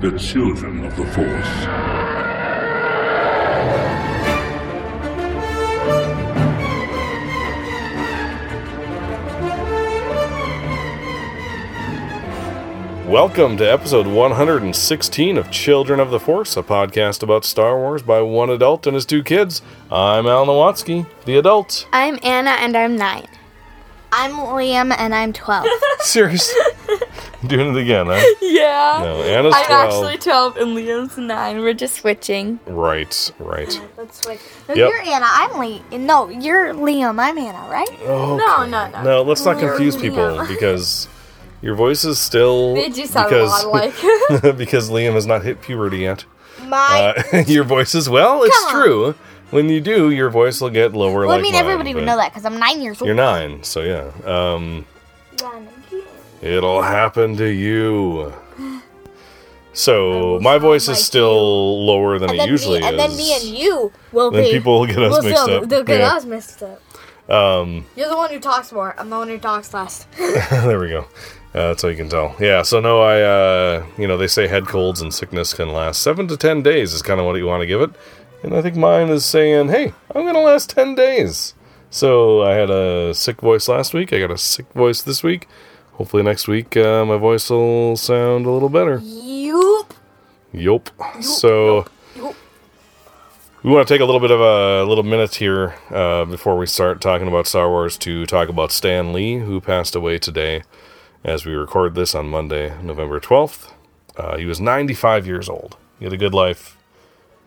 the 0.00 0.18
children 0.18 0.84
of 0.84 0.94
the 0.94 1.06
Force. 1.06 1.66
Welcome 13.08 13.56
to 13.56 13.64
episode 13.64 14.06
116 14.06 15.38
of 15.38 15.50
Children 15.50 16.00
of 16.00 16.10
the 16.10 16.20
Force, 16.20 16.58
a 16.58 16.62
podcast 16.62 17.22
about 17.22 17.46
Star 17.46 17.78
Wars 17.78 18.02
by 18.02 18.20
one 18.20 18.50
adult 18.50 18.86
and 18.86 18.94
his 18.94 19.06
two 19.06 19.22
kids. 19.22 19.62
I'm 19.90 20.26
Al 20.26 20.44
Nowatzki, 20.44 21.06
the 21.24 21.38
adult. 21.38 21.88
I'm 21.94 22.18
Anna 22.22 22.50
and 22.50 22.76
I'm 22.76 22.96
nine. 22.96 23.28
I'm 24.12 24.32
Liam 24.32 24.94
and 24.98 25.14
I'm 25.14 25.32
12. 25.32 25.66
Seriously? 26.00 26.60
Doing 27.48 27.76
it 27.76 27.80
again, 27.80 28.06
huh? 28.06 28.22
Yeah. 28.40 28.98
No, 29.02 29.22
Anna's 29.22 29.54
I'm 29.56 29.66
12. 29.66 29.84
actually 30.04 30.18
12 30.18 30.56
and 30.56 30.76
Liam's 30.76 31.16
9. 31.18 31.60
We're 31.60 31.74
just 31.74 31.96
switching. 31.96 32.58
Right, 32.66 33.32
right. 33.38 33.80
Let's 33.96 34.22
switch. 34.22 34.40
No, 34.68 34.74
Yep. 34.74 34.90
you're 34.90 35.02
Anna. 35.02 35.26
I'm 35.28 35.58
Lee. 35.60 35.82
No, 35.98 36.28
you're 36.28 36.74
Liam. 36.74 37.18
I'm 37.20 37.38
Anna, 37.38 37.68
right? 37.70 37.88
Oh, 38.04 38.36
No, 38.36 38.64
no, 38.66 38.88
no. 38.90 39.02
no, 39.02 39.22
let's 39.22 39.44
not 39.44 39.60
You're 39.60 39.70
confuse 39.70 39.96
people 39.96 40.44
because 40.48 41.08
your 41.62 41.74
voice 41.74 42.04
is 42.04 42.18
still. 42.18 42.74
They 42.74 42.88
do 42.88 43.06
sound 43.06 43.28
because, 43.28 43.62
a 43.64 43.68
lot 43.68 43.84
alike. 44.32 44.56
because 44.58 44.90
Liam 44.90 45.12
has 45.14 45.26
not 45.26 45.42
hit 45.44 45.60
puberty 45.62 45.98
yet. 45.98 46.24
My. 46.64 47.14
Uh, 47.32 47.38
your 47.46 47.64
voice 47.64 47.94
is, 47.94 48.08
well, 48.08 48.42
it's 48.42 48.56
Come 48.64 48.76
on. 48.76 48.82
true. 48.84 49.14
When 49.50 49.68
you 49.68 49.80
do, 49.80 50.10
your 50.10 50.28
voice 50.30 50.60
will 50.60 50.70
get 50.70 50.92
lower 50.92 51.20
well, 51.20 51.28
like 51.28 51.38
I 51.38 51.42
mean, 51.42 51.52
mine, 51.52 51.60
everybody 51.62 51.94
would 51.94 52.04
know 52.04 52.16
that 52.16 52.32
because 52.32 52.44
I'm 52.44 52.58
nine 52.58 52.82
years 52.82 53.00
old. 53.00 53.06
You're 53.06 53.14
nine, 53.14 53.62
so 53.62 53.80
yeah. 53.80 54.10
Um, 54.24 54.84
It'll 56.52 56.82
happen 56.82 57.36
to 57.36 57.48
you. 57.48 58.32
So 59.72 60.38
my 60.40 60.56
voice 60.58 60.88
is 60.88 61.04
still 61.04 61.84
lower 61.84 62.18
than 62.18 62.30
And 62.30 62.38
it 62.40 62.48
usually 62.48 62.80
me, 62.80 62.86
and 62.86 62.96
is. 62.96 63.02
then 63.08 63.16
me 63.16 63.34
and 63.34 63.44
you 63.44 63.92
will 64.12 64.30
Then 64.30 64.44
be. 64.44 64.52
people 64.52 64.80
will 64.80 64.86
get 64.86 64.98
us 64.98 65.12
will 65.16 65.22
mixed 65.22 65.42
still- 65.42 65.62
up. 65.64 65.68
They'll 65.68 65.82
get 65.84 66.00
Yeah. 66.00 66.14
us 66.14 66.24
mixed 66.24 66.62
up. 66.62 66.80
Um, 67.30 67.84
You're 67.96 68.08
the 68.08 68.16
one 68.16 68.30
who 68.30 68.38
talks 68.38 68.72
more. 68.72 68.94
I'm 68.96 69.10
the 69.10 69.16
one 69.16 69.28
who 69.28 69.36
talks 69.38 69.74
last. 69.74 70.06
there 70.50 70.78
we 70.78 70.88
go. 70.88 71.00
Uh, 71.54 71.68
that's 71.68 71.82
how 71.82 71.88
you 71.88 71.96
can 71.96 72.08
tell. 72.08 72.34
Yeah. 72.40 72.62
So 72.62 72.80
no, 72.80 73.00
I, 73.02 73.20
uh, 73.20 73.84
you 73.98 74.06
know, 74.06 74.16
they 74.16 74.28
say 74.28 74.46
head 74.46 74.66
colds 74.66 75.00
and 75.02 75.12
sickness 75.12 75.52
can 75.52 75.68
last 75.72 76.00
seven 76.02 76.26
to 76.28 76.36
ten 76.38 76.62
days 76.62 76.94
is 76.94 77.02
kind 77.02 77.20
of 77.20 77.26
what 77.26 77.36
you 77.36 77.46
want 77.46 77.60
to 77.62 77.66
give 77.66 77.80
it, 77.82 77.90
and 78.42 78.54
I 78.54 78.62
think 78.62 78.76
mine 78.76 79.08
is 79.08 79.24
saying, 79.26 79.68
hey, 79.68 79.92
I'm 80.14 80.24
gonna 80.24 80.40
last 80.40 80.70
ten 80.70 80.94
days. 80.94 81.52
So 81.90 82.42
I 82.42 82.52
had 82.54 82.70
a 82.70 83.12
sick 83.14 83.40
voice 83.40 83.68
last 83.68 83.92
week. 83.92 84.12
I 84.12 84.20
got 84.20 84.30
a 84.30 84.38
sick 84.38 84.66
voice 84.74 85.02
this 85.02 85.22
week. 85.22 85.48
Hopefully 85.96 86.22
next 86.22 86.46
week 86.46 86.76
uh, 86.76 87.04
my 87.04 87.16
voice 87.16 87.48
will 87.48 87.96
sound 87.96 88.44
a 88.44 88.50
little 88.50 88.68
better. 88.68 88.98
Yoop. 88.98 89.90
Yup. 90.52 90.90
So 91.22 91.86
we 93.62 93.70
want 93.72 93.88
to 93.88 93.94
take 93.94 94.02
a 94.02 94.04
little 94.04 94.20
bit 94.20 94.30
of 94.30 94.40
a 94.40 94.86
little 94.86 95.04
minutes 95.04 95.36
here 95.36 95.74
uh, 95.90 96.26
before 96.26 96.56
we 96.58 96.66
start 96.66 97.00
talking 97.00 97.28
about 97.28 97.46
Star 97.46 97.68
Wars 97.68 97.96
to 97.98 98.26
talk 98.26 98.48
about 98.50 98.72
Stan 98.72 99.12
Lee, 99.12 99.38
who 99.38 99.60
passed 99.60 99.96
away 99.96 100.18
today 100.18 100.62
as 101.24 101.44
we 101.46 101.54
record 101.54 101.94
this 101.94 102.14
on 102.14 102.28
Monday, 102.28 102.80
November 102.82 103.18
12th. 103.18 103.72
Uh, 104.16 104.36
he 104.36 104.44
was 104.44 104.60
95 104.60 105.26
years 105.26 105.48
old. 105.48 105.76
He 105.98 106.04
had 106.04 106.12
a 106.12 106.18
good 106.18 106.34
life. 106.34 106.76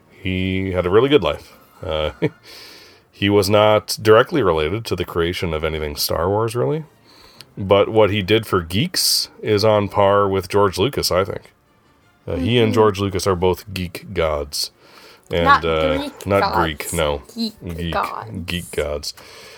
He 0.10 0.72
had 0.72 0.86
a 0.86 0.90
really 0.90 1.08
good 1.08 1.24
life. 1.24 1.56
Uh, 1.82 2.12
he 3.12 3.30
was 3.30 3.50
not 3.50 3.98
directly 4.02 4.42
related 4.42 4.86
to 4.86 4.96
the 4.96 5.06
creation 5.06 5.54
of 5.54 5.64
anything 5.64 5.96
Star 5.96 6.28
Wars, 6.28 6.56
really. 6.56 6.84
But 7.58 7.90
what 7.90 8.10
he 8.10 8.22
did 8.22 8.48
for 8.48 8.62
geeks 8.62 9.30
is 9.42 9.66
on 9.66 9.90
par 9.90 10.28
with 10.30 10.48
George 10.50 10.78
Lucas, 10.78 11.12
I 11.12 11.24
think. 11.26 11.52
Uh, 12.28 12.36
He 12.36 12.58
and 12.60 12.74
George 12.74 13.00
Lucas 13.00 13.28
are 13.28 13.36
both 13.36 13.74
geek 13.74 14.14
gods, 14.14 14.72
and 15.32 15.44
Not 15.46 15.66
uh, 15.66 15.98
Greek 15.98 16.26
not 16.26 16.42
gods. 16.42 16.56
Greek, 16.58 16.94
no, 16.94 17.22
Geek 17.36 17.94
gods. 17.94 18.32
geek 18.46 18.72
gods. 18.72 19.14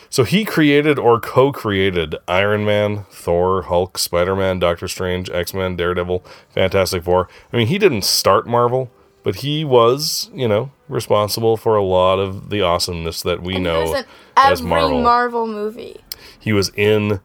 So 0.09 0.23
he 0.25 0.43
created 0.43 0.99
or 0.99 1.21
co-created 1.21 2.15
Iron 2.27 2.65
Man, 2.65 3.05
Thor, 3.11 3.61
Hulk, 3.63 3.97
Spider-Man, 3.97 4.59
Doctor 4.59 4.89
Strange, 4.89 5.29
X-Men, 5.29 5.77
Daredevil, 5.77 6.25
Fantastic 6.49 7.03
Four. 7.03 7.29
I 7.53 7.57
mean, 7.57 7.67
he 7.67 7.77
didn't 7.77 8.03
start 8.03 8.45
Marvel, 8.45 8.91
but 9.23 9.35
he 9.35 9.63
was, 9.63 10.29
you 10.33 10.49
know, 10.49 10.71
responsible 10.89 11.55
for 11.55 11.77
a 11.77 11.83
lot 11.83 12.19
of 12.19 12.49
the 12.49 12.61
awesomeness 12.61 13.21
that 13.21 13.41
we 13.41 13.55
And 13.55 13.63
know 13.63 14.03
as 14.35 14.59
every 14.59 14.69
Marvel. 14.69 15.01
Marvel 15.01 15.47
movie. 15.47 16.01
he 16.39 16.51
was 16.51 16.71
in. 16.75 17.21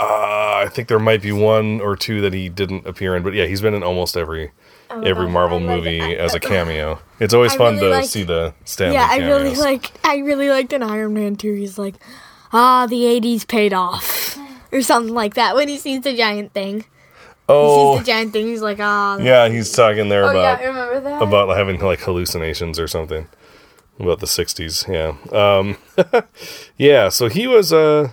Uh, 0.00 0.62
I 0.64 0.68
think 0.70 0.88
there 0.88 0.98
might 0.98 1.22
be 1.22 1.32
one 1.32 1.80
or 1.80 1.96
two 1.96 2.20
that 2.20 2.32
he 2.32 2.48
didn't 2.48 2.86
appear 2.86 3.16
in, 3.16 3.22
but 3.22 3.34
yeah, 3.34 3.46
he's 3.46 3.60
been 3.60 3.74
in 3.74 3.82
almost 3.82 4.16
every 4.16 4.52
every 4.90 5.26
God, 5.26 5.32
Marvel 5.32 5.58
I 5.58 5.62
like- 5.62 5.76
movie 5.76 6.00
I- 6.02 6.10
as 6.12 6.34
a 6.34 6.40
cameo. 6.50 7.00
It's 7.20 7.34
always 7.34 7.54
I 7.54 7.58
fun 7.58 7.74
really 7.74 7.86
to 7.88 7.90
like- 7.96 8.04
see 8.04 8.22
the 8.22 8.54
Stan 8.64 8.90
Lee 8.90 8.94
Yeah, 8.94 9.08
I 9.10 9.18
cameos. 9.18 9.42
really 9.42 9.56
like. 9.56 9.90
I 10.04 10.18
really 10.18 10.48
liked 10.50 10.72
an 10.72 10.82
Iron 10.82 11.14
Man 11.14 11.36
too. 11.36 11.52
He's 11.54 11.78
like, 11.78 11.96
ah, 12.52 12.86
the 12.86 13.02
'80s 13.02 13.46
paid 13.48 13.72
off, 13.72 14.38
or 14.72 14.82
something 14.82 15.12
like 15.14 15.34
that. 15.34 15.54
When 15.56 15.68
he 15.68 15.76
sees 15.78 16.02
the 16.02 16.14
giant 16.16 16.52
thing, 16.54 16.80
he 16.82 16.84
oh, 17.48 17.96
sees 17.96 18.06
the 18.06 18.12
giant 18.12 18.32
thing. 18.32 18.46
He's 18.46 18.62
like, 18.62 18.78
ah, 18.80 19.18
yeah, 19.18 19.48
he's 19.48 19.72
talking 19.72 20.08
there 20.10 20.24
Oh, 20.24 20.30
about 20.30 20.60
yeah, 20.60 20.66
remember 20.68 21.00
that. 21.00 21.22
about 21.22 21.56
having 21.56 21.80
like 21.80 22.00
hallucinations 22.00 22.78
or 22.78 22.86
something 22.86 23.26
about 24.00 24.20
the 24.20 24.26
60s 24.26 24.86
yeah 24.86 25.10
um 25.36 25.76
yeah 26.76 27.08
so 27.08 27.28
he 27.28 27.48
was 27.48 27.72
uh 27.72 28.08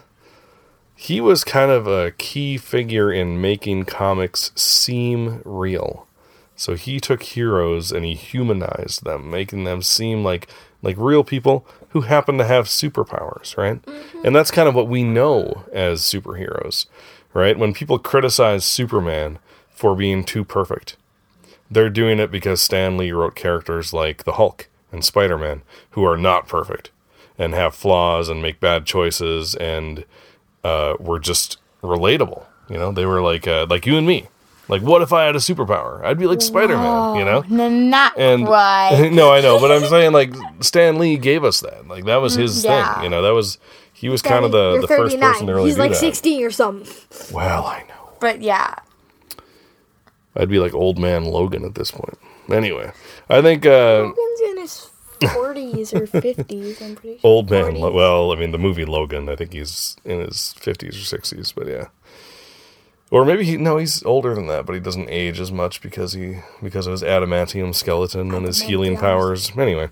he 0.95 1.19
was 1.19 1.43
kind 1.43 1.71
of 1.71 1.87
a 1.87 2.11
key 2.11 2.57
figure 2.57 3.11
in 3.11 3.41
making 3.41 3.83
comics 3.85 4.51
seem 4.55 5.41
real. 5.43 6.07
So 6.55 6.75
he 6.75 7.01
took 7.01 7.21
heroes 7.21 7.91
and 7.91 8.05
he 8.05 8.15
humanized 8.15 9.03
them 9.03 9.29
making 9.29 9.65
them 9.65 9.81
seem 9.81 10.23
like 10.23 10.47
like 10.81 10.95
real 10.97 11.23
people 11.23 11.65
who 11.89 12.01
happen 12.01 12.37
to 12.37 12.45
have 12.45 12.65
superpowers 12.65 13.57
right? 13.57 13.81
Mm-hmm. 13.81 14.25
And 14.25 14.35
that's 14.35 14.51
kind 14.51 14.69
of 14.69 14.75
what 14.75 14.87
we 14.87 15.03
know 15.03 15.65
as 15.73 16.01
superheroes 16.01 16.85
right? 17.33 17.59
When 17.59 17.73
people 17.73 17.99
criticize 17.99 18.63
superman 18.63 19.39
for 19.69 19.95
being 19.95 20.23
too 20.23 20.45
perfect 20.45 20.95
they're 21.69 21.89
doing 21.89 22.19
it 22.19 22.31
because 22.31 22.61
Stan 22.61 22.95
Lee 22.95 23.11
wrote 23.11 23.35
characters 23.35 23.91
like 23.91 24.23
the 24.23 24.33
Hulk 24.33 24.69
and 24.91 25.03
Spider 25.03 25.37
Man 25.37 25.61
who 25.91 26.05
are 26.05 26.17
not 26.17 26.47
perfect 26.47 26.91
and 27.37 27.53
have 27.53 27.75
flaws 27.75 28.29
and 28.29 28.41
make 28.41 28.61
bad 28.61 28.85
choices 28.85 29.55
and 29.55 30.05
uh, 30.65 30.95
were 30.99 31.19
just 31.19 31.57
relatable. 31.83 32.45
You 32.69 32.77
know, 32.77 32.91
they 32.91 33.05
were 33.05 33.21
like 33.21 33.47
uh, 33.47 33.67
like 33.69 33.85
you 33.85 33.97
and 33.97 34.07
me. 34.07 34.27
Like, 34.67 34.81
what 34.81 35.03
if 35.03 35.13
I 35.13 35.25
had 35.25 35.35
a 35.35 35.39
superpower? 35.39 36.03
I'd 36.03 36.17
be 36.17 36.25
like 36.25 36.41
Spider 36.41 36.75
Man. 36.75 37.15
You 37.17 37.23
know. 37.23 37.43
no, 37.47 37.69
not 37.69 38.17
And 38.17 38.47
quite. 38.47 39.09
no, 39.13 39.31
I 39.31 39.39
know, 39.41 39.59
but 39.59 39.71
I'm 39.71 39.87
saying 39.87 40.11
like 40.11 40.33
Stan 40.61 40.97
Lee 40.97 41.17
gave 41.17 41.43
us 41.43 41.61
that. 41.61 41.87
Like 41.87 42.05
that 42.05 42.17
was 42.17 42.33
his 42.33 42.63
Yeah. 42.65 42.95
thing. 42.95 43.03
You 43.03 43.09
know, 43.11 43.21
that 43.21 43.33
was 43.35 43.59
he 43.93 44.09
was 44.09 44.21
kind 44.23 44.43
of 44.43 44.51
the, 44.51 44.81
the 44.81 44.87
first 44.87 45.19
person 45.19 45.45
to 45.47 45.53
really 45.53 45.67
He's 45.69 45.75
do 45.75 45.81
like 45.81 45.91
that. 45.91 45.97
16 45.97 46.43
or 46.43 46.49
something. 46.51 46.91
Well, 47.31 47.63
I 47.65 47.83
know. 47.87 48.13
But 48.19 48.41
yeah, 48.41 48.73
I'd 50.35 50.49
be 50.49 50.59
like 50.59 50.73
old 50.73 50.97
man 50.97 51.25
Logan 51.25 51.63
at 51.63 51.75
this 51.75 51.91
point. 51.91 52.17
Anyway, 52.51 52.91
I 53.29 53.41
think 53.41 53.65
uh, 53.65 54.01
Logan's 54.03 54.39
in 54.41 54.54
his 54.54 54.54
40s 55.19 55.93
or 55.93 56.07
50s. 56.07 56.81
I'm 56.81 56.95
pretty 56.95 57.19
sure. 57.19 57.29
Old 57.29 57.49
man. 57.49 57.73
40s. 57.73 57.93
Well, 57.93 58.31
I 58.31 58.35
mean, 58.35 58.51
the 58.51 58.57
movie 58.57 58.85
Logan. 58.85 59.29
I 59.29 59.35
think 59.35 59.53
he's 59.53 59.95
in 60.05 60.19
his 60.19 60.53
fifties 60.53 60.95
or 60.97 61.03
sixties, 61.05 61.51
but 61.51 61.67
yeah. 61.67 61.87
Or 63.11 63.23
maybe 63.23 63.45
he 63.45 63.57
no, 63.57 63.77
he's 63.77 64.03
older 64.03 64.33
than 64.33 64.47
that, 64.47 64.65
but 64.65 64.73
he 64.73 64.79
doesn't 64.79 65.09
age 65.09 65.39
as 65.39 65.51
much 65.51 65.81
because 65.81 66.13
he 66.13 66.39
because 66.61 66.87
of 66.87 66.91
his 66.91 67.03
adamantium 67.03 67.73
skeleton 67.73 68.33
and 68.33 68.45
his 68.45 68.61
healing 68.61 68.97
powers. 68.97 69.55
Anyway, 69.57 69.89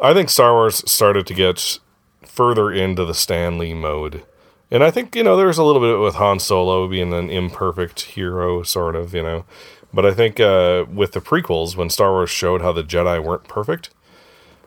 I 0.00 0.14
think 0.14 0.30
Star 0.30 0.52
Wars 0.52 0.82
started 0.90 1.26
to 1.26 1.34
get 1.34 1.78
further 2.24 2.72
into 2.72 3.04
the 3.04 3.14
Stan 3.14 3.58
Lee 3.58 3.74
mode. 3.74 4.24
And 4.70 4.82
I 4.82 4.90
think, 4.90 5.14
you 5.14 5.22
know, 5.22 5.36
there's 5.36 5.58
a 5.58 5.64
little 5.64 5.82
bit 5.82 6.02
with 6.02 6.14
Han 6.14 6.40
Solo 6.40 6.88
being 6.88 7.12
an 7.12 7.28
imperfect 7.28 8.00
hero, 8.00 8.62
sort 8.62 8.96
of, 8.96 9.12
you 9.14 9.22
know. 9.22 9.44
But 9.92 10.06
I 10.06 10.14
think 10.14 10.40
uh, 10.40 10.86
with 10.90 11.12
the 11.12 11.20
prequels, 11.20 11.76
when 11.76 11.90
Star 11.90 12.12
Wars 12.12 12.30
showed 12.30 12.62
how 12.62 12.72
the 12.72 12.82
Jedi 12.82 13.22
weren't 13.22 13.44
perfect, 13.44 13.90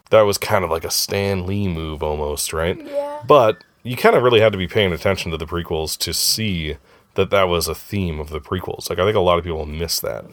that 0.09 0.21
was 0.21 0.37
kind 0.37 0.63
of 0.63 0.69
like 0.69 0.83
a 0.85 0.91
Stan 0.91 1.45
Lee 1.45 1.67
move 1.67 2.03
almost, 2.03 2.53
right? 2.53 2.79
Yeah. 2.79 3.21
But 3.27 3.63
you 3.83 3.95
kind 3.95 4.15
of 4.15 4.23
really 4.23 4.39
had 4.39 4.51
to 4.51 4.57
be 4.57 4.67
paying 4.67 4.93
attention 4.93 5.31
to 5.31 5.37
the 5.37 5.45
prequels 5.45 5.97
to 5.99 6.13
see 6.13 6.77
that 7.15 7.29
that 7.29 7.43
was 7.43 7.67
a 7.67 7.75
theme 7.75 8.19
of 8.19 8.29
the 8.29 8.41
prequels. 8.41 8.89
Like, 8.89 8.99
I 8.99 9.05
think 9.05 9.15
a 9.15 9.21
lot 9.21 9.37
of 9.37 9.43
people 9.43 9.65
miss 9.65 9.99
that. 10.01 10.25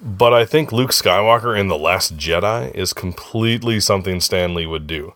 But 0.00 0.32
I 0.34 0.44
think 0.44 0.72
Luke 0.72 0.90
Skywalker 0.90 1.58
in 1.58 1.68
The 1.68 1.78
Last 1.78 2.16
Jedi 2.16 2.74
is 2.74 2.92
completely 2.92 3.78
something 3.80 4.20
Stan 4.20 4.54
Lee 4.54 4.66
would 4.66 4.86
do, 4.86 5.14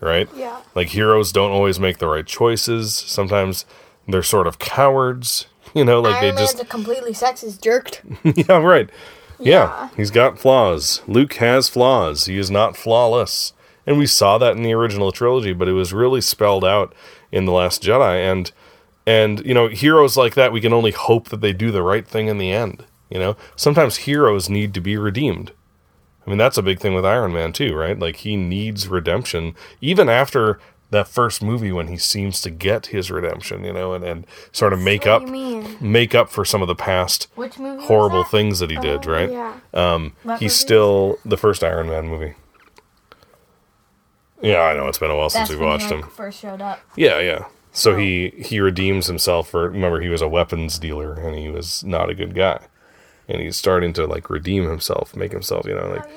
right? 0.00 0.28
Yeah. 0.36 0.60
Like, 0.74 0.88
heroes 0.88 1.32
don't 1.32 1.50
always 1.50 1.80
make 1.80 1.98
the 1.98 2.08
right 2.08 2.26
choices. 2.26 2.94
Sometimes 2.94 3.64
they're 4.06 4.22
sort 4.22 4.46
of 4.46 4.58
cowards, 4.58 5.46
you 5.74 5.84
know, 5.84 6.00
like 6.00 6.14
Iron 6.16 6.22
they 6.22 6.32
Man's 6.32 6.52
just. 6.52 6.62
a 6.62 6.66
completely 6.66 7.12
sexist 7.12 7.62
jerk. 7.62 8.02
yeah, 8.48 8.58
right. 8.58 8.90
Yeah, 9.40 9.64
Yeah. 9.68 9.88
he's 9.96 10.10
got 10.10 10.38
flaws. 10.38 11.02
Luke 11.06 11.34
has 11.34 11.68
flaws. 11.68 12.24
He 12.26 12.38
is 12.38 12.50
not 12.50 12.76
flawless. 12.76 13.52
And 13.86 13.96
we 13.98 14.06
saw 14.06 14.36
that 14.38 14.56
in 14.56 14.62
the 14.62 14.74
original 14.74 15.12
trilogy, 15.12 15.52
but 15.52 15.68
it 15.68 15.72
was 15.72 15.92
really 15.92 16.20
spelled 16.20 16.64
out 16.64 16.94
in 17.32 17.44
The 17.46 17.52
Last 17.52 17.82
Jedi. 17.82 18.16
And, 18.30 18.52
and 19.06 19.44
you 19.46 19.54
know, 19.54 19.68
heroes 19.68 20.16
like 20.16 20.34
that, 20.34 20.52
we 20.52 20.60
can 20.60 20.72
only 20.74 20.90
hope 20.90 21.28
that 21.30 21.40
they 21.40 21.52
do 21.52 21.70
the 21.70 21.82
right 21.82 22.06
thing 22.06 22.28
in 22.28 22.38
the 22.38 22.52
end. 22.52 22.84
You 23.08 23.18
know, 23.18 23.36
sometimes 23.56 23.96
heroes 23.98 24.50
need 24.50 24.74
to 24.74 24.80
be 24.82 24.98
redeemed. 24.98 25.52
I 26.26 26.30
mean, 26.30 26.36
that's 26.38 26.58
a 26.58 26.62
big 26.62 26.78
thing 26.80 26.92
with 26.92 27.06
Iron 27.06 27.32
Man 27.32 27.54
too, 27.54 27.74
right? 27.74 27.98
Like 27.98 28.16
he 28.16 28.36
needs 28.36 28.86
redemption 28.88 29.54
even 29.80 30.10
after 30.10 30.60
that 30.90 31.06
first 31.06 31.42
movie 31.42 31.70
when 31.72 31.88
he 31.88 31.96
seems 31.98 32.40
to 32.42 32.50
get 32.50 32.86
his 32.86 33.10
redemption, 33.10 33.62
you 33.64 33.72
know, 33.72 33.92
and, 33.92 34.02
and 34.04 34.26
sort 34.52 34.72
of 34.72 34.80
make 34.80 35.06
up 35.06 35.20
do 35.22 35.26
you 35.26 35.32
mean? 35.32 35.76
make 35.80 36.14
up 36.14 36.30
for 36.30 36.44
some 36.44 36.62
of 36.62 36.68
the 36.68 36.74
past 36.74 37.28
Which 37.34 37.58
movie? 37.58 37.84
horrible 37.84 38.22
that? 38.22 38.30
things 38.30 38.58
that 38.60 38.70
he 38.70 38.76
did, 38.78 39.06
Oh, 39.06 39.12
right? 39.12 39.30
Yeah. 39.30 39.54
Um, 39.74 40.14
What 40.22 40.40
he's 40.40 40.52
movie 40.52 40.54
still 40.54 41.18
the 41.24 41.36
first 41.36 41.62
Iron 41.62 41.88
Man 41.88 42.08
movie. 42.08 42.34
Yeah, 44.40 44.60
I 44.62 44.74
know 44.74 44.86
it's 44.86 44.98
been 44.98 45.10
a 45.10 45.16
while 45.16 45.30
since 45.30 45.48
That's 45.48 45.58
we 45.58 45.64
when 45.64 45.68
watched 45.74 45.90
he, 45.90 45.96
him. 45.96 46.02
First 46.04 46.40
showed 46.40 46.60
up. 46.62 46.80
Yeah, 46.96 47.18
yeah. 47.20 47.46
So 47.72 47.92
Oh. 47.92 47.96
he 47.96 48.30
he 48.38 48.60
redeems 48.60 49.06
himself 49.08 49.50
for 49.50 49.68
remember 49.68 50.00
he 50.00 50.08
was 50.08 50.22
a 50.22 50.28
weapons 50.28 50.78
dealer 50.78 51.12
and 51.14 51.36
he 51.36 51.48
was 51.48 51.84
not 51.84 52.08
a 52.08 52.14
good 52.14 52.34
guy, 52.34 52.60
and 53.28 53.40
he's 53.42 53.56
starting 53.56 53.92
to 53.94 54.06
like 54.06 54.30
redeem 54.30 54.68
himself, 54.68 55.14
make 55.16 55.32
himself 55.32 55.66
you 55.66 55.74
know 55.74 55.88
like 55.88 56.08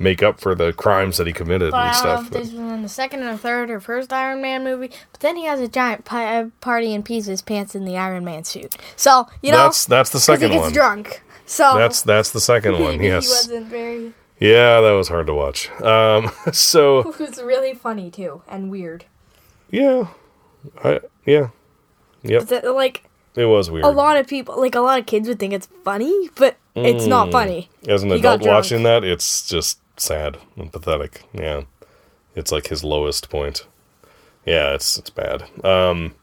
make 0.00 0.22
up 0.22 0.40
for 0.40 0.54
the 0.56 0.72
crimes 0.72 1.18
that 1.18 1.26
he 1.28 1.32
committed 1.32 1.72
and 1.72 1.94
stuff. 1.94 2.30
this 2.30 2.50
was 2.50 2.54
in 2.54 2.82
the 2.82 2.88
second 2.88 3.22
or 3.22 3.36
third 3.36 3.70
or 3.70 3.78
first 3.78 4.12
Iron 4.12 4.40
Man 4.42 4.64
movie. 4.64 4.90
But 5.12 5.20
then 5.20 5.36
he 5.36 5.44
has 5.44 5.60
a 5.60 5.68
giant 5.68 6.04
pi- 6.04 6.38
uh, 6.40 6.48
party 6.60 6.92
and 6.94 7.04
pees 7.04 7.26
his 7.26 7.42
pants 7.42 7.74
in 7.74 7.84
the 7.84 7.96
Iron 7.96 8.24
Man 8.24 8.42
suit. 8.44 8.74
So 8.96 9.28
you 9.42 9.52
know, 9.52 9.58
that's 9.58 9.84
that's 9.84 10.10
the 10.10 10.18
'Cause 10.18 10.40
he 10.40 10.48
gets 10.48 10.62
one. 10.62 10.72
drunk. 10.72 11.22
So 11.46 11.76
That's 11.76 12.02
that's 12.02 12.30
the 12.30 12.40
second 12.40 12.80
one. 12.80 13.00
Yes. 13.02 13.26
he 13.26 13.30
wasn't 13.30 13.66
very. 13.66 14.12
Yeah, 14.38 14.80
that 14.80 14.92
was 14.92 15.08
hard 15.08 15.26
to 15.26 15.34
watch. 15.34 15.68
Um, 15.82 16.30
so 16.52 17.00
It 17.10 17.18
was 17.18 17.42
really 17.42 17.74
funny 17.74 18.10
too 18.10 18.42
and 18.48 18.70
weird. 18.70 19.04
yeah, 19.70 20.08
I 20.82 21.00
yeah, 21.26 21.48
yep. 22.22 22.46
that, 22.48 22.64
like 22.74 23.04
It 23.36 23.44
was 23.46 23.70
weird. 23.70 23.84
a 23.84 23.88
lot 23.90 24.16
of 24.16 24.26
people, 24.26 24.58
like 24.58 24.74
a 24.74 24.80
lot 24.80 24.98
of 24.98 25.06
kids 25.06 25.28
would 25.28 25.38
think 25.38 25.52
it's 25.52 25.68
funny, 25.84 26.30
but 26.36 26.56
it's 26.74 27.04
not 27.06 27.28
Mm. 27.28 27.32
funny. 27.32 27.68
As 27.88 28.02
an 28.02 28.10
He 28.10 28.16
adult 28.16 28.42
watching 28.46 28.82
that, 28.84 29.04
it's 29.04 29.46
just 29.46 29.78
sad 30.00 30.38
and 30.56 30.72
pathetic. 30.72 31.22
Yeah, 31.32 31.62
it's 32.34 32.52
like 32.52 32.68
his 32.68 32.84
lowest 32.84 33.30
point. 33.30 33.66
Yeah, 34.44 34.74
it's 34.74 34.98
it's 34.98 35.10
bad. 35.10 35.44
Um, 35.64 36.14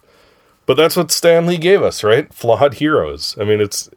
but 0.66 0.76
that's 0.76 0.98
what 0.98 1.12
Stan 1.12 1.46
Lee 1.46 1.58
gave 1.58 1.82
us, 1.82 2.04
right? 2.04 2.34
Flawed 2.34 2.76
heroes. 2.76 3.38
I 3.40 3.44
mean, 3.44 3.62
it's 3.62 3.90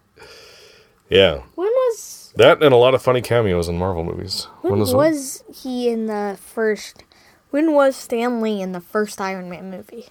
yeah, 1.10 1.42
When 1.56 1.68
was 1.68 2.32
that 2.36 2.62
and 2.62 2.72
a 2.72 2.76
lot 2.76 2.94
of 2.94 3.02
funny 3.02 3.20
cameos 3.20 3.68
in 3.68 3.78
Marvel 3.78 4.04
movies. 4.04 4.46
when, 4.62 4.78
was 4.78 4.94
was, 4.94 5.44
he 5.52 5.88
in 5.88 6.06
the 6.06 6.38
first? 6.40 7.04
When 7.50 7.72
was 7.72 7.96
Stan 7.96 8.40
Lee 8.40 8.62
in 8.62 8.72
the 8.72 8.80
first 8.80 9.20
Iron 9.20 9.50
Man 9.50 9.70
movie? 9.70 10.06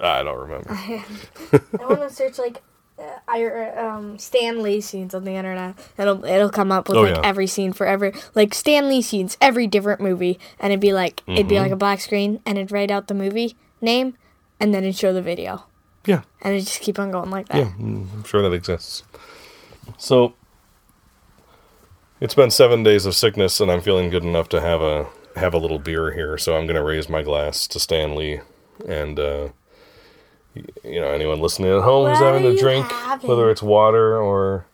I 0.00 0.22
don't 0.22 0.38
remember. 0.38 0.70
I 0.70 1.04
want 1.80 2.00
to 2.00 2.10
search 2.10 2.38
like 2.38 2.62
I, 3.28 3.44
um, 3.76 4.18
Stan 4.18 4.62
Lee 4.62 4.80
scenes 4.80 5.14
on 5.14 5.24
the 5.24 5.32
internet. 5.32 5.74
It'll 5.98 6.24
it'll 6.24 6.50
come 6.50 6.70
up 6.72 6.88
with 6.88 6.98
Oh, 6.98 7.02
like 7.02 7.16
yeah. 7.16 7.20
every 7.24 7.46
scene 7.46 7.72
for 7.72 7.86
every 7.86 8.12
like 8.34 8.54
Stan 8.54 8.88
Lee 8.88 9.02
scenes, 9.02 9.36
every 9.40 9.66
different 9.66 10.00
movie, 10.00 10.38
and 10.60 10.72
it'd 10.72 10.80
be 10.80 10.92
like 10.92 11.22
it'd 11.26 11.48
be 11.48 11.54
Mm-hmm. 11.54 11.62
like 11.62 11.72
a 11.72 11.76
black 11.76 12.00
screen, 12.00 12.40
and 12.46 12.58
it'd 12.58 12.72
write 12.72 12.90
out 12.90 13.08
the 13.08 13.14
movie 13.14 13.56
name, 13.80 14.16
and 14.60 14.72
then 14.74 14.84
it'd 14.84 14.96
show 14.96 15.12
the 15.12 15.22
video, 15.22 15.64
Yeah, 16.06 16.22
and 16.42 16.54
it'd 16.54 16.66
just 16.66 16.80
keep 16.80 16.98
on 16.98 17.10
going 17.10 17.30
like 17.30 17.48
that. 17.48 17.56
yeah, 17.58 17.72
mm, 17.78 18.06
I'm 18.14 18.24
sure 18.24 18.42
that 18.42 18.52
exists. 18.54 19.02
So 19.98 20.34
it's 22.20 22.34
been 22.34 22.50
seven 22.50 22.82
days 22.82 23.06
of 23.06 23.14
sickness, 23.16 23.60
and 23.60 23.70
I'm 23.70 23.80
feeling 23.80 24.10
good 24.10 24.24
enough 24.24 24.48
to 24.50 24.60
have 24.60 24.80
a 24.80 25.06
have 25.36 25.54
a 25.54 25.58
little 25.58 25.78
beer 25.78 26.12
here. 26.12 26.36
So 26.38 26.56
I'm 26.56 26.66
going 26.66 26.76
to 26.76 26.82
raise 26.82 27.08
my 27.08 27.22
glass 27.22 27.66
to 27.68 27.80
Stan 27.80 28.14
Lee, 28.14 28.40
and 28.86 29.18
uh, 29.18 29.48
you 30.54 31.00
know 31.00 31.08
anyone 31.08 31.40
listening 31.40 31.70
at 31.74 31.82
home 31.82 32.08
who's 32.10 32.20
What 32.20 32.34
having 32.34 32.46
a 32.46 32.56
drink, 32.58 32.86
having? 32.90 33.28
whether 33.28 33.50
it's 33.50 33.62
water 33.62 34.16
or 34.20 34.66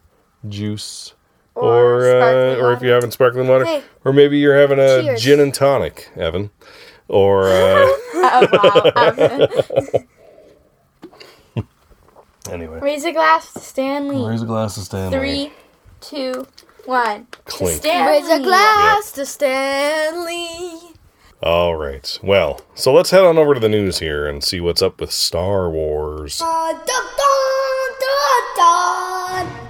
juice. 0.49 1.15
Or 1.55 2.05
Or, 2.05 2.23
uh, 2.23 2.57
or 2.57 2.73
if 2.73 2.83
you're 2.83 2.95
having 2.95 3.11
sparkling 3.11 3.49
water, 3.49 3.65
Hey. 3.65 3.83
or 4.05 4.13
maybe 4.13 4.39
you're 4.39 4.57
having 4.57 4.79
a 4.79 5.03
Cheers. 5.03 5.23
gin 5.23 5.41
and 5.41 5.53
tonic, 5.53 6.09
Evan, 6.17 6.51
or 7.09 7.49
uh, 7.49 7.53
oh 8.15 8.49
wow. 11.57 11.63
anyway, 12.51 12.79
Raise 12.81 13.05
a 13.05 13.13
glass 13.13 13.53
to 13.55 13.61
Stan 13.61 14.09
Lee. 14.09 14.25
raise 14.29 14.43
a 14.43 14.47
glass 14.47 14.75
to 14.77 14.81
Stan 14.83 15.11
Lee. 15.11 15.19
Three, 15.19 15.53
two, 16.01 16.47
one. 16.85 17.27
Clink. 17.45 17.79
Stan 17.79 18.07
Lee. 18.07 18.19
Raise 18.19 18.29
a 18.41 18.43
glass 18.43 19.13
to 19.13 19.27
Stan 19.27 20.25
Lee. 20.27 20.81
All 21.43 21.77
right. 21.77 22.19
Well, 22.23 22.61
so 22.75 22.93
let's 22.93 23.11
head 23.11 23.23
on 23.23 23.39
over 23.39 23.55
to 23.55 23.61
the 23.61 23.69
news 23.69 24.01
here 24.01 24.27
and 24.27 24.43
see 24.43 24.61
what's 24.61 24.83
up 24.83 25.01
with 25.01 25.13
Star 25.13 25.71
Wars. 25.71 26.39
Dun, 26.39 26.75
dun, 26.75 26.87
dun, 28.01 28.43
dun. 28.57 29.65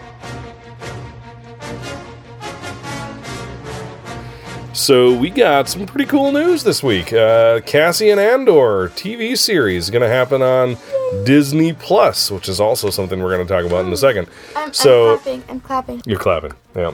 So 4.72 5.12
we 5.14 5.28
got 5.28 5.68
some 5.68 5.84
pretty 5.86 6.06
cool 6.08 6.32
news 6.32 6.62
this 6.62 6.82
week. 6.82 7.12
Uh, 7.12 7.60
Cassian 7.66 8.18
Andor 8.18 8.88
TV 8.90 9.36
series 9.36 9.84
is 9.84 9.90
going 9.90 10.02
to 10.02 10.08
happen 10.08 10.40
on 10.40 10.76
Disney 11.24 11.72
Plus, 11.74 12.30
which 12.30 12.48
is 12.48 12.60
also 12.60 12.88
something 12.88 13.20
we're 13.22 13.34
going 13.34 13.46
to 13.46 13.52
talk 13.52 13.66
about 13.66 13.84
in 13.84 13.92
a 13.92 13.96
second. 13.96 14.28
I'm, 14.56 14.72
So- 14.72 15.14
I'm 15.14 15.18
clapping. 15.18 15.44
I'm 15.50 15.60
clapping. 15.60 16.02
You're 16.06 16.18
clapping. 16.20 16.52
Yeah. 16.76 16.92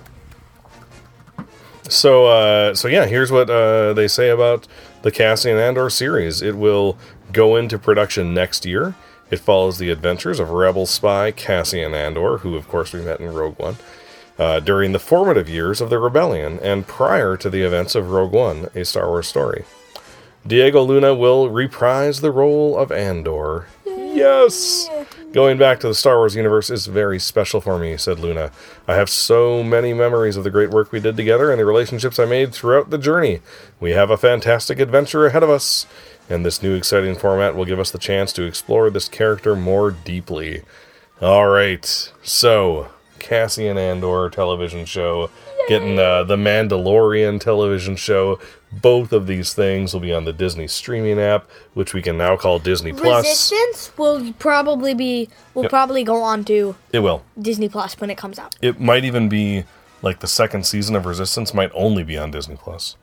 So, 1.95 2.27
uh, 2.27 2.75
so 2.75 2.89
yeah, 2.89 3.07
here's 3.07 3.31
what 3.31 3.49
uh, 3.49 3.93
they 3.93 4.09
say 4.09 4.29
about 4.29 4.67
the 5.03 5.13
Cassian 5.13 5.59
Andor 5.59 5.89
series. 5.89 6.43
It 6.43 6.57
will 6.57 6.99
go 7.33 7.55
into 7.55 7.79
production 7.79 8.35
next 8.35 8.67
year. 8.67 8.97
It 9.31 9.39
follows 9.39 9.79
the 9.79 9.91
adventures 9.91 10.41
of 10.41 10.51
rebel 10.51 10.87
spy 10.87 11.31
Cassian 11.31 11.95
Andor, 11.95 12.39
who, 12.39 12.57
of 12.57 12.67
course, 12.67 12.93
we 12.93 13.01
met 13.01 13.21
in 13.21 13.33
Rogue 13.33 13.59
One, 13.59 13.77
uh, 14.39 14.59
during 14.59 14.91
the 14.91 14.99
formative 14.99 15.49
years 15.49 15.81
of 15.81 15.89
the 15.89 15.99
rebellion 15.99 16.59
and 16.61 16.87
prior 16.87 17.37
to 17.37 17.49
the 17.49 17.63
events 17.63 17.95
of 17.95 18.11
Rogue 18.11 18.33
One, 18.33 18.69
a 18.75 18.85
Star 18.85 19.09
Wars 19.09 19.29
story. 19.29 19.65
Diego 20.45 20.83
Luna 20.83 21.15
will 21.15 21.49
reprise 21.49 22.21
the 22.21 22.33
role 22.33 22.77
of 22.77 22.91
Andor. 22.91 23.69
Yes! 23.87 24.91
Going 25.35 25.59
back 25.59 25.81
to 25.81 25.89
the 25.89 25.97
Star 25.97 26.19
Wars 26.19 26.37
universe 26.37 26.71
is 26.71 26.87
very 26.87 27.19
special 27.19 27.61
for 27.61 27.77
me, 27.77 27.97
said 27.97 28.21
Luna. 28.21 28.53
I 28.87 28.95
have 28.95 29.11
so 29.11 29.65
many 29.65 29.93
memories 29.93 30.37
of 30.37 30.45
the 30.45 30.51
great 30.51 30.71
work 30.71 30.93
we 30.93 31.01
did 31.01 31.17
together 31.17 31.51
and 31.51 31.59
the 31.59 31.65
relationships 31.65 32.21
I 32.21 32.25
made 32.25 32.55
throughout 32.55 32.91
the 32.91 32.99
journey. 32.99 33.41
We 33.81 33.91
have 33.91 34.13
a 34.13 34.17
fantastic 34.17 34.79
adventure 34.79 35.27
ahead 35.27 35.43
of 35.43 35.51
us, 35.51 35.89
and 36.31 36.47
this 36.47 36.63
new 36.63 36.77
exciting 36.77 37.17
format 37.17 37.57
will 37.57 37.65
give 37.65 37.81
us 37.81 37.91
the 37.91 37.99
chance 37.99 38.33
to 38.35 38.45
explore 38.45 38.91
this 38.91 39.09
character 39.09 39.57
more 39.57 39.91
deeply. 39.91 40.63
All 41.21 41.49
right, 41.49 41.85
so 42.23 42.91
Cassian 43.19 43.77
Andor 43.77 44.31
television 44.31 44.85
show, 44.85 45.31
getting 45.69 45.99
uh, 45.99 46.25
the 46.25 46.37
Mandalorian 46.37 47.41
television 47.41 47.97
show. 47.97 48.39
Both 48.73 49.13
of 49.13 49.27
these 49.27 49.55
things 49.55 49.93
will 49.93 50.01
be 50.01 50.13
on 50.13 50.25
the 50.25 50.33
Disney 50.33 50.67
streaming 50.67 51.21
app, 51.21 51.49
which 51.75 51.95
we 51.95 52.03
can 52.03 52.19
now 52.19 52.37
call 52.37 52.59
Disney 52.59 52.93
Plus. 52.93 53.25
Resistance 53.25 53.97
will 53.97 54.33
probably 54.39 54.95
be 54.95 55.29
will 55.55 55.63
Yep. 55.65 55.71
probably 55.71 56.03
go 56.05 56.23
on 56.23 56.45
to 56.47 56.75
It 56.93 56.99
will. 57.01 57.23
Disney 57.41 57.69
Plus 57.69 57.95
when 58.01 58.11
it 58.11 58.17
comes 58.19 58.39
out. 58.39 58.57
It 58.61 58.81
might 58.81 59.05
even 59.05 59.29
be 59.29 59.65
like 60.03 60.21
the 60.21 60.27
second 60.27 60.67
season 60.67 60.97
of 60.97 61.07
Resistance 61.07 61.55
might 61.55 61.71
only 61.73 62.03
be 62.03 62.19
on 62.19 62.31
Disney 62.33 62.57
Plus. 62.57 62.97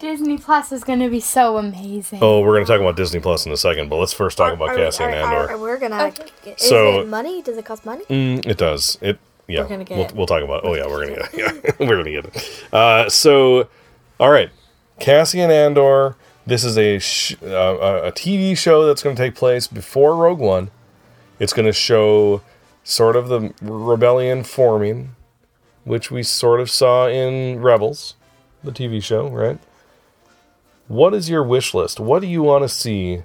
Disney 0.00 0.38
Plus 0.38 0.72
is 0.72 0.82
going 0.82 0.98
to 1.00 1.10
be 1.10 1.20
so 1.20 1.58
amazing. 1.58 2.20
Oh, 2.22 2.40
we're 2.40 2.54
going 2.54 2.64
to 2.64 2.72
talk 2.72 2.80
about 2.80 2.96
Disney 2.96 3.20
Plus 3.20 3.44
in 3.44 3.52
a 3.52 3.56
second, 3.56 3.90
but 3.90 3.96
let's 3.96 4.14
first 4.14 4.38
talk 4.38 4.52
about 4.54 4.74
Cassian 4.74 5.10
Andor. 5.10 5.58
we're 5.58 5.76
gonna. 5.78 6.04
Okay. 6.06 6.54
Is 6.58 6.68
So- 6.68 7.00
it 7.02 7.06
money? 7.08 7.42
Does 7.42 7.58
it 7.58 7.64
cost 7.66 7.84
money? 7.84 8.04
Mm, 8.06 8.46
it 8.46 8.56
does. 8.56 8.96
It 9.02 9.18
yeah. 9.50 9.62
We're 9.62 9.68
gonna 9.68 9.84
get 9.84 9.96
we'll, 9.96 10.06
it. 10.06 10.14
we'll 10.14 10.26
talk 10.26 10.42
about. 10.42 10.64
Oh 10.64 10.74
yeah, 10.74 10.86
we're 10.86 11.06
gonna 11.06 11.28
get. 11.32 11.34
It. 11.34 11.74
Yeah, 11.80 11.86
we're 11.88 11.96
gonna 11.96 12.10
get 12.10 12.24
it. 12.26 12.64
Uh, 12.72 13.08
so, 13.08 13.68
all 14.18 14.30
right, 14.30 14.50
Cassian 14.98 15.50
Andor. 15.50 16.16
This 16.46 16.64
is 16.64 16.76
a 16.78 16.98
sh- 16.98 17.36
uh, 17.42 17.46
a 17.46 18.02
a 18.08 18.12
TV 18.12 18.56
show 18.56 18.86
that's 18.86 19.02
going 19.02 19.14
to 19.14 19.22
take 19.22 19.34
place 19.34 19.66
before 19.66 20.16
Rogue 20.16 20.38
One. 20.40 20.70
It's 21.38 21.52
going 21.52 21.66
to 21.66 21.72
show 21.72 22.42
sort 22.82 23.14
of 23.14 23.28
the 23.28 23.52
rebellion 23.62 24.42
forming, 24.42 25.14
which 25.84 26.10
we 26.10 26.22
sort 26.22 26.60
of 26.60 26.70
saw 26.70 27.06
in 27.08 27.60
Rebels, 27.60 28.16
the 28.64 28.72
TV 28.72 29.02
show, 29.02 29.28
right? 29.28 29.58
What 30.88 31.14
is 31.14 31.30
your 31.30 31.44
wish 31.44 31.72
list? 31.72 32.00
What 32.00 32.20
do 32.20 32.26
you 32.26 32.42
want 32.42 32.64
to 32.64 32.68
see 32.68 33.22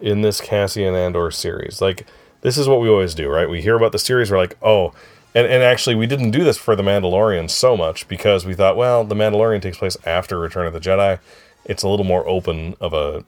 in 0.00 0.22
this 0.22 0.40
Cassian 0.40 0.94
Andor 0.94 1.30
series? 1.30 1.80
Like, 1.82 2.06
this 2.40 2.56
is 2.56 2.68
what 2.68 2.80
we 2.80 2.88
always 2.88 3.14
do, 3.14 3.28
right? 3.28 3.50
We 3.50 3.60
hear 3.60 3.76
about 3.76 3.92
the 3.92 3.98
series, 3.98 4.30
we're 4.30 4.38
like, 4.38 4.56
oh, 4.62 4.92
and, 5.36 5.46
and 5.46 5.62
actually, 5.62 5.94
we 5.94 6.06
didn't 6.06 6.30
do 6.30 6.44
this 6.44 6.56
for 6.56 6.74
The 6.74 6.82
Mandalorian 6.82 7.50
so 7.50 7.76
much 7.76 8.08
because 8.08 8.46
we 8.46 8.54
thought, 8.54 8.74
well, 8.74 9.04
The 9.04 9.14
Mandalorian 9.14 9.60
takes 9.60 9.76
place 9.76 9.98
after 10.06 10.38
Return 10.38 10.66
of 10.66 10.72
the 10.72 10.80
Jedi. 10.80 11.18
It's 11.66 11.82
a 11.82 11.88
little 11.88 12.06
more 12.06 12.26
open 12.26 12.74
of 12.80 12.94
a, 12.94 13.22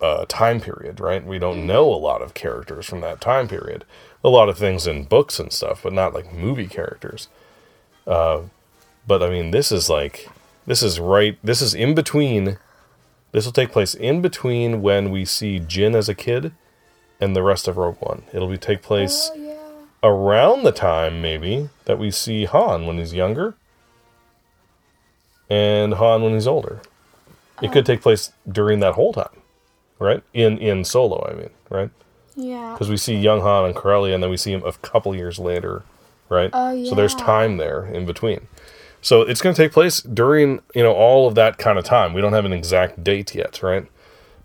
a 0.00 0.24
time 0.24 0.62
period, 0.62 1.00
right? 1.00 1.22
We 1.22 1.38
don't 1.38 1.66
know 1.66 1.84
a 1.92 2.00
lot 2.00 2.22
of 2.22 2.32
characters 2.32 2.86
from 2.86 3.02
that 3.02 3.20
time 3.20 3.46
period. 3.46 3.84
A 4.24 4.30
lot 4.30 4.48
of 4.48 4.56
things 4.56 4.86
in 4.86 5.04
books 5.04 5.38
and 5.38 5.52
stuff, 5.52 5.82
but 5.82 5.92
not 5.92 6.14
like 6.14 6.32
movie 6.32 6.66
characters. 6.66 7.28
Uh, 8.06 8.44
but 9.06 9.22
I 9.22 9.28
mean, 9.28 9.50
this 9.50 9.70
is 9.70 9.90
like, 9.90 10.30
this 10.66 10.82
is 10.82 10.98
right, 10.98 11.38
this 11.44 11.60
is 11.60 11.74
in 11.74 11.94
between. 11.94 12.56
This 13.32 13.44
will 13.44 13.52
take 13.52 13.70
place 13.70 13.94
in 13.94 14.22
between 14.22 14.80
when 14.80 15.10
we 15.10 15.26
see 15.26 15.60
Jyn 15.60 15.94
as 15.94 16.08
a 16.08 16.14
kid 16.14 16.52
and 17.20 17.36
the 17.36 17.42
rest 17.42 17.68
of 17.68 17.76
Rogue 17.76 17.98
One. 18.00 18.22
It'll 18.32 18.48
be 18.48 18.56
take 18.56 18.80
place 18.80 19.30
Oh, 19.30 19.36
yeah. 19.36 19.49
Around 20.02 20.64
the 20.64 20.72
time 20.72 21.20
maybe 21.20 21.68
that 21.84 21.98
we 21.98 22.10
see 22.10 22.44
Han 22.46 22.86
when 22.86 22.98
he's 22.98 23.12
younger 23.12 23.54
and 25.50 25.94
Han 25.94 26.22
when 26.22 26.32
he's 26.34 26.46
older. 26.46 26.80
It 27.62 27.72
could 27.72 27.84
take 27.84 28.00
place 28.00 28.32
during 28.50 28.80
that 28.80 28.94
whole 28.94 29.12
time, 29.12 29.36
right? 29.98 30.22
In 30.32 30.56
in 30.58 30.84
Solo, 30.84 31.28
I 31.30 31.34
mean, 31.34 31.50
right? 31.68 31.90
Yeah. 32.34 32.72
Because 32.72 32.88
we 32.88 32.96
see 32.96 33.14
young 33.16 33.42
Han 33.42 33.66
and 33.66 33.74
Corellia, 33.74 34.14
and 34.14 34.22
then 34.22 34.30
we 34.30 34.38
see 34.38 34.52
him 34.52 34.64
a 34.64 34.72
couple 34.72 35.14
years 35.14 35.38
later, 35.38 35.82
right? 36.30 36.48
Oh, 36.52 36.70
yeah. 36.70 36.88
So 36.88 36.94
there's 36.94 37.14
time 37.14 37.58
there 37.58 37.84
in 37.84 38.06
between. 38.06 38.46
So 39.02 39.22
it's 39.22 39.40
going 39.42 39.54
to 39.54 39.62
take 39.62 39.72
place 39.72 40.00
during 40.00 40.60
you 40.74 40.82
know 40.82 40.92
all 40.92 41.28
of 41.28 41.34
that 41.34 41.58
kind 41.58 41.78
of 41.78 41.84
time. 41.84 42.14
We 42.14 42.20
don't 42.22 42.32
have 42.32 42.44
an 42.46 42.52
exact 42.52 43.04
date 43.04 43.34
yet, 43.34 43.62
right? 43.62 43.86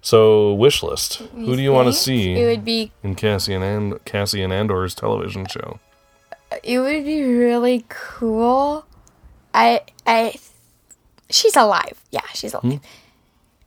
So 0.05 0.53
wish 0.53 0.83
list. 0.83 1.15
Who 1.33 1.55
do 1.55 1.63
you 1.63 1.73
want 1.73 1.87
to 1.87 1.93
see 1.93 2.33
It 2.33 2.45
would 2.45 2.63
be 2.63 2.91
in 3.01 3.15
Cassian 3.15 3.63
and 3.63 4.05
Cassian 4.05 4.51
Andor's 4.51 4.93
television 4.93 5.47
show? 5.47 5.79
Uh, 6.51 6.57
it 6.63 6.77
would 6.77 7.05
be 7.05 7.23
really 7.23 7.85
cool. 7.89 8.85
I 9.55 9.81
I 10.05 10.35
she's 11.31 11.55
alive. 11.55 11.99
Yeah, 12.11 12.21
she's 12.35 12.53
alive. 12.53 12.81
Maz 12.81 12.81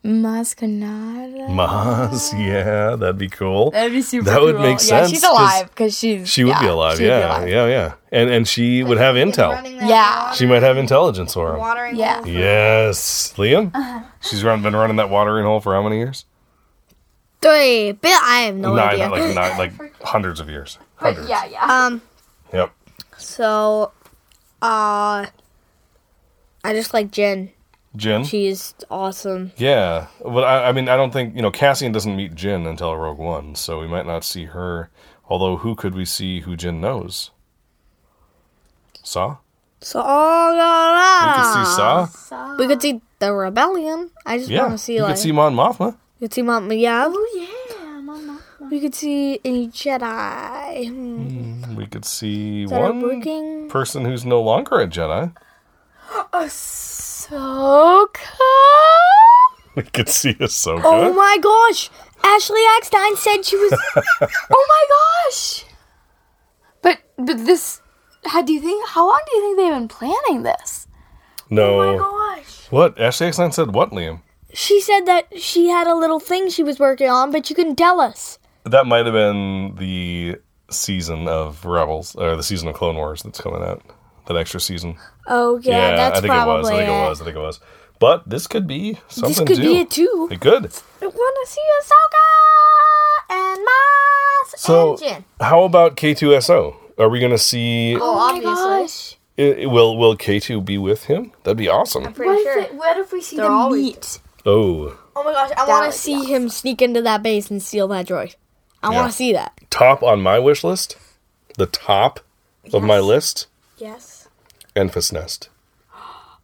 Kanata. 0.05 1.49
Maz, 1.49 2.33
yeah, 2.39 2.97
that'd 2.97 3.19
be 3.19 3.29
cool. 3.29 3.71
That'd 3.73 3.93
be 3.93 4.03
super 4.03 4.25
That 4.31 4.41
would 4.41 4.55
cool. 4.57 4.63
make 4.63 4.79
Yeah, 4.79 5.01
sense, 5.03 5.11
she's 5.11 5.23
'cause 5.23 5.31
alive 5.31 5.69
because 5.71 5.97
she's 5.99 6.29
She 6.29 6.45
would 6.45 6.59
be 6.61 6.67
alive, 6.67 6.97
she 6.97 7.03
would 7.05 7.09
be 7.09 7.13
yeah, 7.15 7.39
alive. 7.39 7.49
yeah, 7.49 7.67
yeah, 7.67 7.93
and 8.13 8.31
and 8.31 8.49
she 8.49 8.83
would 8.85 8.99
have 8.99 9.17
intel. 9.17 9.61
Yeah. 9.89 10.33
She 10.33 10.47
might 10.47 10.63
have 10.63 10.77
intelligence 10.79 11.35
for 11.35 11.53
him. 11.55 11.59
Watering 11.61 11.97
Yeah. 11.97 12.19
hole. 12.23 12.29
Yes, 12.29 13.35
Liam. 13.37 14.05
She's 14.21 14.45
run, 14.45 14.63
been 14.63 14.75
running 14.77 14.97
that 14.97 15.11
watering 15.11 15.45
hole 15.45 15.61
for 15.61 15.75
how 15.75 15.83
many 15.83 15.99
years? 15.99 16.25
Three, 17.41 17.93
but 17.93 18.11
I 18.11 18.41
have 18.47 18.57
no 18.57 18.75
nine, 18.75 19.01
idea. 19.01 19.09
like 19.11 19.35
nine, 19.35 19.59
like 19.79 20.03
hundreds 20.03 20.41
of 20.41 20.49
years. 20.49 20.79
Hundreds. 20.97 21.29
yeah, 21.29 21.45
yeah. 21.45 21.65
um, 21.87 22.03
Yep. 22.53 22.71
so, 23.17 23.93
uh, 24.63 25.27
I 26.65 26.73
just 26.73 26.93
like 26.95 27.11
Jen. 27.13 27.51
Jyn. 27.99 28.25
She's 28.29 28.75
awesome. 28.91 29.53
yeah, 29.57 30.07
but 30.25 30.45
I, 30.45 30.69
I 30.69 30.73
mean, 30.73 30.89
I 30.89 30.97
don't 30.97 31.13
think 31.13 31.35
you 31.37 31.43
know 31.43 31.51
Cassian 31.51 31.93
doesn't 31.93 32.15
meet 32.17 32.35
Jyn 32.35 32.67
until 32.69 32.97
Rogue 32.97 33.19
One, 33.19 33.55
so 33.55 33.79
we 33.81 33.87
might 33.89 34.07
not 34.07 34.25
see 34.25 34.45
her. 34.47 34.91
Although, 35.29 35.57
who 35.59 35.75
could 35.75 35.95
we 35.95 36.05
see 36.07 36.41
who 36.41 36.57
Jyn 36.57 36.81
knows? 36.81 37.31
Saw. 39.03 39.37
So, 39.81 40.03
oh, 40.05 41.25
We 41.27 41.33
could 41.37 41.53
see 41.55 41.65
Saw. 41.77 42.57
We 42.57 42.67
could 42.67 42.83
see 42.83 43.01
the 43.19 43.33
rebellion. 43.33 44.11
I 44.27 44.39
just 44.39 44.49
Yeah, 44.51 44.63
want 44.63 44.73
to 44.73 44.79
see 44.79 44.95
you 44.97 45.03
like 45.03 45.15
could 45.15 45.23
see 45.23 45.33
Mon 45.33 45.55
Mothma. 45.55 45.97
we 46.19 46.27
could 46.27 46.35
see 46.35 46.43
Mount 46.43 46.67
Mayav. 46.69 47.13
oh 47.15 47.29
yeah, 47.37 48.01
mama. 48.01 48.41
We 48.71 48.81
could 48.81 48.95
see 48.95 49.39
any 49.45 49.69
Jedi 49.69 50.89
hmm, 50.89 51.75
We 51.77 51.87
could 51.87 52.05
see 52.05 52.67
one 52.67 53.69
person 53.69 54.05
who's 54.05 54.25
no 54.25 54.41
longer 54.43 54.81
a 54.81 54.87
Jedi. 54.87 55.33
Oh, 56.33 56.49
so 57.29 58.09
cool. 58.13 59.75
We 59.77 59.83
could 59.85 60.09
see 60.09 60.35
Ahsoka. 60.35 60.83
Oh 60.85 61.13
my 61.13 61.39
gosh! 61.41 61.91
Ashley 62.25 62.61
Eckstein 62.77 63.17
said 63.17 63.43
she 63.45 63.57
was. 63.57 63.73
Oh 64.51 64.67
my 64.69 64.87
gosh. 65.29 65.65
But 66.83 66.99
but 67.17 67.37
this. 67.47 67.81
How 68.25 68.43
do 68.43 68.53
you 68.53 68.61
think? 68.61 68.89
How 68.89 69.07
long 69.07 69.21
do 69.31 69.37
you 69.37 69.43
think 69.43 69.57
they've 69.59 69.73
been 69.79 69.89
planning 69.89 70.43
this? 70.43 70.87
no. 71.51 71.81
Oh 71.81 71.93
my 71.93 71.99
gosh. 72.37 72.67
What? 72.71 73.01
Ashley 73.01 73.29
Eckstein 73.29 73.53
said 73.53 73.73
what, 73.75 73.91
Liam? 73.91 74.23
she 74.53 74.81
said 74.81 75.03
that 75.07 75.39
she 75.41 75.69
had 75.69 75.87
a 75.87 75.95
little 75.95 76.19
thing 76.21 76.49
she 76.49 76.63
was 76.63 76.79
working 76.79 77.09
on, 77.09 77.31
but 77.31 77.49
you 77.51 77.55
couldn't 77.55 77.77
tell 77.77 78.01
us. 78.01 78.39
That 78.65 78.87
might 78.87 79.05
have 79.07 79.15
been 79.15 79.77
the 79.77 80.37
season 80.71 81.29
of 81.29 81.65
Rebels, 81.65 82.17
or 82.17 82.35
the 82.35 82.43
season 82.43 82.69
of 82.69 82.75
Clone 82.75 82.97
Wars 82.97 83.23
that's 83.23 83.41
coming 83.41 83.63
out. 83.63 83.83
That 84.29 84.37
extra 84.37 84.61
season. 84.61 84.97
Oh 85.27 85.59
yeah, 85.63 85.97
that's 85.97 86.19
I 86.19 86.21
think 86.21 86.33
probably 86.33 86.55
it 86.55 86.65
was. 86.65 86.71
I 86.71 86.85
think 86.85 86.89
it 86.89 86.93
was. 86.93 87.21
I 87.21 87.25
think 87.25 87.37
it 87.37 87.41
was. 87.41 87.61
But 87.99 88.29
this 88.29 88.47
could 88.47 88.67
be 88.69 88.99
something 89.09 89.31
This 89.31 89.39
could 89.57 89.57
too. 89.57 89.63
be 89.75 89.79
it 89.81 89.91
too. 89.91 90.29
It 90.31 90.41
could. 90.41 90.67
I 91.03 91.07
want 91.07 91.47
to 91.47 91.51
see 91.51 91.61
Ahsoka 91.81 93.35
and 93.35 93.59
Maz 93.67 94.59
So, 94.59 94.91
and 94.91 95.01
Jyn. 95.01 95.25
how 95.41 95.65
about 95.65 95.97
K2SO? 95.97 96.77
Are 96.99 97.09
we 97.09 97.19
going 97.21 97.33
to 97.33 97.39
see? 97.39 97.97
Oh, 97.97 98.01
Oh 98.01 98.15
my 98.41 98.51
obviously. 98.51 99.17
gosh. 99.39 99.63
i- 99.63 99.67
will 99.67 99.97
Will 99.97 100.17
K2 100.17 100.65
be 100.65 100.79
with 100.79 101.05
him? 101.05 101.33
That'd 101.45 101.57
be 101.59 101.69
awesome. 101.69 102.07
I'm 102.07 102.13
Pretty 102.13 102.31
What 102.33 102.43
sure. 102.43 102.59
if, 102.59 102.65
it, 102.67 102.75
what 102.75 102.97
if 102.99 103.13
we 103.13 103.21
see 103.23 103.37
They're 103.37 103.47
them 103.47 103.55
always- 103.55 103.83
meet? 103.83 104.19
Oh, 104.47 104.97
Oh 105.17 105.25
my 105.25 105.33
gosh, 105.33 105.51
I 105.57 105.67
want 105.67 105.93
to 105.93 105.99
see 105.99 106.15
awesome. 106.17 106.27
him 106.29 106.49
sneak 106.49 106.81
into 106.83 107.03
that 107.03 107.23
base 107.23 107.51
and 107.51 107.61
steal 107.63 107.89
that 107.89 108.07
droid. 108.07 108.37
I 108.83 108.93
Yeah. 108.93 109.01
want 109.01 109.11
to 109.11 109.17
see 109.17 109.33
that. 109.33 109.53
top 109.71 110.03
on 110.03 110.21
my 110.23 110.39
wish 110.39 110.63
list. 110.63 110.97
The 111.57 111.67
top 111.67 112.21
of 112.73 112.83
my 112.85 113.01
list. 113.01 113.47
Yes. 113.79 114.18
Enfys 114.79 115.13
Nest. 115.13 115.49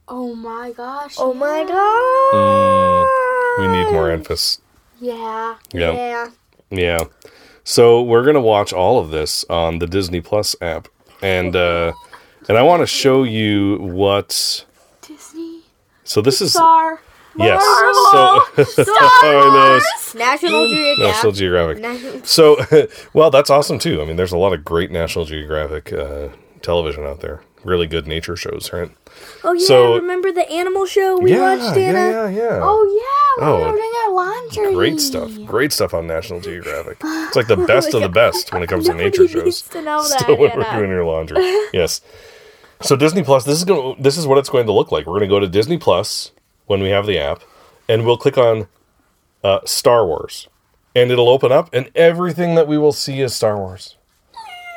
Oh 0.08 0.34
my 0.34 0.72
gosh. 0.72 1.14
Oh 1.18 1.32
my 1.32 1.64
Mm, 1.64 1.68
god. 1.68 3.60
we 3.60 3.68
need 3.68 3.90
more 3.92 4.08
Enfys. 4.08 4.58
Yeah. 5.00 5.56
Yeah. 5.72 5.92
Yeah. 5.92 6.30
Yeah. 6.70 7.04
So 7.64 8.02
we're 8.02 8.24
gonna 8.24 8.40
watch 8.40 8.72
all 8.72 8.98
of 8.98 9.10
this 9.10 9.44
on 9.48 9.78
the 9.78 9.86
Disney 9.86 10.20
Plus 10.20 10.54
app, 10.60 10.88
and 11.22 11.54
uh, 11.56 11.92
and 12.48 12.58
I 12.58 12.62
want 12.62 12.80
to 12.82 12.86
show 12.86 13.22
you 13.22 13.78
what. 13.80 14.64
Disney. 15.00 15.60
So 16.04 16.20
this 16.20 16.42
is 16.42 16.52
Star. 16.52 17.00
yes. 17.36 17.62
So 17.62 18.84
I 18.92 19.80
know, 20.14 20.18
National 20.18 20.68
Geographic. 20.68 20.98
National 20.98 21.32
Geographic. 21.32 21.78
National- 21.80 22.24
So 22.24 22.56
well, 23.14 23.30
that's 23.30 23.48
awesome 23.48 23.78
too. 23.78 24.02
I 24.02 24.04
mean, 24.04 24.16
there's 24.16 24.32
a 24.32 24.38
lot 24.38 24.52
of 24.52 24.64
great 24.64 24.90
National 24.90 25.24
Geographic 25.24 25.92
uh, 25.92 26.28
television 26.60 27.04
out 27.04 27.20
there. 27.20 27.40
Really 27.64 27.86
good 27.86 28.06
nature 28.06 28.36
shows, 28.36 28.70
right? 28.72 28.90
Oh 29.42 29.52
yeah, 29.54 29.66
So- 29.66 29.96
remember 29.96 30.30
the 30.32 30.48
animal 30.50 30.84
show 30.86 31.18
we 31.18 31.32
yeah, 31.32 31.56
watched, 31.56 31.76
Anna? 31.78 31.98
yeah, 31.98 32.28
yeah, 32.28 32.28
yeah. 32.28 32.60
Oh 32.62 32.84
yeah. 33.40 33.46
Oh, 33.46 33.58
We're 33.58 33.72
doing 33.72 33.92
our 34.04 34.12
laundry. 34.12 34.74
Great 34.74 35.00
stuff. 35.00 35.32
Great 35.46 35.72
stuff 35.72 35.92
on 35.94 36.06
National 36.06 36.40
Geographic. 36.40 36.98
It's 37.02 37.34
like 37.36 37.46
the 37.48 37.56
best 37.66 37.94
of 37.94 38.02
the 38.02 38.08
best 38.08 38.52
when 38.52 38.62
it 38.62 38.68
comes 38.68 38.86
to 38.86 38.94
nature 38.94 39.26
shows. 39.26 39.62
to 39.62 39.80
that, 39.82 40.02
Still 40.04 40.36
when 40.38 40.56
we're 40.56 40.70
doing 40.78 40.90
your 40.90 41.04
laundry. 41.04 41.42
Yes. 41.72 42.00
So 42.82 42.96
Disney 42.96 43.22
Plus, 43.22 43.44
this 43.44 43.56
is 43.56 43.64
going 43.64 44.00
this 44.00 44.16
is 44.18 44.26
what 44.26 44.36
it's 44.38 44.50
going 44.50 44.66
to 44.66 44.72
look 44.72 44.92
like. 44.92 45.06
We're 45.06 45.18
going 45.18 45.28
to 45.28 45.34
go 45.34 45.40
to 45.40 45.48
Disney 45.48 45.78
Plus 45.78 46.32
when 46.66 46.80
we 46.82 46.90
have 46.90 47.06
the 47.06 47.18
app 47.18 47.42
and 47.88 48.04
we'll 48.04 48.18
click 48.18 48.36
on 48.38 48.66
uh, 49.42 49.60
Star 49.64 50.06
Wars. 50.06 50.48
And 50.94 51.10
it'll 51.10 51.28
open 51.28 51.50
up 51.50 51.70
and 51.72 51.90
everything 51.96 52.54
that 52.56 52.68
we 52.68 52.78
will 52.78 52.92
see 52.92 53.20
is 53.20 53.34
Star 53.34 53.56
Wars. 53.56 53.96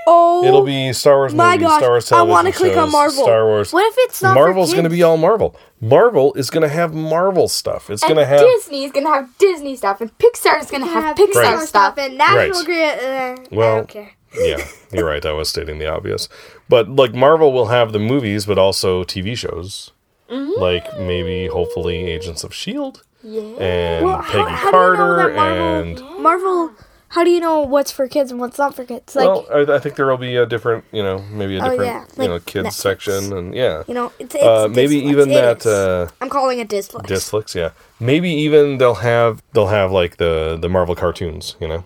Oh, 0.09 0.43
It'll 0.45 0.63
be 0.63 0.93
Star 0.93 1.17
Wars 1.17 1.33
my 1.35 1.55
movies, 1.55 1.67
gosh, 1.67 1.77
Star 1.79 1.89
Wars 1.89 2.11
I 2.11 2.15
television 2.15 2.31
wanna 2.33 2.51
click 2.53 2.77
on 2.77 2.85
shows, 2.85 2.91
Marvel. 2.93 3.23
Star 3.23 3.45
Wars. 3.45 3.73
What 3.73 3.85
if 3.87 3.95
it's 3.97 4.21
not 4.23 4.33
for 4.35 4.39
Marvel's 4.45 4.71
going 4.71 4.85
to 4.85 4.89
be 4.89 5.03
all 5.03 5.17
Marvel. 5.17 5.55
Marvel 5.81 6.33
is 6.35 6.49
going 6.49 6.61
to 6.63 6.69
have 6.73 6.93
Marvel 6.93 7.47
stuff. 7.49 7.89
It's 7.89 8.01
going 8.03 8.15
to 8.15 8.25
have 8.25 8.39
Disney's 8.39 8.91
gonna 8.93 9.09
have 9.09 9.37
Disney 9.37 9.75
stuff, 9.75 9.99
and 10.01 10.17
Pixar's 10.17 10.71
gonna 10.71 10.85
have 10.87 11.17
Pixar 11.17 11.35
Right. 11.35 11.67
stuff. 11.67 11.97
and 11.97 12.17
National 12.17 12.37
Right. 12.37 12.65
Geographic. 12.65 13.43
Uh, 13.51 13.55
Well, 13.55 13.73
I 13.73 13.75
don't 13.75 13.89
care. 13.89 14.11
yeah, 14.39 14.65
you're 14.93 15.05
right. 15.05 15.25
I 15.25 15.33
was 15.33 15.49
stating 15.49 15.77
the 15.77 15.87
obvious. 15.87 16.29
But 16.69 16.89
like 16.89 17.13
Marvel 17.13 17.51
will 17.51 17.67
have 17.67 17.91
the 17.91 17.99
movies, 17.99 18.45
but 18.45 18.57
also 18.57 19.03
TV 19.03 19.35
shows. 19.35 19.91
Mm-hmm. 20.31 20.59
Like 20.61 20.99
maybe, 20.99 21.47
hopefully, 21.47 22.05
Agents 22.05 22.43
of 22.43 22.53
Shield 22.53 23.03
Yeah. 23.23 23.41
and 23.59 24.05
Well, 24.05 24.17
how- 24.21 24.31
Peggy 24.31 24.43
how 24.43 24.47
do 24.47 24.55
you 24.59 24.65
know 24.65 24.71
Carter 24.71 25.17
that 25.17 25.35
Marvel- 25.35 25.79
and 25.79 26.23
Marvel. 26.23 26.71
How 27.09 27.23
do 27.23 27.29
you 27.31 27.39
know 27.39 27.61
what's 27.61 27.91
for 27.91 28.07
kids 28.07 28.31
and 28.31 28.39
what's 28.39 28.57
not 28.57 28.75
for 28.75 28.83
kids? 28.83 29.15
Like 29.15 29.25
well, 29.27 29.47
I, 29.53 29.75
I 29.75 29.79
think 29.79 29.95
there 29.95 30.05
will 30.07 30.17
be 30.17 30.35
a 30.35 30.45
different, 30.45 30.83
you 30.91 31.01
know, 31.01 31.19
maybe 31.31 31.55
a 31.57 31.61
Oh, 31.61 31.69
different, 31.69 31.87
yeah, 32.17 32.23
you 32.23 32.27
know, 32.29 32.39
kids 32.39 32.67
Netflix. 32.67 32.73
section 32.81 33.33
and 33.37 33.55
yeah, 33.55 33.83
you 33.87 33.93
know, 33.93 34.11
it's, 34.19 34.35
it's 34.35 34.43
uh, 34.43 34.67
maybe 34.69 34.97
Disflix. 35.01 35.09
even 35.09 35.29
It 35.31 35.33
that 35.35 35.65
uh, 35.65 36.07
I'm 36.19 36.29
calling 36.29 36.59
it 36.59 36.67
Disflix. 36.69 37.03
Disflix. 37.07 37.55
Yeah, 37.55 37.71
maybe 37.99 38.29
even 38.29 38.77
they'll 38.77 38.95
have 38.95 39.41
they'll 39.53 39.67
have 39.67 39.91
like 39.91 40.17
the 40.17 40.57
the 40.59 40.67
Marvel 40.69 40.95
cartoons, 40.95 41.55
you 41.61 41.67
know, 41.67 41.85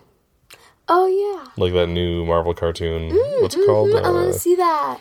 Oh 0.88 1.06
yeah. 1.06 1.51
like 1.56 1.74
that 1.74 1.88
new 1.88 2.25
Marvel 2.25 2.54
cartoon. 2.56 3.10
What's 3.42 3.56
it 3.56 3.66
called? 3.68 3.92
Mm, 3.92 4.04
I 4.04 4.10
want 4.10 4.30
Uh, 4.30 4.34
to 4.34 4.40
see 4.40 4.56
that. 4.56 5.00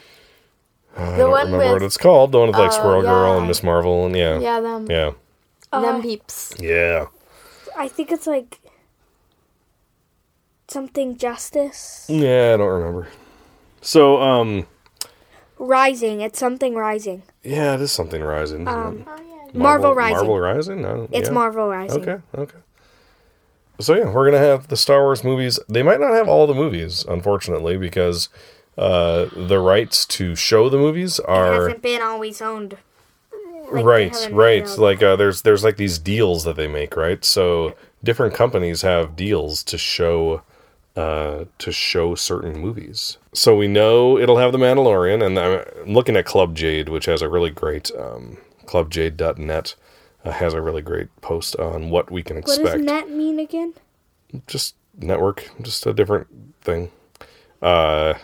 I 0.97 1.11
the 1.13 1.17
don't 1.19 1.31
one 1.31 1.47
remember 1.53 1.73
what 1.73 1.83
it's 1.83 1.97
called. 1.97 2.33
The 2.33 2.39
one 2.41 2.49
with 2.49 2.59
like 2.59 2.73
Oh, 2.73 2.77
Squirrel 2.77 3.03
Girl 3.03 3.39
and 3.39 3.49
Miss 3.49 3.63
Marvel 3.63 4.05
and 4.05 4.15
yeah, 4.15 4.39
Yeah, 4.39 4.61
them. 4.61 4.87
yeah, 4.91 5.13
them 5.73 6.03
peeps. 6.03 6.53
yeah. 6.59 7.07
I 7.79 7.89
think 7.89 8.11
it's 8.13 8.27
like 8.27 8.59
something 10.71 11.17
justice 11.17 12.07
Yeah, 12.09 12.53
I 12.55 12.57
don't 12.57 12.69
remember. 12.69 13.09
So, 13.83 14.21
um, 14.21 14.67
rising. 15.59 16.21
It's 16.21 16.39
something 16.39 16.75
rising. 16.75 17.23
yeah, 17.43 17.75
it 17.75 17.81
is 17.81 17.93
something 17.93 18.23
rising. 18.23 18.63
isn't 18.63 18.69
Um, 18.69 18.99
it? 18.99 19.07
Oh. 19.09 19.17
Marvel 19.53 19.95
Rising. 19.95 20.17
Marvel 20.17 20.39
Rising. 20.39 20.85
I 20.85 20.89
don't- 20.93 21.11
It's 21.13 21.29
yeah. 21.29 21.35
Marvel 21.35 21.69
rising. 21.69 22.03
Okay, 22.03 22.19
okay. 22.39 22.59
So 23.81 23.95
yeah, 23.95 24.13
we're 24.13 24.27
gonna 24.31 24.39
have 24.45 24.69
the 24.69 24.77
Star 24.77 25.01
Wars 25.03 25.25
movies. 25.25 25.59
They 25.69 25.83
might 25.83 25.99
not 26.01 26.13
have 26.13 26.29
all 26.29 26.47
the 26.47 26.55
movies, 26.55 27.05
unfortunately, 27.09 27.77
because 27.77 28.29
uh, 28.79 29.27
the 29.35 29.59
rights 29.59 30.05
to 30.07 30.37
show 30.37 30.69
the 30.69 30.77
movies 30.79 31.19
It 31.19 31.25
are 31.29 31.63
hasn't 31.65 31.83
been 31.83 32.01
always 32.03 32.41
owned. 32.41 32.77
like, 33.33 33.73
they 33.73 33.83
right, 33.83 34.15
haven't 34.17 34.37
right. 34.37 34.65
made 34.69 34.79
Like 34.79 35.03
uh, 35.03 35.17
there's 35.17 35.43
there's 35.43 35.65
like 35.65 35.79
these 35.79 35.99
deals 35.99 36.45
that 36.45 36.57
they 36.57 36.69
make, 36.69 36.95
right? 36.97 37.25
So 37.25 37.75
different 38.05 38.35
companies 38.35 38.83
have 38.83 39.17
deals 39.17 39.63
to 39.65 39.77
show 39.79 40.43
uh, 41.01 41.45
to 41.59 41.73
show 41.73 42.15
certain 42.15 42.59
movies. 42.59 43.19
So 43.33 43.57
we 43.57 43.69
know 43.69 44.19
it'll 44.19 44.39
have 44.39 44.53
The 44.53 44.59
Mandalorian, 44.59 45.25
and 45.25 45.39
I'm 45.39 45.93
looking 45.93 46.17
at 46.17 46.27
Club 46.27 46.55
Jade, 46.55 46.89
which 46.89 47.07
has 47.07 47.23
a 47.23 47.29
really 47.29 47.51
great 47.51 47.91
um, 47.99 48.39
clubjade.net 48.67 49.75
uh, 50.25 50.31
has 50.33 50.53
a 50.53 50.61
really 50.61 50.83
great 50.83 51.09
post 51.23 51.57
on 51.57 51.91
what 51.91 52.11
we 52.11 52.23
can 52.23 52.37
expect. 52.37 52.63
What 52.63 52.73
does 52.73 52.83
net 52.83 53.11
mean 53.11 53.39
again? 53.39 53.75
just 54.47 54.77
network, 54.97 55.51
just 55.61 55.87
a 55.87 55.93
different 55.93 56.29
thing. 56.61 56.91
Uh, 57.61 58.15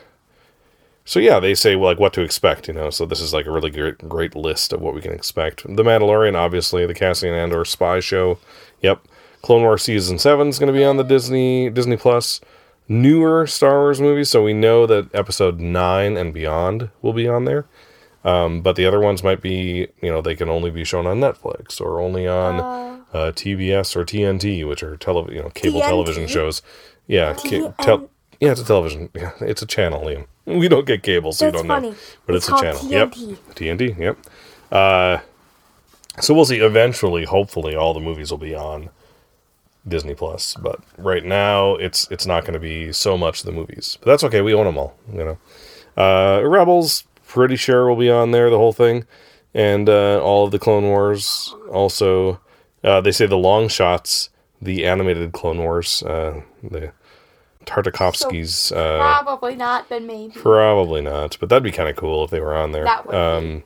so 1.04 1.18
yeah, 1.20 1.40
they 1.40 1.54
say 1.54 1.76
like 1.76 1.98
what 1.98 2.12
to 2.14 2.20
expect, 2.20 2.68
you 2.68 2.74
know. 2.74 2.90
So 2.90 3.06
this 3.06 3.20
is 3.20 3.32
like 3.32 3.46
a 3.46 3.50
really 3.50 3.70
great, 3.70 3.98
great 4.08 4.34
list 4.34 4.72
of 4.72 4.80
what 4.80 4.94
we 4.94 5.00
can 5.00 5.12
expect. 5.12 5.62
The 5.64 5.82
Mandalorian, 5.82 6.34
obviously, 6.34 6.86
the 6.86 6.94
Cassian 6.94 7.34
Andor 7.34 7.64
spy 7.64 8.00
show. 8.00 8.38
Yep, 8.82 9.06
Clone 9.42 9.62
Wars 9.62 9.82
season 9.82 10.18
seven 10.18 10.48
is 10.48 10.58
going 10.58 10.72
to 10.72 10.78
be 10.78 10.84
on 10.84 10.96
the 10.96 11.04
Disney 11.04 11.70
Disney 11.70 11.96
Plus. 11.96 12.40
Newer 12.88 13.46
Star 13.46 13.78
Wars 13.80 14.00
movies, 14.00 14.30
so 14.30 14.42
we 14.42 14.52
know 14.52 14.86
that 14.86 15.12
Episode 15.14 15.58
nine 15.60 16.16
and 16.16 16.32
beyond 16.32 16.90
will 17.02 17.12
be 17.12 17.26
on 17.28 17.44
there. 17.44 17.66
Um, 18.24 18.60
but 18.60 18.74
the 18.76 18.86
other 18.86 19.00
ones 19.00 19.22
might 19.22 19.40
be, 19.40 19.86
you 20.02 20.10
know, 20.10 20.20
they 20.20 20.34
can 20.34 20.48
only 20.48 20.70
be 20.70 20.84
shown 20.84 21.06
on 21.06 21.20
Netflix 21.20 21.80
or 21.80 22.00
only 22.00 22.26
on 22.26 22.58
uh, 23.12 23.32
TBS 23.32 23.94
or 23.96 24.04
TNT, 24.04 24.66
which 24.68 24.82
are 24.82 24.96
tele- 24.96 25.32
you 25.32 25.42
know, 25.42 25.50
cable 25.50 25.80
TNT? 25.80 25.86
television 25.88 26.26
shows. 26.26 26.60
Yeah, 27.06 27.34
ca- 27.34 27.72
tel- 27.82 28.10
yeah, 28.40 28.50
it's 28.50 28.60
a 28.60 28.64
television. 28.64 29.10
Yeah, 29.14 29.30
it's 29.40 29.62
a 29.62 29.66
channel, 29.66 30.00
Liam. 30.02 30.26
We 30.44 30.68
don't 30.68 30.86
get 30.86 31.02
cable, 31.02 31.32
so 31.32 31.44
That's 31.46 31.62
we 31.62 31.68
don't 31.68 31.76
funny. 31.76 31.90
know. 31.90 31.96
But 32.26 32.34
It's 32.36 32.48
it's, 32.48 32.60
a 32.60 32.62
channel. 32.62 32.80
TNT. 32.80 32.90
Yep, 32.90 33.54
TNT. 33.54 33.98
Yep. 33.98 34.18
Uh, 34.72 35.18
so 36.20 36.34
we'll 36.34 36.44
see. 36.44 36.58
Eventually, 36.58 37.24
hopefully, 37.24 37.74
all 37.76 37.94
the 37.94 38.00
movies 38.00 38.30
will 38.30 38.38
be 38.38 38.54
on 38.54 38.90
Disney 39.88 40.14
Plus. 40.14 40.54
But 40.60 40.80
right 40.98 41.24
now, 41.24 41.74
it's 41.76 42.08
it's 42.10 42.26
not 42.26 42.42
going 42.42 42.54
to 42.54 42.60
be 42.60 42.92
so 42.92 43.16
much 43.16 43.42
the 43.42 43.52
movies. 43.52 43.98
But 44.00 44.06
that's 44.10 44.24
okay. 44.24 44.40
We 44.40 44.54
own 44.54 44.66
them 44.66 44.78
all. 44.78 44.96
You 45.12 45.24
know. 45.24 45.38
Uh, 46.02 46.42
Rebels, 46.46 47.04
pretty 47.26 47.56
sure 47.56 47.88
will 47.88 47.96
be 47.96 48.10
on 48.10 48.30
there. 48.30 48.50
The 48.50 48.58
whole 48.58 48.72
thing, 48.72 49.04
and 49.54 49.88
uh, 49.88 50.20
all 50.22 50.44
of 50.44 50.50
the 50.50 50.58
Clone 50.58 50.84
Wars. 50.84 51.54
Also, 51.72 52.40
uh, 52.84 53.00
they 53.00 53.12
say 53.12 53.26
the 53.26 53.38
long 53.38 53.68
shots, 53.68 54.28
the 54.60 54.84
animated 54.86 55.32
Clone 55.32 55.58
Wars, 55.58 56.02
uh, 56.02 56.42
the 56.62 56.92
Tartakovsky's. 57.64 58.72
uh, 58.72 58.98
Probably 58.98 59.54
not, 59.56 59.88
but 59.88 60.02
maybe. 60.02 60.32
Probably 60.34 61.00
not, 61.00 61.36
but 61.40 61.48
that'd 61.48 61.62
be 61.62 61.72
kind 61.72 61.88
of 61.88 61.96
cool 61.96 62.24
if 62.24 62.30
they 62.30 62.40
were 62.40 62.54
on 62.56 62.72
there. 62.72 62.84
That 62.84 63.06
would 63.06 63.12
be. 63.12 63.64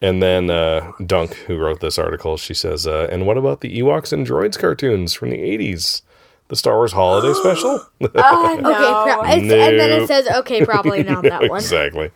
And 0.00 0.22
then 0.22 0.50
uh, 0.50 0.92
Dunk, 1.04 1.34
who 1.34 1.56
wrote 1.58 1.80
this 1.80 1.98
article, 1.98 2.36
she 2.36 2.54
says, 2.54 2.86
uh, 2.86 3.08
"And 3.10 3.26
what 3.26 3.36
about 3.38 3.60
the 3.60 3.78
Ewoks 3.80 4.12
and 4.12 4.26
Droids 4.26 4.58
cartoons 4.58 5.14
from 5.14 5.30
the 5.30 5.38
'80s, 5.38 6.02
the 6.48 6.56
Star 6.56 6.76
Wars 6.76 6.92
Holiday 6.92 7.32
Special?" 7.40 7.80
Oh, 8.00 8.58
no. 8.60 8.68
Okay, 8.70 9.14
pro- 9.14 9.22
it's, 9.24 9.34
and 9.42 9.50
then 9.50 10.02
it 10.02 10.06
says, 10.06 10.28
okay, 10.28 10.64
probably 10.64 11.02
not 11.02 11.22
that 11.24 11.40
one. 11.50 11.58
exactly, 11.58 12.10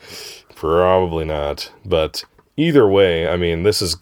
probably 0.54 1.24
not. 1.24 1.70
But 1.84 2.24
either 2.56 2.88
way, 2.88 3.28
I 3.28 3.36
mean, 3.36 3.62
this 3.62 3.82
is 3.82 3.96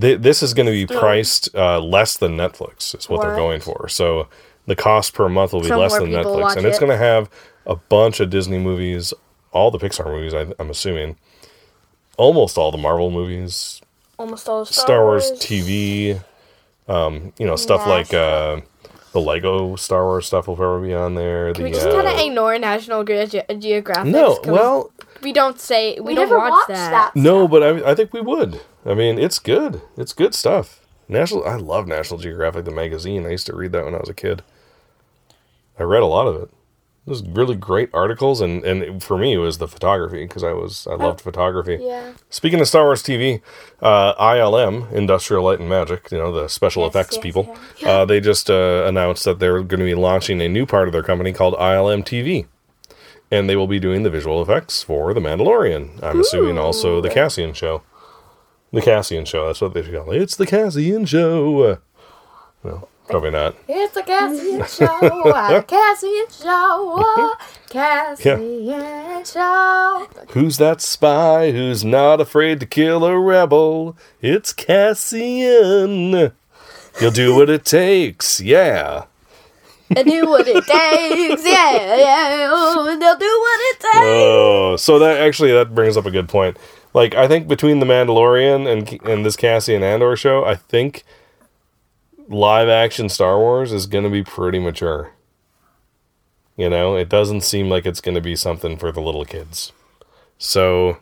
th- 0.00 0.20
this 0.20 0.42
is 0.42 0.54
going 0.54 0.66
to 0.66 0.72
be 0.72 0.86
priced 0.86 1.54
uh, 1.54 1.80
less 1.80 2.16
than 2.16 2.36
Netflix 2.36 2.96
is 2.98 3.08
what 3.08 3.22
they're 3.22 3.36
going 3.36 3.60
for. 3.60 3.88
So 3.88 4.28
the 4.66 4.76
cost 4.76 5.14
per 5.14 5.28
month 5.28 5.52
will 5.52 5.60
be 5.60 5.68
So 5.68 5.78
less 5.78 5.96
than 5.96 6.08
Netflix, 6.10 6.56
and 6.56 6.66
it's 6.66 6.78
it. 6.78 6.80
going 6.80 6.92
to 6.92 6.98
have 6.98 7.30
a 7.66 7.76
bunch 7.76 8.20
of 8.20 8.30
Disney 8.30 8.58
movies, 8.58 9.14
all 9.52 9.70
the 9.70 9.78
Pixar 9.78 10.06
movies. 10.06 10.34
I, 10.34 10.52
I'm 10.58 10.70
assuming, 10.70 11.16
almost 12.16 12.58
all 12.58 12.70
the 12.70 12.78
Marvel 12.78 13.10
movies, 13.10 13.80
Almost 14.18 14.48
all 14.48 14.64
Star, 14.64 14.84
Star 14.84 15.04
Wars 15.04 15.32
TV, 15.32 16.22
um, 16.88 17.32
you 17.38 17.46
know, 17.46 17.56
stuff 17.56 17.86
like 17.86 18.14
uh, 18.14 18.60
the 19.12 19.20
Lego 19.20 19.76
Star 19.76 20.04
Wars 20.04 20.26
stuff 20.26 20.46
will 20.46 20.56
probably 20.56 20.88
be 20.88 20.94
on 20.94 21.14
there. 21.14 21.52
Can 21.52 21.64
we 21.64 21.70
just 21.70 21.86
uh, 21.86 21.92
kind 21.92 22.06
of 22.06 22.18
ignore 22.18 22.58
National 22.58 23.04
Ge- 23.04 23.30
Ge- 23.30 23.60
Geographic? 23.60 24.12
No, 24.12 24.38
well, 24.44 24.92
we 25.22 25.32
don't 25.32 25.58
say 25.60 25.94
we, 25.94 26.00
We, 26.00 26.14
don't 26.14 26.28
never 26.28 26.38
watch 26.38 26.50
watched 26.52 26.68
that. 26.68 26.90
that. 26.90 27.16
No, 27.16 27.48
but 27.48 27.62
I, 27.62 27.90
I 27.90 27.94
think 27.94 28.12
we 28.12 28.20
would. 28.20 28.60
I 28.86 28.94
mean, 28.94 29.18
it's 29.18 29.38
good. 29.38 29.82
It's 29.96 30.12
good 30.12 30.34
stuff. 30.34 30.80
National. 31.08 31.44
I 31.46 31.56
love 31.56 31.86
National 31.86 32.18
Geographic, 32.20 32.64
the 32.64 32.70
magazine. 32.70 33.26
I 33.26 33.30
used 33.30 33.46
to 33.46 33.56
read 33.56 33.72
that 33.72 33.84
when 33.84 33.94
I 33.94 33.98
was 33.98 34.08
a 34.08 34.14
kid. 34.14 34.42
I 35.78 35.82
read 35.82 36.02
a 36.02 36.06
lot 36.06 36.26
of 36.26 36.40
it. 36.42 36.50
Was 37.06 37.22
really 37.22 37.54
great 37.54 37.90
articles, 37.92 38.40
and 38.40 38.64
and 38.64 39.02
for 39.02 39.18
me, 39.18 39.34
it 39.34 39.38
was 39.38 39.58
the 39.58 39.68
photography 39.68 40.24
because 40.24 40.42
I 40.42 40.52
was 40.52 40.86
I 40.86 40.94
loved 40.94 41.20
photography. 41.20 41.78
Yeah. 41.78 42.14
Speaking 42.30 42.60
of 42.60 42.66
Star 42.68 42.84
Wars 42.84 43.02
TV, 43.02 43.42
uh, 43.82 44.14
ILM, 44.14 44.90
Industrial 44.90 45.44
Light 45.44 45.60
and 45.60 45.68
Magic, 45.68 46.10
you 46.10 46.16
know 46.16 46.32
the 46.32 46.48
special 46.48 46.82
Yes, 46.84 46.90
effects 46.94 47.16
yes, 47.16 47.22
people, 47.22 47.54
uh, 47.84 48.06
they 48.06 48.20
just 48.20 48.48
uh, 48.48 48.84
announced 48.86 49.24
that 49.26 49.38
they're 49.38 49.62
going 49.62 49.80
to 49.80 49.84
be 49.84 49.94
launching 49.94 50.40
a 50.40 50.48
new 50.48 50.64
part 50.64 50.88
of 50.88 50.92
their 50.92 51.02
company 51.02 51.30
called 51.34 51.52
ILM 51.56 52.04
TV, 52.04 52.46
and 53.30 53.50
they 53.50 53.56
will 53.56 53.66
be 53.68 53.78
doing 53.78 54.02
the 54.02 54.08
visual 54.10 54.40
effects 54.40 54.82
for 54.82 55.12
The 55.12 55.20
Mandalorian. 55.20 56.02
I'm 56.02 56.20
assuming 56.20 56.56
also 56.56 57.02
the 57.02 57.10
Cassian 57.10 57.52
show. 57.52 57.82
The 58.72 58.80
Cassian 58.80 59.26
show. 59.26 59.44
That's 59.46 59.60
what 59.60 59.74
they 59.74 59.82
should 59.82 59.94
call 59.94 60.10
it. 60.10 60.22
It's 60.22 60.36
the 60.36 60.46
Cassian 60.46 61.04
show. 61.04 61.78
No, 62.64 62.88
probably 63.08 63.30
not. 63.30 63.56
It's 63.68 63.96
a 63.96 64.02
Cassian 64.02 64.64
Show, 64.66 65.30
uh, 65.30 65.62
Cassian 65.66 66.26
Show, 66.30 67.32
Cassian 67.68 69.24
Show. 69.24 70.08
Who's 70.30 70.56
that 70.58 70.80
spy 70.80 71.52
who's 71.52 71.84
not 71.84 72.20
afraid 72.20 72.60
to 72.60 72.66
kill 72.66 73.04
a 73.04 73.18
rebel? 73.18 73.96
It's 74.20 74.52
Cassian. 74.52 76.32
He'll 76.98 77.10
do 77.10 77.34
what 77.34 77.50
it 77.50 77.64
takes. 77.64 78.40
Yeah. 78.40 79.04
And 79.94 80.08
do 80.08 80.26
what 80.26 80.48
it 80.48 80.64
takes, 80.64 81.44
yeah, 81.44 81.96
yeah. 81.96 82.48
Oh, 82.50 82.84
they'll 82.84 83.18
do 83.18 83.26
what 83.26 83.60
it 83.60 83.80
takes. 83.80 83.96
Oh, 83.96 84.76
so 84.76 84.98
that 84.98 85.20
actually 85.20 85.52
that 85.52 85.74
brings 85.74 85.96
up 85.96 86.06
a 86.06 86.10
good 86.10 86.28
point. 86.28 86.56
Like 86.94 87.14
I 87.14 87.28
think 87.28 87.48
between 87.48 87.80
the 87.80 87.86
Mandalorian 87.86 88.66
and 88.66 89.06
and 89.08 89.26
this 89.26 89.36
Cassian 89.36 89.82
Andor 89.82 90.16
show, 90.16 90.44
I 90.44 90.54
think 90.54 91.04
live 92.28 92.68
action 92.68 93.08
Star 93.08 93.38
Wars 93.38 93.72
is 93.72 93.86
going 93.86 94.04
to 94.04 94.10
be 94.10 94.22
pretty 94.22 94.58
mature. 94.58 95.12
You 96.56 96.70
know, 96.70 96.96
it 96.96 97.08
doesn't 97.08 97.40
seem 97.40 97.68
like 97.68 97.84
it's 97.84 98.00
going 98.00 98.14
to 98.14 98.20
be 98.20 98.36
something 98.36 98.76
for 98.76 98.92
the 98.92 99.00
little 99.00 99.24
kids. 99.24 99.72
So 100.38 100.98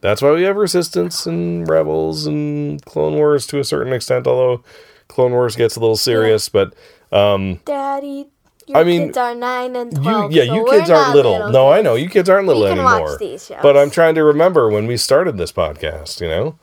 that's 0.00 0.22
why 0.22 0.30
we 0.32 0.42
have 0.42 0.56
Resistance 0.56 1.26
and 1.26 1.68
Rebels 1.68 2.26
and 2.26 2.84
Clone 2.84 3.14
Wars 3.14 3.46
to 3.48 3.58
a 3.58 3.64
certain 3.64 3.92
extent, 3.92 4.26
although 4.26 4.62
Clone 5.08 5.32
Wars 5.32 5.56
gets 5.56 5.76
a 5.76 5.80
little 5.80 5.96
serious, 5.96 6.48
but 6.48 6.74
um, 7.10 7.60
Daddy, 7.64 8.28
your 8.66 8.78
I 8.78 8.84
mean, 8.84 9.06
kids 9.08 9.18
are 9.18 9.34
9 9.34 9.76
and 9.76 9.92
you, 9.92 10.02
12. 10.02 10.32
yeah, 10.32 10.44
so 10.46 10.54
you 10.54 10.64
kids 10.70 10.90
aren't 10.90 11.08
not 11.08 11.14
little. 11.16 11.50
No, 11.50 11.70
I 11.72 11.82
know 11.82 11.94
you 11.96 12.08
kids 12.08 12.28
aren't 12.28 12.46
little 12.46 12.62
We 12.62 12.68
can 12.68 12.78
anymore. 12.78 13.10
watch 13.10 13.18
these 13.18 13.46
shows. 13.46 13.58
But 13.62 13.76
I'm 13.76 13.90
trying 13.90 14.14
to 14.14 14.22
remember 14.24 14.68
when 14.70 14.86
we 14.86 14.96
started 14.96 15.36
this 15.38 15.52
podcast. 15.52 16.20
You 16.20 16.28
know, 16.28 16.58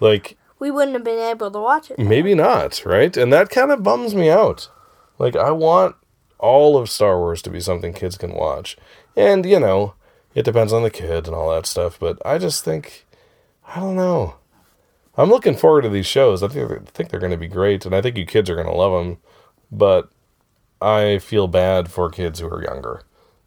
like 0.00 0.36
We 0.58 0.70
wouldn't 0.70 0.94
have 0.94 1.04
been 1.04 1.18
able 1.18 1.50
to 1.50 1.58
watch 1.58 1.90
it. 1.90 1.98
maybe 1.98 2.34
not, 2.34 2.84
right? 2.84 3.14
And 3.16 3.32
that 3.32 3.50
kind 3.50 3.70
of 3.70 3.82
bums 3.82 4.14
me 4.14 4.30
out. 4.30 4.70
Like 5.18 5.36
I 5.36 5.50
want 5.50 5.96
all 6.38 6.76
of 6.76 6.90
Star 6.90 7.18
Wars 7.18 7.42
to 7.42 7.50
be 7.50 7.60
something 7.60 7.92
kids 7.92 8.16
can 8.16 8.34
watch, 8.34 8.76
and 9.16 9.44
you 9.46 9.60
know, 9.60 9.94
it 10.34 10.44
depends 10.44 10.72
on 10.72 10.82
the 10.82 10.90
kid 10.90 11.26
and 11.26 11.34
all 11.34 11.54
that 11.54 11.66
stuff. 11.66 11.98
But 11.98 12.18
I 12.24 12.38
just 12.38 12.64
think, 12.64 13.06
I 13.66 13.80
don't 13.80 13.96
know. 13.96 14.36
I'm 15.18 15.30
looking 15.30 15.56
forward 15.56 15.82
to 15.82 15.88
these 15.88 16.06
shows. 16.06 16.42
I 16.42 16.48
think, 16.48 16.70
I 16.70 16.78
think 16.90 17.08
they're 17.08 17.20
going 17.20 17.32
to 17.32 17.38
be 17.38 17.48
great, 17.48 17.86
and 17.86 17.94
I 17.94 18.02
think 18.02 18.18
you 18.18 18.26
kids 18.26 18.50
are 18.50 18.54
going 18.54 18.66
to 18.66 18.74
love 18.74 19.04
them. 19.04 19.18
But 19.72 20.10
I 20.80 21.18
feel 21.18 21.48
bad 21.48 21.90
for 21.90 22.10
kids 22.10 22.40
who 22.40 22.48
are 22.48 22.62
younger, 22.62 23.02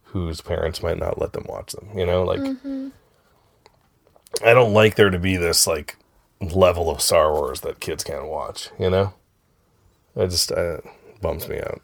whose 0.06 0.42
parents 0.42 0.82
might 0.82 0.98
not 0.98 1.20
let 1.20 1.34
them 1.34 1.46
watch 1.48 1.74
them. 1.74 1.90
You 1.96 2.06
know, 2.06 2.24
like 2.24 2.40
mm-hmm. 2.40 2.90
I 4.44 4.54
don't 4.54 4.74
like 4.74 4.96
there 4.96 5.10
to 5.10 5.20
be 5.20 5.38
this 5.38 5.68
like 5.68 5.96
level 6.42 6.90
of 6.90 7.02
Star 7.02 7.34
Wars 7.34 7.62
that 7.62 7.80
kids 7.80 8.04
can't 8.04 8.28
watch. 8.28 8.70
You 8.80 8.90
know, 8.90 9.14
I 10.16 10.26
just 10.26 10.52
uh, 10.52 10.78
bums 11.22 11.48
me 11.48 11.60
out. 11.60 11.82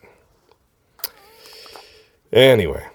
Anyway, 2.32 2.86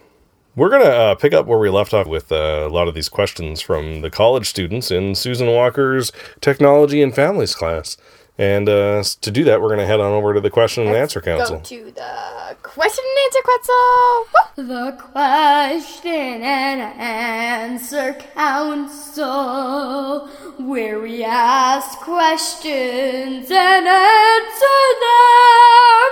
we're 0.55 0.69
gonna 0.69 0.85
uh, 0.85 1.15
pick 1.15 1.33
up 1.33 1.45
where 1.47 1.59
we 1.59 1.69
left 1.69 1.93
off 1.93 2.07
with 2.07 2.31
uh, 2.31 2.65
a 2.65 2.69
lot 2.69 2.87
of 2.87 2.93
these 2.93 3.09
questions 3.09 3.61
from 3.61 4.01
the 4.01 4.09
college 4.09 4.47
students 4.47 4.91
in 4.91 5.15
Susan 5.15 5.47
Walker's 5.47 6.11
Technology 6.41 7.01
and 7.01 7.15
Families 7.15 7.55
class. 7.55 7.97
And 8.37 8.67
uh, 8.69 9.03
to 9.21 9.31
do 9.31 9.43
that, 9.43 9.61
we're 9.61 9.67
going 9.67 9.79
to 9.79 9.85
head 9.85 9.99
on 9.99 10.11
over 10.13 10.33
to 10.33 10.41
the 10.41 10.49
Question 10.49 10.87
and 10.87 10.95
Answer 10.95 11.21
Council. 11.21 11.57
Go 11.57 11.63
to 11.63 11.91
the 11.91 12.57
question 12.63 13.03
and 13.05 13.21
answer 13.23 13.41
council. 13.43 14.25
The 14.55 14.97
question 14.97 16.43
and 16.43 16.81
answer 16.99 18.13
council, 18.33 20.27
where 20.57 20.99
we 20.99 21.23
ask 21.23 21.99
questions 21.99 23.51
and 23.51 23.87
answer 23.87 24.81
them. 25.05 26.11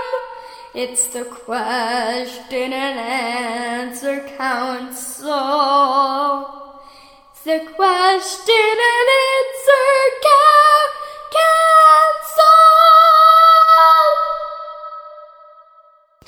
It's 0.76 1.08
the 1.08 1.26
question 1.26 2.74
and 2.74 3.00
answer 3.00 4.22
council. 4.38 5.30
It's 7.32 7.42
the 7.44 7.60
question 7.76 8.78
and 8.92 9.10
answer 9.26 10.00
council. 10.22 11.09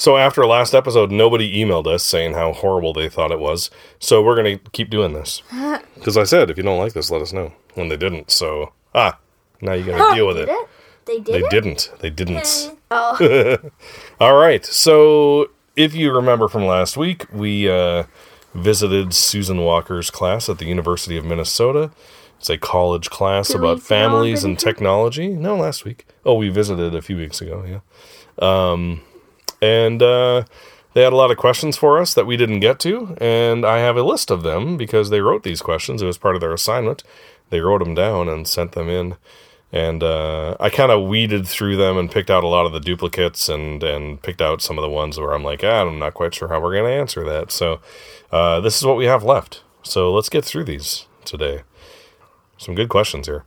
So 0.01 0.17
after 0.17 0.47
last 0.47 0.73
episode, 0.73 1.11
nobody 1.11 1.63
emailed 1.63 1.85
us 1.85 2.01
saying 2.03 2.33
how 2.33 2.53
horrible 2.53 2.91
they 2.91 3.07
thought 3.07 3.31
it 3.31 3.37
was. 3.37 3.69
So 3.99 4.23
we're 4.23 4.35
gonna 4.35 4.57
keep 4.71 4.89
doing 4.89 5.13
this 5.13 5.43
because 5.93 6.17
I 6.17 6.23
said 6.23 6.49
if 6.49 6.57
you 6.57 6.63
don't 6.63 6.79
like 6.79 6.93
this, 6.93 7.11
let 7.11 7.21
us 7.21 7.31
know. 7.31 7.53
When 7.75 7.87
they 7.87 7.97
didn't, 7.97 8.31
so 8.31 8.73
ah, 8.95 9.19
now 9.61 9.73
you 9.73 9.85
gotta 9.85 10.15
deal 10.15 10.25
with 10.25 10.37
it. 10.37 10.49
They 11.05 11.19
did 11.19 11.25
They 11.35 11.49
didn't. 11.49 11.91
They 11.99 12.09
didn't. 12.09 12.71
Oh. 12.89 13.57
All 14.19 14.35
right. 14.35 14.65
So 14.65 15.51
if 15.75 15.93
you 15.93 16.11
remember 16.11 16.47
from 16.47 16.65
last 16.65 16.97
week, 16.97 17.31
we 17.31 17.69
uh, 17.69 18.05
visited 18.55 19.13
Susan 19.13 19.61
Walker's 19.61 20.09
class 20.09 20.49
at 20.49 20.57
the 20.57 20.65
University 20.65 21.15
of 21.15 21.25
Minnesota. 21.25 21.91
It's 22.41 22.49
a 22.49 22.57
college 22.57 23.11
class 23.11 23.49
Two 23.49 23.59
about 23.59 23.81
families 23.81 24.43
and 24.43 24.57
technology. 24.57 25.27
No, 25.27 25.55
last 25.55 25.85
week. 25.85 26.07
Oh, 26.25 26.33
we 26.33 26.49
visited 26.49 26.95
a 26.95 27.01
few 27.01 27.15
weeks 27.15 27.39
ago. 27.39 27.63
Yeah. 27.67 27.81
Um, 28.39 29.01
and 29.61 30.01
uh, 30.01 30.45
they 30.93 31.03
had 31.03 31.13
a 31.13 31.15
lot 31.15 31.29
of 31.29 31.37
questions 31.37 31.77
for 31.77 31.99
us 31.99 32.15
that 32.15 32.25
we 32.25 32.37
didn't 32.37 32.59
get 32.59 32.79
to, 32.79 33.15
and 33.21 33.63
I 33.63 33.77
have 33.77 33.95
a 33.95 34.01
list 34.01 34.31
of 34.31 34.41
them 34.41 34.75
because 34.75 35.11
they 35.11 35.21
wrote 35.21 35.43
these 35.43 35.61
questions. 35.61 36.01
It 36.01 36.07
was 36.07 36.17
part 36.17 36.33
of 36.33 36.41
their 36.41 36.51
assignment. 36.51 37.03
They 37.51 37.61
wrote 37.61 37.83
them 37.83 37.93
down 37.93 38.27
and 38.27 38.47
sent 38.47 38.71
them 38.71 38.89
in 38.89 39.17
and 39.71 40.03
uh, 40.03 40.57
I 40.59 40.69
kind 40.69 40.91
of 40.91 41.07
weeded 41.07 41.47
through 41.47 41.77
them 41.77 41.97
and 41.97 42.11
picked 42.11 42.29
out 42.29 42.43
a 42.43 42.47
lot 42.47 42.65
of 42.65 42.73
the 42.73 42.79
duplicates 42.79 43.47
and 43.47 43.81
and 43.83 44.21
picked 44.21 44.41
out 44.41 44.61
some 44.61 44.77
of 44.77 44.81
the 44.81 44.89
ones 44.89 45.17
where 45.17 45.33
I'm 45.33 45.43
like, 45.43 45.63
ah, 45.63 45.87
I'm 45.87 45.99
not 45.99 46.13
quite 46.13 46.33
sure 46.33 46.49
how 46.49 46.59
we're 46.59 46.73
going 46.73 46.91
to 46.91 46.99
answer 46.99 47.23
that. 47.23 47.51
So 47.51 47.79
uh, 48.31 48.59
this 48.59 48.77
is 48.77 48.85
what 48.85 48.97
we 48.97 49.05
have 49.05 49.23
left. 49.23 49.63
So 49.83 50.11
let's 50.11 50.29
get 50.29 50.43
through 50.43 50.65
these 50.65 51.07
today. 51.23 51.61
Some 52.61 52.75
good 52.75 52.89
questions 52.89 53.25
here. 53.25 53.43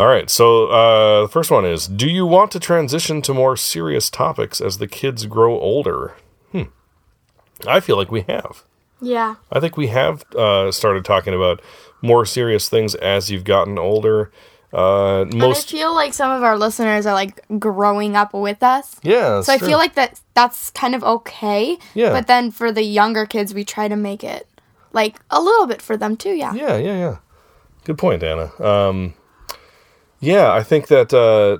All 0.00 0.08
right, 0.08 0.28
so 0.28 0.66
uh, 0.66 1.22
the 1.22 1.28
first 1.28 1.50
one 1.50 1.64
is: 1.64 1.86
Do 1.86 2.08
you 2.08 2.26
want 2.26 2.50
to 2.52 2.60
transition 2.60 3.22
to 3.22 3.32
more 3.32 3.56
serious 3.56 4.10
topics 4.10 4.60
as 4.60 4.78
the 4.78 4.88
kids 4.88 5.26
grow 5.26 5.58
older? 5.60 6.14
Hmm. 6.50 6.64
I 7.66 7.78
feel 7.80 7.96
like 7.96 8.10
we 8.10 8.22
have. 8.22 8.64
Yeah. 9.00 9.36
I 9.52 9.60
think 9.60 9.76
we 9.76 9.88
have 9.88 10.24
uh, 10.34 10.72
started 10.72 11.04
talking 11.04 11.34
about 11.34 11.62
more 12.02 12.26
serious 12.26 12.68
things 12.68 12.96
as 12.96 13.30
you've 13.30 13.44
gotten 13.44 13.78
older. 13.78 14.32
Uh, 14.72 15.22
And 15.22 15.34
I 15.34 15.46
most 15.46 15.70
feel 15.70 15.94
like 15.94 16.12
some 16.14 16.32
of 16.32 16.42
our 16.42 16.58
listeners 16.58 17.06
are 17.06 17.14
like 17.14 17.40
growing 17.60 18.16
up 18.16 18.34
with 18.34 18.60
us. 18.62 18.96
Yeah. 19.04 19.40
So 19.42 19.52
I 19.52 19.58
true. 19.58 19.68
feel 19.68 19.78
like 19.78 19.94
that 19.94 20.20
that's 20.34 20.70
kind 20.70 20.96
of 20.96 21.04
okay. 21.04 21.78
Yeah. 21.94 22.10
But 22.10 22.26
then 22.26 22.50
for 22.50 22.72
the 22.72 22.82
younger 22.82 23.24
kids, 23.24 23.54
we 23.54 23.64
try 23.64 23.86
to 23.86 23.96
make 23.96 24.24
it 24.24 24.48
like 24.92 25.16
a 25.30 25.40
little 25.40 25.66
bit 25.66 25.80
for 25.80 25.96
them 25.96 26.16
too. 26.16 26.34
Yeah. 26.34 26.54
Yeah, 26.54 26.76
yeah, 26.76 26.98
yeah. 26.98 27.16
Good 27.84 27.98
point, 27.98 28.22
Anna. 28.22 28.50
Um, 28.62 29.14
yeah, 30.20 30.52
I 30.52 30.62
think 30.62 30.88
that 30.88 31.12
uh, 31.14 31.58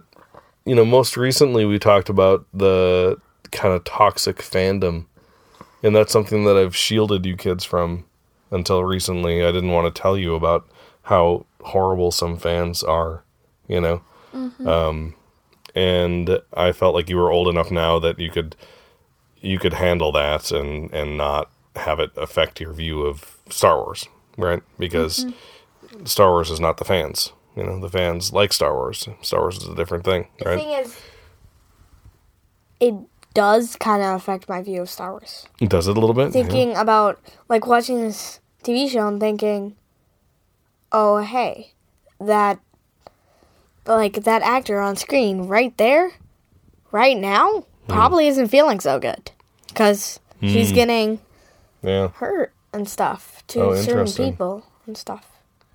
you 0.64 0.74
know 0.74 0.85
most 0.85 1.16
recently 1.16 1.64
we 1.64 1.78
talked 1.78 2.09
about 2.09 2.46
the 2.52 3.16
kind 3.50 3.74
of 3.74 3.85
toxic 3.85 4.38
fandom, 4.38 5.07
and 5.83 5.94
that's 5.94 6.12
something 6.12 6.44
that 6.44 6.57
I've 6.57 6.76
shielded 6.76 7.24
you 7.24 7.37
kids 7.37 7.64
from 7.64 8.04
until 8.50 8.85
recently. 8.85 9.44
I 9.44 9.52
didn't 9.52 9.70
want 9.70 9.94
to 9.94 10.00
tell 10.02 10.16
you 10.18 10.35
about 10.35 10.68
how 11.02 11.46
horrible 11.62 12.11
some 12.11 12.37
fans 12.37 12.83
are, 12.83 13.22
you 13.66 13.81
know. 13.81 14.02
Um, 14.68 15.14
and 15.74 16.40
I 16.54 16.72
felt 16.72 16.94
like 16.94 17.09
you 17.09 17.16
were 17.16 17.31
old 17.31 17.48
enough 17.48 17.70
now 17.70 17.98
that 18.00 18.18
you 18.18 18.31
could 18.31 18.57
you 19.40 19.59
could 19.59 19.74
handle 19.74 20.12
that 20.12 20.50
and 20.50 20.92
and 20.92 21.16
not 21.16 21.50
have 21.76 22.00
it 22.00 22.11
affect 22.16 22.61
your 22.61 22.72
view 22.72 23.02
of 23.02 23.38
Star 23.48 23.76
Wars, 23.78 24.09
right? 24.37 24.62
Because 24.78 25.26
Star 26.05 26.31
Wars 26.31 26.51
is 26.51 26.61
not 26.61 26.77
the 26.77 26.85
fans. 26.85 27.33
You 27.57 27.64
know, 27.64 27.81
the 27.81 27.88
fans 27.88 28.33
like 28.33 28.53
Star 28.53 28.72
Wars. 28.74 29.09
Star 29.22 29.40
Wars 29.40 29.57
is 29.59 29.66
a 29.68 29.74
different 29.74 30.05
thing, 30.05 30.29
The 30.38 30.44
right? 30.44 30.59
thing 30.59 30.70
is, 30.70 30.96
it 32.81 32.94
does 33.35 33.77
kind 33.77 34.03
of 34.03 34.14
affect 34.16 34.48
my 34.48 34.62
view 34.62 34.83
of 34.83 34.90
Star 34.90 35.11
Wars. 35.12 35.46
It 35.61 35.68
does 35.68 35.88
it 35.88 35.96
a 35.96 36.01
little 36.01 36.14
bit? 36.14 36.27
Yeah. 36.35 36.42
Thinking 36.42 36.77
about 36.77 37.18
like 37.48 37.66
watching 37.66 38.01
this 38.01 38.40
TV 38.62 38.88
show 38.90 39.07
and 39.09 39.20
thinking, 39.20 39.77
oh 40.92 41.18
hey, 41.18 41.72
that 42.20 42.59
like 43.87 44.24
that 44.24 44.42
actor 44.42 44.81
on 44.81 44.96
screen 44.96 45.42
right 45.42 45.77
there, 45.79 46.12
right 46.92 47.16
now, 47.16 47.64
Hmm. 47.87 47.92
probably 47.94 48.29
isn't 48.29 48.48
feeling 48.48 48.81
so 48.81 48.98
good 48.98 49.31
because 49.68 50.20
she's 50.42 50.72
getting 50.72 51.20
Yeah. 51.83 52.09
hurt 52.09 52.53
and 52.72 52.88
stuff 52.88 53.42
to 53.48 53.61
Oh, 53.62 53.74
certain 53.74 54.12
people 54.12 54.64
and 54.87 54.96
stuff. 54.96 55.27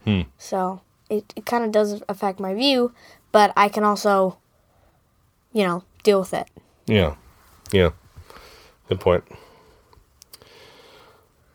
Hmm. 0.06 0.22
So 0.38 0.82
it, 1.10 1.34
it 1.36 1.46
kind 1.46 1.64
of 1.64 1.72
does 1.72 2.02
affect 2.10 2.40
my 2.40 2.54
view, 2.54 2.94
but 3.32 3.54
I 3.56 3.70
can 3.70 3.84
also, 3.84 4.38
you 5.52 5.64
know, 5.64 5.84
deal 6.04 6.20
with 6.20 6.34
it. 6.34 6.48
Yeah. 6.86 7.16
Yeah. 7.72 7.92
Good 8.90 9.00
point. 9.00 9.24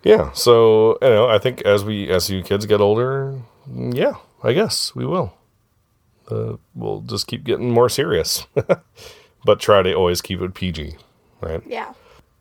Yeah, 0.04 0.32
so 0.32 0.96
you 1.02 1.08
know, 1.08 1.28
I 1.28 1.38
think 1.38 1.62
as 1.62 1.84
we 1.84 2.08
as 2.08 2.30
you 2.30 2.42
kids 2.42 2.66
get 2.66 2.80
older, 2.80 3.40
yeah, 3.68 4.14
I 4.42 4.52
guess 4.52 4.94
we 4.94 5.04
will. 5.04 5.34
Uh, 6.30 6.56
we'll 6.74 7.00
just 7.00 7.26
keep 7.26 7.44
getting 7.44 7.70
more 7.70 7.88
serious, 7.88 8.46
but 9.44 9.60
try 9.60 9.82
to 9.82 9.92
always 9.94 10.20
keep 10.22 10.40
it 10.40 10.54
PG, 10.54 10.94
right? 11.40 11.62
Yeah. 11.66 11.94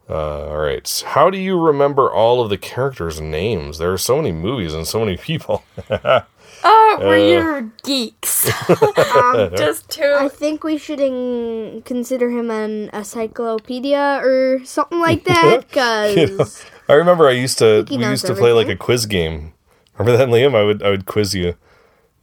Uh, 0.10 0.48
all 0.48 0.58
right. 0.58 1.04
How 1.08 1.30
do 1.30 1.38
you 1.38 1.60
remember 1.60 2.10
all 2.12 2.42
of 2.42 2.50
the 2.50 2.58
characters' 2.58 3.20
names? 3.20 3.78
There 3.78 3.92
are 3.92 3.98
so 3.98 4.18
many 4.18 4.32
movies 4.32 4.74
and 4.74 4.88
so 4.88 5.00
many 5.04 5.18
people. 5.18 5.64
Oh, 6.64 6.98
Uh. 7.00 7.06
we're 7.06 7.72
geeks. 7.84 8.48
um, 8.70 9.52
just 9.56 10.00
I 10.02 10.28
think 10.28 10.64
we 10.64 10.78
should 10.80 11.00
in- 11.00 11.84
consider 11.86 12.32
him 12.32 12.50
an 12.50 12.90
encyclopedia 12.94 14.20
or 14.24 14.62
something 14.66 15.00
like 15.00 15.24
that, 15.26 15.68
because 15.68 16.66
I 16.90 16.94
remember 16.94 17.28
I 17.28 17.34
used 17.34 17.60
to 17.60 17.86
we 17.90 17.98
knows 17.98 18.10
used 18.10 18.26
to 18.28 18.34
play 18.34 18.54
like 18.54 18.70
a 18.70 18.76
quiz 18.76 19.06
game. 19.06 19.54
Remember 20.00 20.18
that, 20.18 20.30
Liam? 20.30 20.56
I 20.56 20.64
would 20.64 20.82
I 20.82 20.90
would 20.90 21.06
quiz 21.06 21.36
you. 21.36 21.56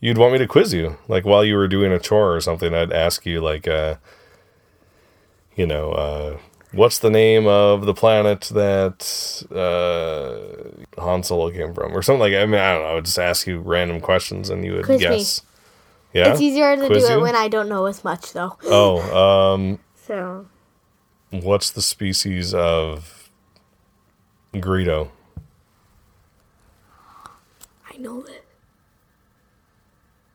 You'd 0.01 0.19
want 0.19 0.33
me 0.33 0.39
to 0.41 0.49
quiz 0.49 0.75
you, 0.75 0.97
like 1.07 1.25
while 1.25 1.45
you 1.45 1.55
were 1.55 1.69
doing 1.69 1.93
a 1.93 2.01
chore 2.01 2.35
or 2.35 2.41
something. 2.41 2.75
I'd 2.75 2.93
ask 2.93 3.25
you 3.25 3.41
like, 3.41 3.69
uh, 3.69 3.97
you 5.55 5.67
know, 5.67 5.93
uh, 5.93 6.39
what's 6.75 6.99
the 6.99 7.11
name 7.11 7.47
of 7.47 7.87
the 7.87 7.95
planet 7.95 8.43
that 8.53 9.43
uh, 9.51 11.01
Han 11.01 11.23
Solo 11.23 11.51
came 11.51 11.75
from, 11.75 11.97
or 11.97 12.03
something 12.03 12.21
like. 12.21 12.35
I 12.35 12.47
mean, 12.47 12.61
I 12.61 12.73
don't 12.75 12.83
know. 12.83 12.89
I 12.89 12.95
would 12.95 13.05
just 13.07 13.19
ask 13.19 13.47
you 13.47 13.61
random 13.61 14.01
questions 14.01 14.51
and 14.51 14.65
you 14.65 14.75
would 14.75 14.85
Quiz 14.85 15.01
me. 15.01 15.07
guess. 15.07 15.43
Yeah, 16.13 16.31
it's 16.31 16.41
easier 16.41 16.77
to 16.77 16.87
Quiz 16.87 17.07
do 17.07 17.13
you? 17.13 17.19
it 17.19 17.23
when 17.23 17.35
I 17.35 17.49
don't 17.49 17.69
know 17.69 17.87
as 17.87 18.05
much, 18.05 18.33
though. 18.33 18.57
Oh, 18.65 19.55
um, 19.55 19.79
So 20.07 20.47
what's 21.31 21.71
the 21.71 21.83
species 21.83 22.53
of 22.55 23.31
Greedo? 24.53 25.09
I 27.91 27.97
know 27.97 28.21
this. 28.21 28.44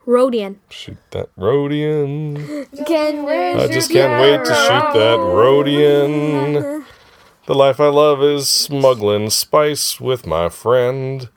Rodian. 0.10 0.56
Shoot 0.69 0.98
that 1.12 1.30
Rodian. 1.36 2.36
Can 2.88 3.30
I 3.30 3.67
just 3.67 3.91
can't 3.91 4.19
wait 4.19 4.39
to 4.43 4.54
shoot 4.56 4.93
that 5.00 5.19
Rodian. 5.19 6.86
The 7.45 7.56
life 7.56 7.80
I 7.80 7.88
love 7.88 8.22
is 8.22 8.48
smuggling 8.48 9.32
spice 9.32 10.00
with 10.00 10.28
my 10.28 10.50
friend. 10.50 11.30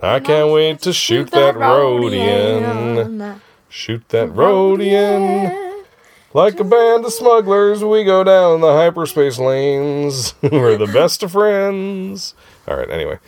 I 0.00 0.18
can't 0.18 0.50
wait 0.50 0.80
to 0.80 0.94
shoot 0.94 1.30
that 1.32 1.56
Rodian. 1.56 3.38
Shoot 3.68 4.08
that 4.08 4.30
Rodian. 4.30 5.84
Like 6.32 6.58
a 6.58 6.64
band 6.64 7.04
of 7.04 7.12
smugglers, 7.12 7.84
we 7.84 8.02
go 8.02 8.24
down 8.24 8.62
the 8.62 8.72
hyperspace 8.72 9.38
lanes. 9.38 10.32
We're 10.42 10.78
the 10.78 10.86
best 10.86 11.22
of 11.22 11.32
friends. 11.32 12.34
All 12.66 12.78
right, 12.78 12.88
anyway. 12.88 13.18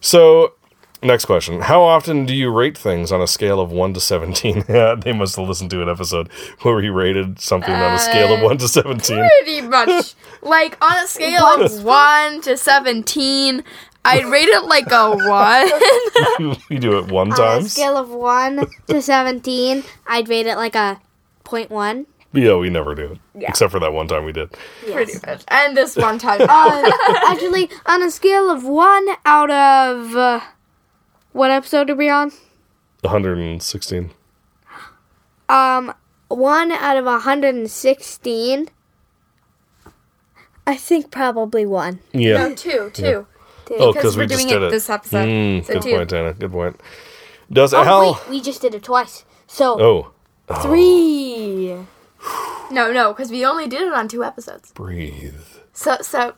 So, 0.00 0.54
next 1.02 1.24
question. 1.26 1.60
How 1.60 1.82
often 1.82 2.26
do 2.26 2.34
you 2.34 2.50
rate 2.50 2.76
things 2.76 3.10
on 3.12 3.20
a 3.20 3.26
scale 3.26 3.60
of 3.60 3.70
1 3.72 3.94
to 3.94 4.00
17? 4.00 4.64
Yeah, 4.68 4.94
they 4.94 5.12
must 5.12 5.36
have 5.36 5.48
listened 5.48 5.70
to 5.70 5.82
an 5.82 5.88
episode 5.88 6.28
where 6.62 6.74
we 6.76 6.88
rated 6.88 7.40
something 7.40 7.72
on 7.74 7.94
a 7.94 7.98
scale 7.98 8.34
of 8.34 8.42
1 8.42 8.58
to 8.58 8.68
17. 8.68 9.16
pretty 9.44 9.60
much 9.62 10.14
like 10.42 10.76
on 10.82 11.04
a 11.04 11.06
scale 11.16 11.44
of 11.44 11.84
one 11.84 12.40
to 12.42 12.56
seventeen, 12.56 13.62
I'd 14.04 14.24
rate 14.26 14.48
it 14.48 14.64
like 14.64 14.90
a 14.90 15.10
one. 15.16 16.58
we 16.70 16.78
do 16.78 16.98
it 16.98 17.10
one 17.10 17.30
time. 17.30 17.58
On 17.58 17.64
a 17.64 17.68
scale 17.68 17.96
of 17.98 18.08
1 18.10 18.66
to 18.88 19.02
17, 19.02 19.84
I'd 20.06 20.28
rate 20.28 20.46
it 20.46 20.56
like 20.56 20.74
a 20.74 21.00
0.1. 21.44 22.06
Yeah, 22.32 22.54
we 22.56 22.70
never 22.70 22.94
do 22.94 23.12
it. 23.34 23.44
Except 23.48 23.72
for 23.72 23.80
that 23.80 23.92
one 23.92 24.06
time 24.08 24.24
we 24.24 24.32
did. 24.32 24.50
pretty 24.90 25.14
much. 25.26 25.42
And 25.48 25.76
this 25.76 25.96
one 25.96 26.18
time. 26.18 26.40
Uh, 26.42 26.90
actually, 27.28 27.68
on 27.86 28.02
a 28.02 28.10
scale 28.10 28.50
of 28.50 28.64
1 28.64 29.08
out 29.26 29.50
of. 29.50 30.16
Uh, 30.16 30.40
what 31.32 31.50
episode 31.50 31.90
are 31.90 31.94
we 31.96 32.08
on? 32.08 32.32
116. 33.02 34.10
Um, 35.48 35.94
1 36.28 36.72
out 36.72 36.96
of 36.96 37.04
116. 37.06 38.68
I 40.66 40.76
think 40.76 41.10
probably 41.10 41.66
1. 41.66 41.98
Yeah. 42.12 42.36
no, 42.48 42.54
two, 42.54 42.90
two. 42.92 43.26
Oh, 43.72 43.92
Because 43.92 43.94
because 43.94 44.16
we're 44.16 44.22
we 44.24 44.26
just 44.28 44.48
doing 44.48 44.54
did 44.60 44.62
it 44.62 44.66
it. 44.66 44.70
this 44.70 44.90
episode. 44.90 45.26
Mm, 45.28 45.64
so 45.64 45.72
good 45.74 45.82
two. 45.82 45.96
point, 45.96 46.12
Anna. 46.12 46.32
Good 46.34 46.52
point. 46.52 46.80
Does 47.52 47.72
Oh, 47.74 47.82
Al? 47.84 48.12
wait, 48.12 48.28
we 48.28 48.40
just 48.40 48.60
did 48.60 48.74
it 48.74 48.82
twice. 48.82 49.24
So, 49.46 49.80
Oh, 49.80 50.12
3. 50.62 51.76
No, 52.72 52.92
no, 52.92 53.12
because 53.12 53.32
we 53.32 53.44
only 53.44 53.66
did 53.66 53.82
it 53.82 53.92
on 53.92 54.06
two 54.06 54.22
episodes. 54.22 54.70
breathe. 54.72 55.34
So 55.72 55.96
so 56.02 56.34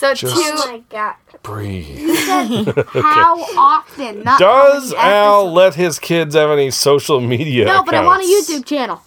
so 0.00 0.14
Just- 0.14 0.34
two. 0.34 0.42
Oh 0.42 0.72
my 0.72 0.78
god. 0.88 1.14
Breathe. 1.42 2.08
How 2.92 3.36
often? 3.56 4.22
Not 4.24 4.38
Does 4.40 4.92
Al 4.94 5.52
let 5.52 5.74
his 5.74 5.98
kids 5.98 6.34
have 6.34 6.50
any 6.50 6.70
social 6.70 7.20
media? 7.20 7.64
No, 7.66 7.82
but 7.82 7.94
I 7.94 8.04
want 8.04 8.22
a 8.22 8.26
accounts? 8.26 8.50
YouTube 8.50 8.64
channel. 8.66 9.02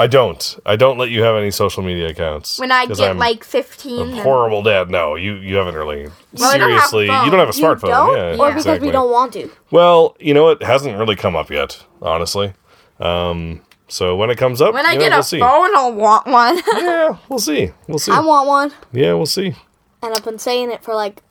I 0.00 0.06
don't. 0.06 0.58
I 0.64 0.76
don't 0.76 0.96
let 0.96 1.10
you 1.10 1.22
have 1.24 1.34
any 1.34 1.50
social 1.50 1.82
media 1.82 2.08
accounts. 2.10 2.58
When 2.60 2.70
I 2.70 2.86
'cause 2.86 2.98
get 3.00 3.10
I'm 3.10 3.18
like 3.18 3.42
a 3.42 3.44
fifteen, 3.44 4.12
then- 4.12 4.22
horrible 4.22 4.62
dad. 4.62 4.90
No, 4.90 5.16
you 5.16 5.34
you 5.34 5.56
haven't 5.56 5.74
really. 5.74 6.08
Well, 6.34 6.50
I 6.50 6.56
don't 6.58 6.70
have 6.70 6.88
seriously, 6.88 7.06
you 7.06 7.30
don't 7.30 7.40
have 7.40 7.50
a 7.54 7.58
You 7.58 7.64
smartphone. 7.64 7.88
don't? 7.88 8.16
Yeah, 8.16 8.30
or 8.32 8.48
because 8.48 8.62
exactly. 8.64 8.86
we 8.88 8.92
don't 8.92 9.10
want 9.10 9.32
to. 9.32 9.50
Well, 9.72 10.16
you 10.20 10.34
know 10.34 10.50
it 10.50 10.62
hasn't 10.62 10.96
really 10.98 11.16
come 11.16 11.34
up 11.34 11.50
yet, 11.50 11.82
honestly. 12.00 12.52
Um, 13.00 13.62
so 13.88 14.14
when 14.14 14.30
it 14.30 14.38
comes 14.38 14.60
up, 14.60 14.72
when 14.72 14.86
I 14.86 14.92
you 14.92 14.98
know, 14.98 15.04
get 15.06 15.10
we'll 15.12 15.20
a 15.20 15.24
see. 15.24 15.40
phone, 15.40 15.74
I'll 15.76 15.92
want 15.92 16.26
one. 16.28 16.60
Yeah, 16.76 17.16
we'll 17.28 17.38
see. 17.40 17.72
We'll 17.88 17.98
see. 17.98 18.12
I 18.12 18.20
want 18.20 18.46
one, 18.46 18.72
yeah, 18.92 19.14
we'll 19.14 19.26
see. 19.26 19.54
And 20.02 20.14
I've 20.14 20.24
been 20.24 20.38
saying 20.38 20.70
it 20.70 20.82
for 20.82 20.94
like 20.94 21.22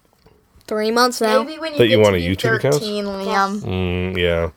three 0.68 0.92
months 0.92 1.22
now. 1.22 1.44
Maybe 1.44 1.60
when 1.60 1.74
you 1.74 1.78
That 1.80 1.84
get 1.86 1.92
you 1.92 1.98
to 1.98 2.04
want 2.04 2.16
a 2.16 2.20
be 2.20 2.36
YouTube 2.36 2.56
account? 2.58 2.76
13, 2.76 3.06
Liam. 3.06 3.62
Mm, 3.62 4.18
yeah, 4.18 4.50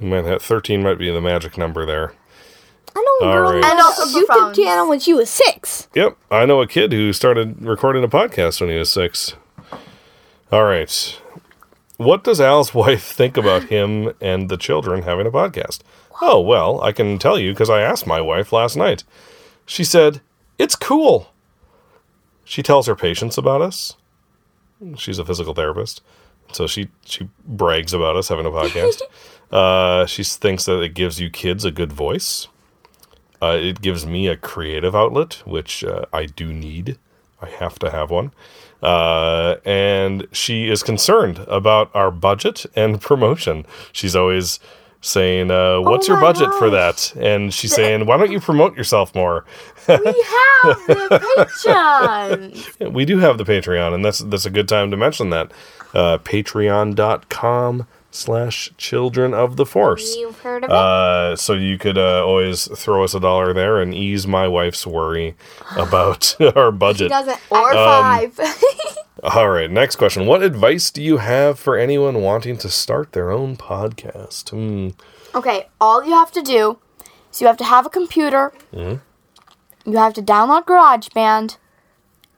you 0.00 0.06
might 0.08 0.24
have 0.24 0.42
thirteen. 0.42 0.82
Might 0.82 0.98
be 0.98 1.10
the 1.10 1.20
magic 1.20 1.56
number 1.58 1.86
there. 1.86 2.12
I 2.94 3.00
know 3.00 3.26
a 3.26 3.30
All 3.30 3.34
girl 3.36 3.52
right. 3.54 3.64
who 3.64 3.70
And 3.70 3.80
also 3.80 4.02
a 4.02 4.06
YouTube 4.22 4.26
phones. 4.26 4.56
channel 4.58 4.88
when 4.88 5.00
she 5.00 5.14
was 5.14 5.30
six. 5.30 5.88
Yep, 5.94 6.16
I 6.30 6.44
know 6.44 6.60
a 6.60 6.66
kid 6.66 6.92
who 6.92 7.12
started 7.14 7.62
recording 7.62 8.04
a 8.04 8.08
podcast 8.08 8.60
when 8.60 8.68
he 8.70 8.76
was 8.76 8.90
six. 8.90 9.34
All 10.50 10.64
right. 10.64 11.18
What 11.96 12.24
does 12.24 12.40
Al's 12.40 12.74
wife 12.74 13.04
think 13.04 13.36
about 13.36 13.64
him 13.64 14.12
and 14.20 14.48
the 14.48 14.56
children 14.58 15.02
having 15.02 15.26
a 15.26 15.30
podcast? 15.30 15.80
Oh, 16.20 16.40
well, 16.40 16.80
I 16.82 16.92
can 16.92 17.18
tell 17.18 17.38
you 17.38 17.52
because 17.52 17.70
I 17.70 17.80
asked 17.80 18.06
my 18.06 18.20
wife 18.20 18.52
last 18.52 18.76
night. 18.76 19.04
She 19.64 19.84
said, 19.84 20.20
It's 20.58 20.76
cool. 20.76 21.31
She 22.52 22.62
tells 22.62 22.86
her 22.86 22.94
patients 22.94 23.38
about 23.38 23.62
us. 23.62 23.96
She's 24.98 25.18
a 25.18 25.24
physical 25.24 25.54
therapist. 25.54 26.02
So 26.52 26.66
she, 26.66 26.90
she 27.06 27.30
brags 27.46 27.94
about 27.94 28.14
us 28.14 28.28
having 28.28 28.44
a 28.44 28.50
podcast. 28.50 29.00
uh, 29.50 30.04
she 30.04 30.22
thinks 30.22 30.66
that 30.66 30.82
it 30.82 30.90
gives 30.90 31.18
you 31.18 31.30
kids 31.30 31.64
a 31.64 31.70
good 31.70 31.94
voice. 31.94 32.48
Uh, 33.40 33.56
it 33.58 33.80
gives 33.80 34.04
me 34.04 34.28
a 34.28 34.36
creative 34.36 34.94
outlet, 34.94 35.40
which 35.46 35.82
uh, 35.82 36.04
I 36.12 36.26
do 36.26 36.52
need. 36.52 36.98
I 37.40 37.48
have 37.48 37.78
to 37.78 37.90
have 37.90 38.10
one. 38.10 38.34
Uh, 38.82 39.56
and 39.64 40.26
she 40.30 40.68
is 40.68 40.82
concerned 40.82 41.38
about 41.48 41.90
our 41.94 42.10
budget 42.10 42.66
and 42.76 43.00
promotion. 43.10 43.64
She's 43.92 44.14
always 44.14 44.60
saying, 45.02 45.50
uh, 45.50 45.80
What's 45.80 46.08
your 46.08 46.16
Oh 46.16 46.20
my 46.20 46.32
budget 46.32 46.54
for 46.54 46.70
that? 46.70 47.14
And 47.16 47.52
she's 47.52 47.74
saying, 47.74 48.06
Why 48.06 48.16
don't 48.16 48.32
you 48.32 48.40
promote 48.40 48.74
yourself 48.76 49.14
more? 49.14 49.44
We 49.86 49.94
have 49.94 50.06
the 50.86 51.20
Patreon. 51.66 52.92
we 52.92 53.04
do 53.04 53.18
have 53.18 53.36
the 53.36 53.44
Patreon, 53.44 53.92
and 53.94 54.02
that's 54.04 54.20
that's 54.20 54.46
a 54.46 54.50
good 54.50 54.68
time 54.68 54.90
to 54.90 54.96
mention 54.96 55.28
that. 55.30 55.52
Uh, 55.92 56.16
Patreon.com 56.18 57.86
slash 58.14 58.70
Children 58.76 59.34
of 59.34 59.56
the 59.56 59.66
Force. 59.66 60.16
You've 60.16 60.40
heard 60.40 60.64
of 60.64 60.70
it? 60.70 60.74
Uh, 60.76 61.36
so 61.36 61.54
you 61.54 61.78
could 61.78 61.98
uh, 61.98 62.24
always 62.26 62.66
throw 62.78 63.02
us 63.04 63.14
a 63.14 63.20
dollar 63.20 63.52
there 63.52 63.80
and 63.80 63.94
ease 63.94 64.26
my 64.26 64.46
wife's 64.48 64.86
worry 64.86 65.34
about 65.76 66.36
our 66.56 66.70
budget. 66.72 67.08
Doesn't 67.10 67.38
or 67.50 67.70
Um, 67.72 68.30
five. 68.30 68.40
All 69.24 69.48
right, 69.50 69.70
next 69.70 69.96
question. 69.96 70.26
What 70.26 70.42
advice 70.42 70.90
do 70.90 71.02
you 71.02 71.18
have 71.18 71.58
for 71.58 71.76
anyone 71.76 72.22
wanting 72.22 72.56
to 72.58 72.68
start 72.68 73.12
their 73.12 73.30
own 73.30 73.56
podcast? 73.56 74.50
Hmm. 74.50 74.90
okay, 75.36 75.68
all 75.80 76.04
you 76.04 76.12
have 76.12 76.32
to 76.32 76.42
do 76.42 76.78
is 77.32 77.40
you 77.40 77.46
have 77.46 77.56
to 77.58 77.64
have 77.64 77.86
a 77.86 77.90
computer. 77.90 78.52
You 78.72 79.96
have 79.98 80.14
to 80.14 80.22
download 80.22 80.64
GarageBand. 80.64 81.56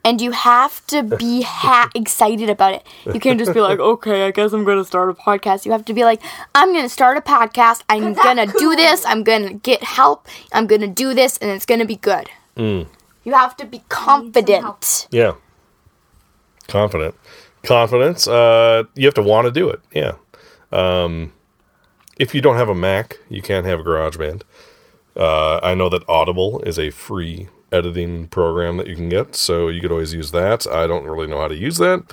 And 0.04 0.20
you 0.20 0.32
have 0.32 0.86
to 0.88 1.02
be 1.02 1.42
ha- 1.42 1.90
excited 1.94 2.50
about 2.50 2.74
it. 2.74 2.86
You 3.06 3.18
can't 3.18 3.38
just 3.38 3.54
be 3.54 3.60
like, 3.60 3.78
okay, 3.94 4.26
I 4.26 4.30
guess 4.30 4.52
I'm 4.52 4.64
going 4.64 4.78
to 4.78 4.84
start 4.84 5.08
a 5.08 5.14
podcast. 5.14 5.64
You 5.64 5.72
have 5.72 5.84
to 5.86 5.94
be 5.94 6.04
like, 6.04 6.20
I'm 6.54 6.72
going 6.72 6.84
to 6.84 6.90
start 6.90 7.16
a 7.16 7.22
podcast. 7.22 7.82
I'm 7.88 8.12
going 8.12 8.36
to 8.36 8.46
do 8.58 8.76
this. 8.76 9.04
I'm 9.06 9.24
going 9.24 9.48
to 9.48 9.54
get 9.54 9.82
help. 9.82 10.28
I'm 10.52 10.66
going 10.66 10.82
to 10.82 10.86
do 10.86 11.14
this, 11.14 11.38
and 11.38 11.50
it's 11.50 11.64
going 11.66 11.80
to 11.80 11.86
be 11.86 11.96
good. 11.96 12.28
You 12.56 13.32
have 13.32 13.56
to 13.56 13.66
be 13.66 13.82
confident. 13.88 15.08
Yeah. 15.10 15.34
Confident. 16.68 17.14
Confidence. 17.62 18.28
Uh, 18.28 18.84
you 18.94 19.06
have 19.06 19.14
to 19.14 19.22
want 19.22 19.46
to 19.46 19.50
do 19.50 19.70
it. 19.70 19.80
Yeah. 19.92 20.16
Um, 20.70 21.32
if 22.18 22.34
you 22.34 22.40
don't 22.40 22.56
have 22.56 22.68
a 22.68 22.74
Mac, 22.74 23.18
you 23.28 23.42
can't 23.42 23.66
have 23.66 23.80
GarageBand. 23.80 24.42
Uh, 25.16 25.60
I 25.62 25.74
know 25.74 25.88
that 25.88 26.02
Audible 26.08 26.60
is 26.62 26.78
a 26.78 26.90
free 26.90 27.48
editing 27.74 28.28
program 28.28 28.76
that 28.76 28.86
you 28.86 28.94
can 28.94 29.08
get, 29.08 29.34
so 29.34 29.68
you 29.68 29.80
could 29.80 29.90
always 29.90 30.14
use 30.14 30.30
that. 30.30 30.66
I 30.66 30.86
don't 30.86 31.04
really 31.04 31.26
know 31.26 31.40
how 31.40 31.48
to 31.48 31.56
use 31.56 31.78
that. 31.78 32.04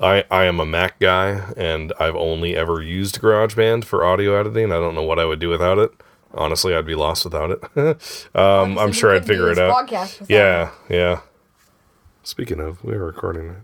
I, 0.00 0.24
I 0.30 0.44
am 0.44 0.60
a 0.60 0.66
Mac 0.66 0.98
guy, 0.98 1.52
and 1.56 1.92
I've 2.00 2.16
only 2.16 2.56
ever 2.56 2.82
used 2.82 3.20
GarageBand 3.20 3.84
for 3.84 4.04
audio 4.04 4.38
editing. 4.38 4.72
I 4.72 4.76
don't 4.76 4.94
know 4.94 5.02
what 5.02 5.18
I 5.18 5.24
would 5.24 5.38
do 5.38 5.48
without 5.48 5.78
it. 5.78 5.92
Honestly, 6.32 6.74
I'd 6.74 6.86
be 6.86 6.96
lost 6.96 7.24
without 7.24 7.50
it. 7.50 7.62
um, 8.34 8.76
I'm 8.78 8.92
sure 8.92 9.14
I'd 9.14 9.26
figure 9.26 9.50
it 9.50 9.58
out. 9.58 9.90
Yeah, 10.28 10.70
yeah. 10.88 11.20
Speaking 12.24 12.58
of, 12.58 12.82
we 12.82 12.94
are 12.94 13.04
recording 13.04 13.50
it. 13.50 13.56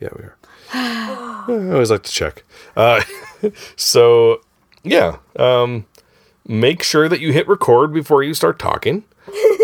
Yeah, 0.00 0.08
we 0.16 0.24
are. 0.24 0.36
I 0.72 1.72
always 1.72 1.90
like 1.90 2.02
to 2.02 2.12
check. 2.12 2.44
Uh, 2.76 3.02
so, 3.76 4.42
yeah. 4.82 5.16
Um, 5.36 5.86
make 6.46 6.82
sure 6.82 7.08
that 7.08 7.20
you 7.20 7.32
hit 7.32 7.48
record 7.48 7.92
before 7.92 8.22
you 8.22 8.34
start 8.34 8.58
talking. 8.58 9.04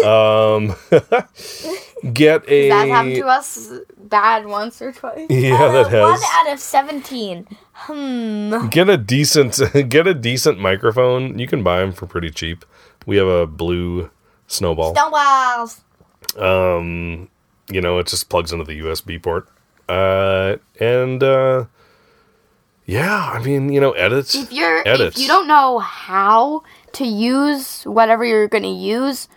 Um, 0.05 0.75
get 2.13 2.49
a. 2.49 2.69
That 2.69 2.89
happened 2.89 3.17
to 3.17 3.27
us 3.27 3.73
bad 3.97 4.47
once 4.47 4.81
or 4.81 4.93
twice. 4.93 5.27
Yeah, 5.31 5.85
that 5.89 5.93
One 5.93 6.21
out 6.35 6.53
of 6.53 6.61
17. 6.61 7.47
Hmm. 7.73 8.69
Get 8.69 8.89
a 8.89 8.97
decent, 8.97 9.61
get 9.89 10.07
a 10.07 10.15
decent 10.15 10.59
microphone. 10.59 11.39
You 11.39 11.47
can 11.47 11.63
buy 11.63 11.81
them 11.81 11.93
for 11.93 12.07
pretty 12.07 12.31
cheap. 12.31 12.65
We 13.07 13.17
have 13.17 13.29
a 13.29 13.47
blue 13.47 14.11
snowball. 14.47 14.95
Snowballs. 14.95 15.83
Um, 16.37 17.29
you 17.71 17.81
know, 17.81 17.99
it 17.99 18.07
just 18.07 18.29
plugs 18.29 18.53
into 18.53 18.65
the 18.65 18.81
USB 18.81 19.23
port. 19.23 19.49
Uh, 19.89 20.57
and 20.81 21.23
uh, 21.23 21.67
yeah, 22.87 23.31
I 23.33 23.43
mean, 23.43 23.73
you 23.73 23.81
know, 23.81 23.93
edits. 23.93 24.35
If 24.35 24.53
you're 24.53 24.87
edit. 24.87 25.15
if 25.15 25.19
you 25.19 25.29
don't 25.29 25.49
know 25.49 25.79
how 25.79 26.63
to 26.93 27.05
use 27.05 27.83
whatever 27.85 28.25
you're 28.25 28.49
going 28.49 28.63
to 28.63 28.69
use, 28.69 29.29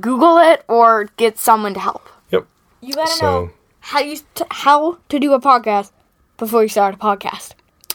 Google 0.00 0.38
it 0.38 0.64
or 0.68 1.10
get 1.16 1.38
someone 1.38 1.74
to 1.74 1.80
help. 1.80 2.08
Yep. 2.30 2.46
You 2.80 2.94
gotta 2.94 3.10
So, 3.12 3.24
know 3.44 3.50
how 3.80 4.00
you 4.00 4.16
t- 4.34 4.44
how 4.50 4.98
to 5.08 5.18
do 5.18 5.32
a 5.32 5.40
podcast 5.40 5.92
before 6.38 6.62
you 6.62 6.68
start 6.68 6.94
a 6.94 6.98
podcast. 6.98 7.52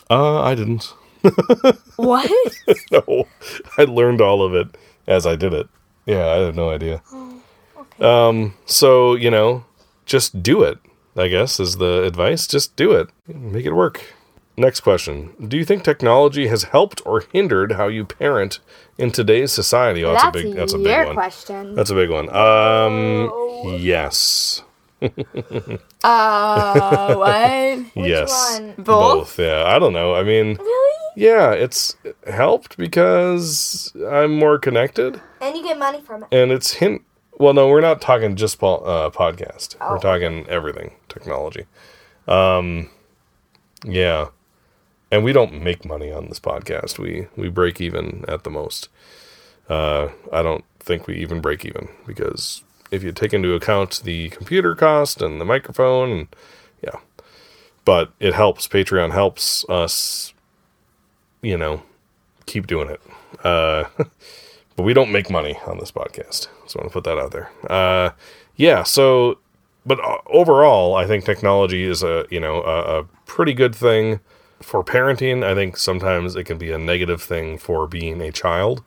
uh, 0.09 0.41
I 0.41 0.55
didn't. 0.55 0.93
What? 1.97 2.31
no, 2.91 3.27
I 3.77 3.83
learned 3.83 4.21
all 4.21 4.41
of 4.43 4.55
it 4.55 4.75
as 5.07 5.25
I 5.27 5.35
did 5.35 5.53
it. 5.53 5.67
Yeah, 6.05 6.25
I 6.27 6.37
have 6.37 6.55
no 6.55 6.69
idea. 6.69 7.01
Oh, 7.99 8.29
Um, 8.29 8.55
so 8.65 9.13
you 9.15 9.29
know, 9.29 9.65
just 10.05 10.41
do 10.41 10.63
it. 10.63 10.79
I 11.15 11.27
guess 11.27 11.59
is 11.59 11.77
the 11.77 12.03
advice. 12.03 12.47
Just 12.47 12.75
do 12.75 12.93
it. 12.93 13.09
Make 13.27 13.65
it 13.65 13.73
work. 13.73 14.01
Next 14.57 14.81
question: 14.81 15.33
Do 15.47 15.57
you 15.57 15.65
think 15.65 15.83
technology 15.83 16.47
has 16.47 16.63
helped 16.63 17.01
or 17.05 17.23
hindered 17.33 17.73
how 17.73 17.87
you 17.87 18.05
parent 18.05 18.59
in 18.97 19.11
today's 19.11 19.51
society? 19.51 20.03
Oh, 20.03 20.13
that's, 20.13 20.25
a 20.25 20.31
big. 20.31 20.55
That's 20.55 20.73
a 20.73 20.77
big 20.77 21.05
one. 21.07 21.15
question. 21.15 21.75
That's 21.75 21.89
a 21.89 21.95
big 21.95 22.09
one. 22.09 22.29
Um, 22.35 23.31
yes, 23.79 24.63
Uh, 26.03 27.15
what? 27.15 27.85
yes, 27.95 28.59
one? 28.59 28.73
Both? 28.77 29.39
Yeah, 29.39 29.63
I 29.65 29.79
don't 29.79 29.93
know. 29.93 30.15
I 30.15 30.23
mean, 30.23 30.55
really? 30.55 30.97
yeah, 31.15 31.51
it's 31.51 31.95
helped 32.27 32.77
because 32.77 33.93
I'm 34.09 34.35
more 34.37 34.57
connected. 34.57 35.21
And 35.39 35.55
you 35.55 35.63
get 35.63 35.77
money 35.77 36.01
from 36.01 36.23
it. 36.23 36.29
and 36.31 36.51
it's 36.51 36.73
hint. 36.73 37.03
Well, 37.37 37.53
no, 37.53 37.67
we're 37.67 37.81
not 37.81 38.01
talking 38.01 38.35
just 38.35 38.59
po- 38.59 38.77
uh, 38.77 39.09
podcast. 39.09 39.75
Oh. 39.81 39.91
We're 39.93 39.99
talking 39.99 40.47
everything 40.47 40.95
technology. 41.09 41.65
Um, 42.27 42.89
yeah, 43.83 44.27
and 45.11 45.23
we 45.23 45.33
don't 45.33 45.61
make 45.61 45.85
money 45.85 46.11
on 46.11 46.29
this 46.29 46.39
podcast. 46.39 46.97
We 46.97 47.27
we 47.35 47.49
break 47.49 47.81
even 47.81 48.23
at 48.27 48.43
the 48.43 48.49
most. 48.49 48.89
Uh, 49.69 50.09
I 50.31 50.41
don't 50.41 50.63
think 50.79 51.05
we 51.05 51.15
even 51.17 51.41
break 51.41 51.65
even 51.65 51.89
because 52.07 52.63
if 52.89 53.03
you 53.03 53.11
take 53.11 53.33
into 53.33 53.53
account 53.53 54.01
the 54.03 54.29
computer 54.29 54.73
cost 54.73 55.21
and 55.21 55.39
the 55.39 55.45
microphone 55.45 56.11
and 56.11 56.27
yeah, 56.81 56.99
but 57.85 58.11
it 58.19 58.33
helps. 58.33 58.67
Patreon 58.67 59.11
helps 59.11 59.67
us. 59.69 60.33
You 61.41 61.57
know, 61.57 61.83
keep 62.45 62.67
doing 62.67 62.89
it. 62.89 63.01
Uh, 63.43 63.85
but 64.75 64.83
we 64.83 64.93
don't 64.93 65.11
make 65.11 65.29
money 65.29 65.57
on 65.65 65.79
this 65.79 65.91
podcast. 65.91 66.47
So 66.67 66.79
I 66.79 66.83
want 66.83 66.91
to 66.91 66.93
put 66.93 67.03
that 67.03 67.17
out 67.17 67.31
there. 67.31 67.49
Uh, 67.69 68.11
yeah. 68.55 68.83
So, 68.83 69.39
but 69.85 69.99
uh, 69.99 70.19
overall, 70.27 70.95
I 70.95 71.07
think 71.07 71.25
technology 71.25 71.83
is 71.83 72.03
a 72.03 72.25
you 72.29 72.39
know 72.39 72.61
a, 72.61 72.99
a 72.99 73.03
pretty 73.25 73.53
good 73.53 73.75
thing 73.75 74.19
for 74.61 74.83
parenting. 74.83 75.43
I 75.43 75.55
think 75.55 75.77
sometimes 75.77 76.35
it 76.35 76.43
can 76.45 76.57
be 76.57 76.71
a 76.71 76.77
negative 76.77 77.21
thing 77.21 77.57
for 77.57 77.87
being 77.87 78.21
a 78.21 78.31
child 78.31 78.83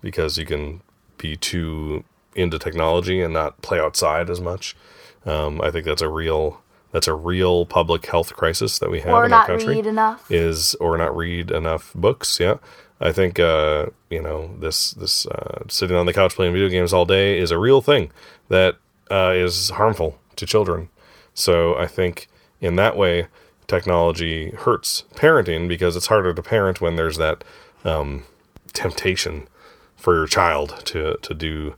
because 0.00 0.38
you 0.38 0.46
can 0.46 0.82
be 1.18 1.36
too 1.36 2.04
into 2.34 2.58
technology 2.58 3.20
and 3.20 3.32
not 3.32 3.60
play 3.62 3.80
outside 3.80 4.28
as 4.28 4.40
much. 4.40 4.76
Um, 5.24 5.60
I 5.60 5.70
think 5.70 5.84
that's 5.84 6.02
a 6.02 6.08
real 6.08 6.60
that's 6.92 7.08
a 7.08 7.14
real 7.14 7.66
public 7.66 8.06
health 8.06 8.34
crisis 8.34 8.78
that 8.78 8.90
we 8.90 9.00
have 9.00 9.12
Or 9.12 9.24
in 9.26 9.32
our 9.32 9.40
not 9.40 9.46
country. 9.48 9.74
read 9.76 9.86
enough. 9.86 10.30
Is 10.30 10.74
or 10.76 10.96
not 10.96 11.16
read 11.16 11.50
enough 11.50 11.92
books. 11.94 12.38
Yeah, 12.38 12.56
I 13.00 13.12
think 13.12 13.40
uh, 13.40 13.86
you 14.10 14.22
know 14.22 14.54
this 14.60 14.92
this 14.92 15.26
uh, 15.26 15.64
sitting 15.68 15.96
on 15.96 16.06
the 16.06 16.12
couch 16.12 16.34
playing 16.34 16.52
video 16.52 16.68
games 16.68 16.92
all 16.92 17.04
day 17.04 17.38
is 17.38 17.50
a 17.50 17.58
real 17.58 17.80
thing 17.82 18.12
that 18.48 18.76
uh, 19.10 19.32
is 19.34 19.70
harmful 19.70 20.18
to 20.36 20.46
children. 20.46 20.88
So 21.34 21.76
I 21.76 21.86
think 21.86 22.28
in 22.60 22.76
that 22.76 22.96
way, 22.96 23.26
technology 23.66 24.50
hurts 24.50 25.04
parenting 25.14 25.68
because 25.68 25.96
it's 25.96 26.06
harder 26.06 26.32
to 26.32 26.42
parent 26.42 26.80
when 26.80 26.96
there's 26.96 27.16
that 27.16 27.44
um, 27.84 28.24
temptation 28.72 29.48
for 29.96 30.14
your 30.14 30.26
child 30.26 30.82
to 30.84 31.16
to 31.22 31.34
do 31.34 31.74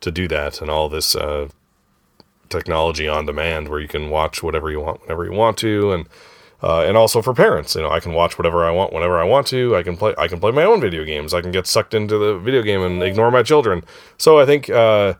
to 0.00 0.10
do 0.10 0.28
that 0.28 0.60
and 0.60 0.70
all 0.70 0.88
this 0.88 1.14
uh, 1.16 1.48
technology 2.48 3.08
on 3.08 3.26
demand 3.26 3.68
where 3.68 3.80
you 3.80 3.88
can 3.88 4.10
watch 4.10 4.42
whatever 4.42 4.70
you 4.70 4.80
want 4.80 5.00
whenever 5.02 5.24
you 5.24 5.32
want 5.32 5.56
to 5.56 5.92
and 5.92 6.08
uh, 6.62 6.82
and 6.82 6.96
also 6.96 7.20
for 7.20 7.34
parents 7.34 7.74
you 7.74 7.82
know 7.82 7.90
I 7.90 7.98
can 7.98 8.12
watch 8.12 8.38
whatever 8.38 8.64
I 8.64 8.70
want 8.70 8.92
whenever 8.92 9.18
I 9.20 9.24
want 9.24 9.48
to. 9.48 9.74
I 9.74 9.82
can 9.82 9.96
play 9.96 10.14
I 10.16 10.28
can 10.28 10.38
play 10.38 10.52
my 10.52 10.64
own 10.64 10.80
video 10.80 11.04
games. 11.04 11.34
I 11.34 11.40
can 11.40 11.50
get 11.50 11.66
sucked 11.66 11.94
into 11.94 12.18
the 12.18 12.38
video 12.38 12.62
game 12.62 12.82
and 12.82 13.02
ignore 13.02 13.32
my 13.32 13.42
children. 13.42 13.82
So 14.16 14.38
I 14.38 14.46
think 14.46 14.70
uh, 14.70 15.14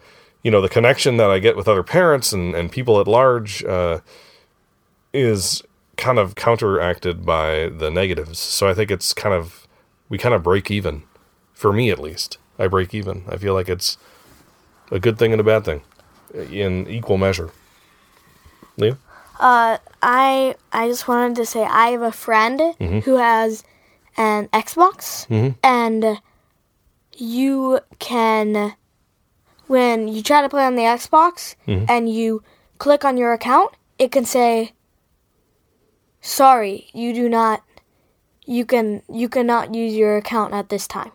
you 0.45 0.53
know 0.53 0.61
the 0.61 0.69
connection 0.69 1.17
that 1.17 1.31
I 1.31 1.41
get 1.41 1.57
with 1.57 1.67
other 1.67 1.83
parents 1.83 2.33
and, 2.33 2.55
and 2.55 2.71
people 2.71 3.01
at 3.01 3.09
large 3.09 3.65
uh, 3.65 4.01
is 5.13 5.65
kind 5.96 6.18
of 6.18 6.35
counteracted 6.35 7.24
by 7.24 7.68
the 7.68 7.90
negatives. 7.90 8.38
So 8.38 8.68
I 8.68 8.74
think 8.74 8.90
it's 8.90 9.12
kind 9.12 9.35
of 9.35 9.66
we 10.09 10.18
kind 10.18 10.35
of 10.35 10.42
break 10.42 10.70
even. 10.70 11.05
For 11.52 11.72
me 11.72 11.90
at 11.90 11.98
least 11.98 12.38
I 12.59 12.66
break 12.66 12.94
even. 12.94 13.24
I 13.28 13.37
feel 13.37 13.55
like 13.55 13.68
it's 13.68 13.98
a 14.90 14.98
good 14.98 15.18
thing 15.18 15.33
and 15.33 15.40
a 15.40 15.44
bad 15.44 15.64
thing 15.64 15.83
in 16.35 16.88
equal 16.88 17.18
measure. 17.18 17.50
Leo? 18.76 18.98
Uh, 19.38 19.78
I 20.02 20.55
I 20.72 20.88
just 20.88 21.09
wanted 21.09 21.37
to 21.37 21.46
say 21.46 21.64
I 21.64 21.88
have 21.88 22.02
a 22.02 22.12
friend 22.12 22.61
mm-hmm. 22.61 23.00
who 23.00 23.16
has 23.16 23.64
an 24.16 24.48
Xbox, 24.48 25.26
mm-hmm. 25.28 25.59
and 25.62 26.20
you 27.16 27.81
can 27.98 28.74
when 29.66 30.09
you 30.09 30.22
try 30.22 30.42
to 30.42 30.48
play 30.48 30.64
on 30.64 30.76
the 30.76 30.83
Xbox 30.83 31.57
mm-hmm. 31.66 31.87
and 31.88 32.12
you 32.12 32.42
click 32.78 33.05
on 33.05 33.16
your 33.16 33.33
account, 33.33 33.72
it 33.98 34.12
can 34.12 34.24
say, 34.24 34.72
"Sorry, 36.23 36.89
you 36.95 37.13
do 37.13 37.29
not. 37.29 37.63
You 38.47 38.65
can 38.65 39.03
you 39.13 39.29
cannot 39.29 39.75
use 39.75 39.95
your 39.95 40.17
account 40.17 40.55
at 40.55 40.69
this 40.71 40.87
time," 40.89 41.13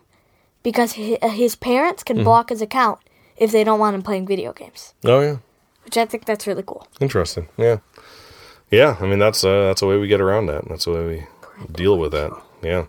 because 0.62 0.92
his, 0.92 1.18
his 1.22 1.56
parents 1.56 2.04
can 2.04 2.22
block 2.22 2.50
his 2.50 2.62
account 2.62 3.00
if 3.36 3.50
they 3.50 3.64
don't 3.64 3.80
want 3.80 3.94
him 3.96 4.02
playing 4.02 4.26
video 4.26 4.52
games, 4.52 4.94
Oh 5.04 5.20
yeah, 5.20 5.36
which 5.84 5.96
I 5.96 6.04
think 6.06 6.24
that's 6.24 6.46
really 6.46 6.62
cool. 6.64 6.86
interesting. 7.00 7.48
Yeah, 7.56 7.78
yeah. 8.70 8.96
I 9.00 9.06
mean 9.06 9.18
that's 9.18 9.42
uh, 9.44 9.66
that's 9.66 9.80
the 9.80 9.86
way 9.86 9.98
we 9.98 10.08
get 10.08 10.20
around 10.20 10.46
that. 10.46 10.68
That's 10.68 10.84
the 10.84 10.92
way 10.92 11.06
we 11.06 11.26
deal 11.72 11.98
with 11.98 12.12
that. 12.12 12.30
Yeah. 12.62 12.86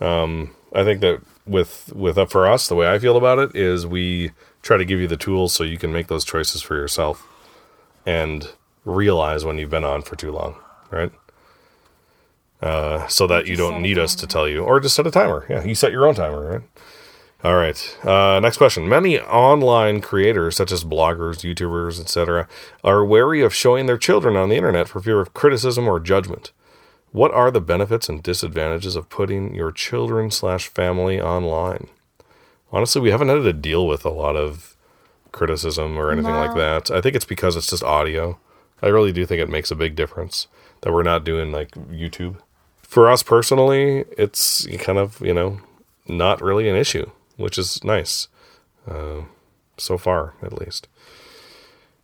Um, 0.00 0.54
I 0.74 0.84
think 0.84 1.00
that 1.00 1.20
with 1.46 1.92
with 1.94 2.16
uh, 2.18 2.26
for 2.26 2.46
us, 2.46 2.68
the 2.68 2.74
way 2.74 2.90
I 2.90 2.98
feel 2.98 3.16
about 3.16 3.38
it 3.38 3.54
is 3.54 3.86
we 3.86 4.30
try 4.62 4.76
to 4.76 4.84
give 4.84 4.98
you 5.00 5.08
the 5.08 5.16
tools 5.16 5.52
so 5.52 5.64
you 5.64 5.76
can 5.78 5.92
make 5.92 6.06
those 6.06 6.24
choices 6.24 6.62
for 6.62 6.76
yourself 6.76 7.26
and 8.06 8.48
realize 8.84 9.44
when 9.44 9.58
you've 9.58 9.70
been 9.70 9.84
on 9.84 10.02
for 10.02 10.16
too 10.16 10.30
long, 10.32 10.56
right? 10.90 11.12
Uh, 12.62 13.06
so 13.08 13.26
that 13.26 13.46
you 13.46 13.56
don't 13.56 13.82
need 13.82 13.98
us 13.98 14.14
to 14.14 14.26
tell 14.26 14.48
you, 14.48 14.62
or 14.62 14.78
just 14.78 14.94
set 14.94 15.06
a 15.06 15.10
timer. 15.10 15.44
Yeah, 15.48 15.64
you 15.64 15.74
set 15.74 15.90
your 15.90 16.06
own 16.06 16.14
timer, 16.14 16.48
right? 16.48 16.60
All 17.44 17.56
right. 17.56 17.98
Uh, 18.04 18.38
next 18.38 18.58
question. 18.58 18.88
Many 18.88 19.18
online 19.18 20.00
creators, 20.00 20.54
such 20.56 20.70
as 20.70 20.84
bloggers, 20.84 21.42
YouTubers, 21.42 22.00
etc., 22.00 22.46
are 22.84 23.04
wary 23.04 23.42
of 23.42 23.52
showing 23.52 23.86
their 23.86 23.98
children 23.98 24.36
on 24.36 24.48
the 24.48 24.54
internet 24.54 24.86
for 24.86 25.00
fear 25.00 25.20
of 25.20 25.34
criticism 25.34 25.88
or 25.88 25.98
judgment. 25.98 26.52
What 27.10 27.34
are 27.34 27.50
the 27.50 27.60
benefits 27.60 28.08
and 28.08 28.22
disadvantages 28.22 28.94
of 28.94 29.10
putting 29.10 29.56
your 29.56 29.72
children 29.72 30.30
slash 30.30 30.68
family 30.68 31.20
online? 31.20 31.88
Honestly, 32.70 33.00
we 33.02 33.10
haven't 33.10 33.28
had 33.28 33.42
to 33.42 33.52
deal 33.52 33.88
with 33.88 34.04
a 34.04 34.10
lot 34.10 34.36
of 34.36 34.76
criticism 35.32 35.96
or 35.98 36.12
anything 36.12 36.32
like 36.32 36.54
that. 36.54 36.90
I 36.92 37.00
think 37.00 37.16
it's 37.16 37.24
because 37.24 37.56
it's 37.56 37.70
just 37.70 37.82
audio. 37.82 38.38
I 38.80 38.86
really 38.86 39.12
do 39.12 39.26
think 39.26 39.40
it 39.40 39.50
makes 39.50 39.70
a 39.70 39.76
big 39.76 39.96
difference 39.96 40.46
that 40.82 40.92
we're 40.92 41.02
not 41.02 41.24
doing 41.24 41.50
like 41.50 41.72
YouTube. 41.72 42.36
For 42.92 43.10
us 43.10 43.22
personally, 43.22 44.04
it's 44.18 44.66
kind 44.80 44.98
of, 44.98 45.18
you 45.22 45.32
know, 45.32 45.60
not 46.06 46.42
really 46.42 46.68
an 46.68 46.76
issue, 46.76 47.10
which 47.38 47.56
is 47.56 47.82
nice. 47.82 48.28
Uh, 48.86 49.22
so 49.78 49.96
far, 49.96 50.34
at 50.42 50.60
least. 50.60 50.88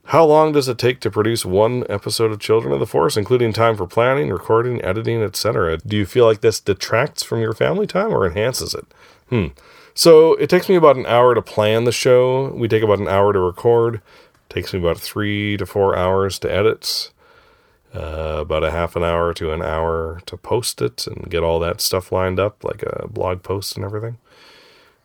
How 0.05 0.24
long 0.24 0.53
does 0.53 0.66
it 0.66 0.79
take 0.79 1.01
to 1.01 1.11
produce 1.11 1.44
one 1.44 1.85
episode 1.90 2.33
of 2.33 2.40
Children 2.40 2.72
of 2.72 2.81
the 2.81 2.87
Force, 2.87 3.18
including 3.18 3.53
time 3.53 3.77
for 3.77 3.87
planning, 3.87 4.31
recording, 4.31 4.83
editing, 4.83 5.22
etc.? 5.22 5.77
Do 5.77 5.94
you 5.94 6.07
feel 6.07 6.24
like 6.24 6.40
this 6.40 6.59
detracts 6.59 7.22
from 7.22 7.42
your 7.42 7.53
family 7.53 7.87
time 7.87 8.11
or 8.11 8.27
enhances 8.27 8.72
it? 8.72 8.87
Hmm. 9.29 9.48
So 9.92 10.37
it 10.37 10.48
takes 10.48 10.70
me 10.70 10.77
about 10.77 10.96
an 10.96 11.05
hour 11.05 11.35
to 11.35 11.42
plan 11.42 11.85
the 11.85 11.92
show. 11.92 12.48
We 12.55 12.66
take 12.66 12.83
about 12.83 12.98
an 12.98 13.09
hour 13.09 13.35
to 13.35 13.38
record. 13.38 14.01
takes 14.48 14.72
me 14.72 14.81
about 14.81 14.98
three 14.98 15.59
to 15.59 15.66
four 15.66 15.94
hours 15.94 16.38
to 16.38 16.51
edit. 16.51 17.11
Uh, 17.98 18.38
about 18.40 18.62
a 18.62 18.70
half 18.70 18.94
an 18.96 19.02
hour 19.02 19.34
to 19.34 19.52
an 19.52 19.61
hour 19.62 20.20
to 20.26 20.37
post 20.37 20.80
it 20.80 21.06
and 21.06 21.28
get 21.30 21.42
all 21.42 21.58
that 21.58 21.80
stuff 21.80 22.12
lined 22.12 22.38
up, 22.38 22.62
like 22.62 22.82
a 22.84 23.08
blog 23.08 23.42
post 23.42 23.74
and 23.76 23.84
everything. 23.84 24.18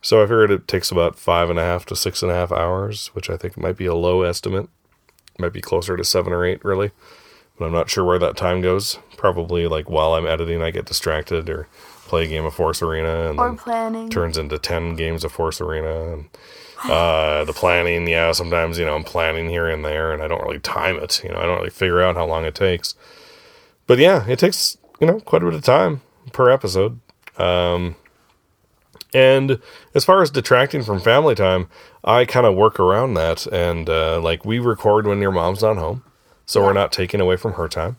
So 0.00 0.22
I 0.22 0.26
figured 0.26 0.50
it 0.50 0.68
takes 0.68 0.90
about 0.92 1.18
five 1.18 1.50
and 1.50 1.58
a 1.58 1.62
half 1.64 1.84
to 1.86 1.96
six 1.96 2.22
and 2.22 2.30
a 2.30 2.34
half 2.34 2.52
hours, 2.52 3.08
which 3.14 3.28
I 3.30 3.36
think 3.36 3.56
might 3.56 3.76
be 3.76 3.86
a 3.86 3.94
low 3.94 4.22
estimate. 4.22 4.68
Might 5.38 5.52
be 5.54 5.60
closer 5.60 5.96
to 5.96 6.04
seven 6.04 6.32
or 6.32 6.44
eight, 6.44 6.64
really. 6.64 6.90
But 7.58 7.66
I'm 7.66 7.72
not 7.72 7.88
sure 7.90 8.04
where 8.04 8.18
that 8.18 8.36
time 8.36 8.60
goes. 8.60 8.98
Probably 9.16 9.66
like 9.66 9.88
while 9.90 10.14
I'm 10.14 10.26
editing, 10.26 10.62
I 10.62 10.70
get 10.70 10.84
distracted 10.86 11.48
or 11.48 11.66
play 12.06 12.24
a 12.26 12.28
game 12.28 12.44
of 12.44 12.54
Force 12.54 12.82
Arena 12.82 13.30
and 13.30 13.38
Or 13.40 13.54
planning. 13.54 14.10
turns 14.10 14.36
into 14.38 14.58
10 14.58 14.94
games 14.94 15.24
of 15.24 15.32
Force 15.32 15.60
Arena. 15.60 16.12
And 16.12 16.28
uh, 16.84 17.44
the 17.44 17.52
planning, 17.52 18.06
yeah, 18.08 18.32
sometimes, 18.32 18.78
you 18.78 18.84
know, 18.84 18.94
I'm 18.94 19.04
planning 19.04 19.48
here 19.48 19.68
and 19.68 19.84
there 19.84 20.12
and 20.12 20.22
I 20.22 20.28
don't 20.28 20.42
really 20.42 20.60
time 20.60 20.96
it. 20.96 21.22
You 21.24 21.30
know, 21.30 21.38
I 21.38 21.44
don't 21.44 21.58
really 21.58 21.70
figure 21.70 22.02
out 22.02 22.16
how 22.16 22.26
long 22.26 22.44
it 22.44 22.54
takes. 22.54 22.94
But 23.86 23.98
yeah, 23.98 24.26
it 24.28 24.38
takes, 24.38 24.76
you 25.00 25.06
know, 25.06 25.20
quite 25.20 25.42
a 25.42 25.46
bit 25.46 25.54
of 25.54 25.62
time 25.62 26.02
per 26.32 26.50
episode. 26.50 27.00
Um, 27.36 27.96
and 29.12 29.60
as 29.94 30.04
far 30.04 30.22
as 30.22 30.30
detracting 30.30 30.82
from 30.82 31.00
family 31.00 31.34
time, 31.34 31.68
I 32.02 32.24
kind 32.24 32.46
of 32.46 32.54
work 32.54 32.80
around 32.80 33.14
that. 33.14 33.46
And 33.46 33.88
uh, 33.88 34.20
like 34.20 34.44
we 34.44 34.58
record 34.58 35.06
when 35.06 35.20
your 35.20 35.32
mom's 35.32 35.62
not 35.62 35.76
home. 35.76 36.02
So 36.46 36.62
we're 36.62 36.74
not 36.74 36.92
taking 36.92 37.20
away 37.20 37.36
from 37.36 37.54
her 37.54 37.68
time 37.68 37.96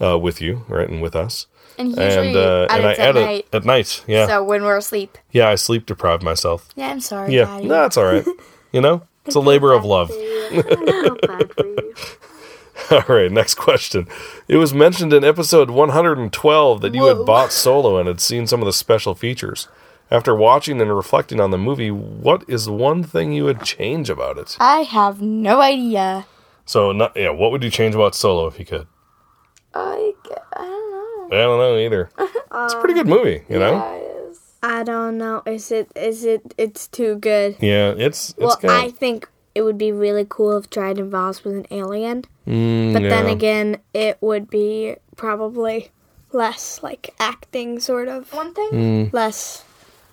uh, 0.00 0.18
with 0.18 0.40
you, 0.40 0.64
right? 0.68 0.88
And 0.88 1.02
with 1.02 1.14
us. 1.14 1.46
And 1.78 1.88
usually 1.90 2.28
And, 2.28 2.36
uh, 2.36 2.66
and 2.70 2.86
I 2.86 2.92
at 2.92 2.98
edit 2.98 3.24
night. 3.24 3.46
at 3.52 3.64
night. 3.64 4.04
Yeah. 4.06 4.26
So 4.26 4.44
when 4.44 4.64
we're 4.64 4.76
asleep. 4.76 5.16
yeah, 5.30 5.48
I 5.48 5.54
sleep 5.54 5.86
deprived 5.86 6.22
myself. 6.22 6.68
Yeah, 6.76 6.90
I'm 6.90 7.00
sorry, 7.00 7.34
Yeah, 7.34 7.44
Daddy. 7.44 7.66
no, 7.66 7.84
it's 7.84 7.96
all 7.96 8.04
right. 8.04 8.24
You 8.72 8.82
know, 8.82 9.02
it's 9.24 9.34
a 9.34 9.40
labor 9.40 9.72
of 9.72 9.82
love. 9.86 10.10
All 12.90 13.02
right, 13.08 13.30
next 13.30 13.54
question. 13.56 14.06
It 14.46 14.56
was 14.56 14.72
mentioned 14.72 15.12
in 15.12 15.24
episode 15.24 15.68
112 15.70 16.80
that 16.80 16.94
you 16.94 17.04
had 17.06 17.26
bought 17.26 17.52
Solo 17.52 17.98
and 17.98 18.06
had 18.08 18.20
seen 18.20 18.46
some 18.46 18.60
of 18.62 18.66
the 18.66 18.72
special 18.72 19.14
features. 19.14 19.68
After 20.10 20.34
watching 20.34 20.80
and 20.80 20.94
reflecting 20.94 21.40
on 21.40 21.50
the 21.50 21.58
movie, 21.58 21.90
what 21.90 22.44
is 22.48 22.68
one 22.68 23.02
thing 23.02 23.32
you 23.32 23.44
would 23.44 23.62
change 23.62 24.08
about 24.08 24.38
it? 24.38 24.56
I 24.60 24.80
have 24.82 25.20
no 25.20 25.60
idea. 25.60 26.26
So, 26.64 26.92
not, 26.92 27.14
yeah, 27.16 27.30
what 27.30 27.50
would 27.50 27.62
you 27.62 27.70
change 27.70 27.94
about 27.94 28.14
Solo 28.14 28.46
if 28.46 28.58
you 28.58 28.64
could? 28.64 28.86
I, 29.74 30.12
I. 30.54 30.84
I 31.30 31.36
don't 31.42 31.58
know 31.58 31.76
either. 31.78 32.10
It's 32.50 32.74
a 32.74 32.80
pretty 32.80 32.94
good 32.94 33.06
movie, 33.06 33.42
you 33.48 33.58
know. 33.58 34.32
I 34.62 34.82
don't 34.82 35.16
know. 35.18 35.42
Is 35.46 35.70
it? 35.70 35.92
Is 35.94 36.24
it? 36.24 36.54
It's 36.58 36.88
too 36.88 37.16
good. 37.16 37.56
Yeah, 37.60 37.90
it's 37.96 38.30
it's 38.30 38.38
well, 38.38 38.58
good. 38.60 38.70
I 38.70 38.90
think 38.90 39.28
it 39.54 39.62
would 39.62 39.78
be 39.78 39.92
really 39.92 40.26
cool 40.28 40.56
if 40.56 40.68
Dryden 40.70 41.10
Voss 41.10 41.44
was 41.44 41.54
an 41.54 41.66
alien. 41.70 42.24
Mm, 42.46 42.94
But 42.94 43.02
then 43.02 43.26
again, 43.26 43.78
it 43.94 44.16
would 44.20 44.50
be 44.50 44.96
probably 45.16 45.90
less 46.32 46.82
like 46.82 47.14
acting, 47.20 47.78
sort 47.80 48.08
of. 48.08 48.32
One 48.32 48.54
thing? 48.54 48.70
Mm. 48.72 49.12
Less 49.12 49.64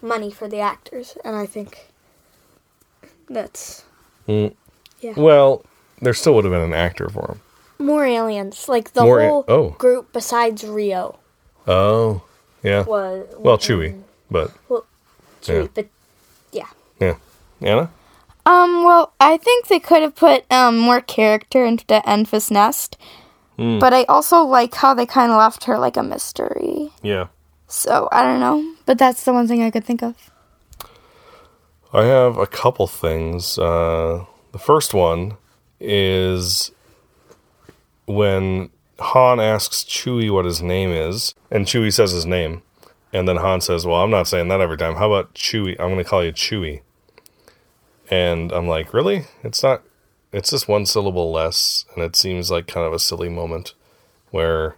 money 0.01 0.29
for 0.29 0.47
the 0.47 0.59
actors, 0.59 1.17
and 1.23 1.35
I 1.35 1.45
think 1.45 1.87
that's 3.29 3.83
Yeah. 4.27 4.49
well, 5.15 5.63
there 6.01 6.13
still 6.13 6.35
would 6.35 6.45
have 6.45 6.53
been 6.53 6.61
an 6.61 6.73
actor 6.73 7.09
for 7.09 7.27
him. 7.31 7.41
More 7.79 8.05
aliens. 8.05 8.67
Like 8.69 8.93
the 8.93 9.03
More 9.03 9.19
a- 9.19 9.27
whole 9.29 9.45
oh. 9.47 9.69
group 9.71 10.11
besides 10.13 10.63
Rio 10.63 11.19
Oh, 11.67 12.21
yeah. 12.63 12.83
was 12.83 13.25
Well, 13.37 13.57
Chewie, 13.57 14.01
but 14.29 14.51
well, 14.69 14.85
Chewie, 15.41 15.63
Yeah. 15.63 15.67
but 15.73 15.87
yeah. 16.51 16.67
yeah. 16.99 17.15
Anna? 17.61 17.89
Um, 18.45 18.83
well, 18.83 19.13
I 19.19 19.37
think 19.37 19.67
they 19.67 19.79
could 19.79 20.01
have 20.03 20.15
put 20.15 20.45
um 20.51 20.77
more 20.77 21.01
character 21.01 21.65
into 21.65 21.85
the 21.87 22.01
Enfys 22.05 22.51
Nest. 22.51 22.97
Hmm. 23.57 23.79
But 23.79 23.93
I 23.93 24.03
also 24.03 24.43
like 24.43 24.75
how 24.75 24.93
they 24.93 25.05
kind 25.05 25.31
of 25.31 25.37
left 25.37 25.63
her 25.63 25.79
like 25.79 25.97
a 25.97 26.03
mystery. 26.03 26.91
Yeah. 27.01 27.27
So, 27.67 28.07
I 28.11 28.21
don't 28.23 28.39
know. 28.41 28.75
But 28.85 28.97
that's 28.99 29.23
the 29.23 29.33
one 29.33 29.47
thing 29.47 29.63
I 29.63 29.71
could 29.71 29.85
think 29.85 30.03
of. 30.03 30.13
I 31.93 32.03
have 32.03 32.37
a 32.37 32.45
couple 32.45 32.85
things. 32.87 33.57
Uh, 33.57 34.25
the 34.51 34.59
first 34.59 34.93
one 34.93 35.37
is 35.79 36.71
when 38.05 38.69
Han 38.99 39.39
asks 39.39 39.83
Chewie 39.83 40.31
what 40.31 40.45
his 40.45 40.61
name 40.61 40.91
is, 40.91 41.33
and 41.51 41.65
Chewie 41.65 41.93
says 41.93 42.11
his 42.11 42.25
name, 42.25 42.61
and 43.11 43.27
then 43.27 43.37
Han 43.37 43.61
says, 43.61 43.85
"Well, 43.85 44.01
I'm 44.01 44.11
not 44.11 44.27
saying 44.27 44.47
that 44.49 44.61
every 44.61 44.77
time. 44.77 44.95
How 44.95 45.11
about 45.11 45.33
Chewie? 45.33 45.71
I'm 45.79 45.89
going 45.89 45.97
to 45.97 46.03
call 46.03 46.23
you 46.23 46.31
Chewie." 46.31 46.81
And 48.09 48.51
I'm 48.51 48.67
like, 48.67 48.93
"Really? 48.93 49.25
It's 49.43 49.63
not. 49.63 49.81
It's 50.31 50.49
just 50.51 50.67
one 50.67 50.85
syllable 50.85 51.31
less, 51.31 51.85
and 51.95 52.03
it 52.03 52.15
seems 52.15 52.51
like 52.51 52.67
kind 52.67 52.85
of 52.85 52.93
a 52.93 52.99
silly 52.99 53.29
moment 53.29 53.73
where." 54.31 54.75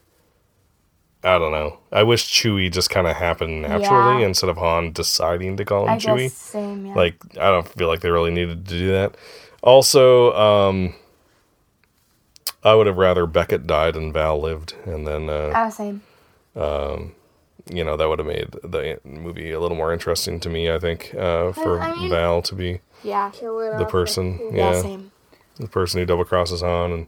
I 1.23 1.39
don't 1.39 1.51
know. 1.51 1.79
I 1.91 2.03
wish 2.03 2.31
Chewie 2.31 2.71
just 2.71 2.91
kind 2.91 3.07
of 3.07 3.15
happened 3.17 3.63
naturally 3.63 4.21
Yeah. 4.21 4.27
instead 4.27 4.49
of 4.51 4.57
Han 4.57 4.93
deciding 4.93 5.57
to 5.57 5.65
call 5.65 5.83
him 5.85 5.89
I 5.93 5.97
Chewie. 5.97 6.17
guess 6.19 6.33
same. 6.35 6.85
Yeah. 6.85 6.93
Like 6.93 7.15
I 7.41 7.49
don't 7.49 7.67
feel 7.67 7.87
like 7.87 8.01
they 8.01 8.11
really 8.11 8.29
needed 8.31 8.65
to 8.67 8.77
do 8.79 8.91
that. 8.91 9.15
Also, 9.63 10.31
um 10.33 10.93
I 12.63 12.73
would 12.75 12.87
have 12.87 12.97
rather 12.97 13.25
Beckett 13.25 13.65
died 13.67 13.95
and 13.95 14.13
Val 14.13 14.39
lived, 14.41 14.73
and 14.85 15.07
then 15.07 15.29
uh, 15.29 15.51
Ah, 15.55 15.69
same. 15.69 16.01
you 16.55 17.83
know 17.83 17.97
that 17.97 18.07
would 18.07 18.19
have 18.19 18.27
made 18.27 18.51
the 18.63 18.99
movie 19.03 19.51
a 19.51 19.59
little 19.59 19.77
more 19.77 19.91
interesting 19.93 20.39
to 20.41 20.49
me. 20.49 20.71
I 20.71 20.79
think 20.79 21.13
uh, 21.15 21.51
for 21.53 21.79
I 21.79 21.93
mean- 21.95 22.09
Val 22.09 22.41
to 22.43 22.55
be 22.55 22.81
Yeah. 23.03 23.31
the 23.39 23.87
person, 23.89 24.39
Yeah. 24.53 24.71
yeah, 24.73 24.81
Same. 24.81 25.11
the 25.57 25.67
person 25.67 25.99
who 25.99 26.05
double 26.05 26.25
crosses 26.25 26.61
Han, 26.61 26.91
and 26.91 27.07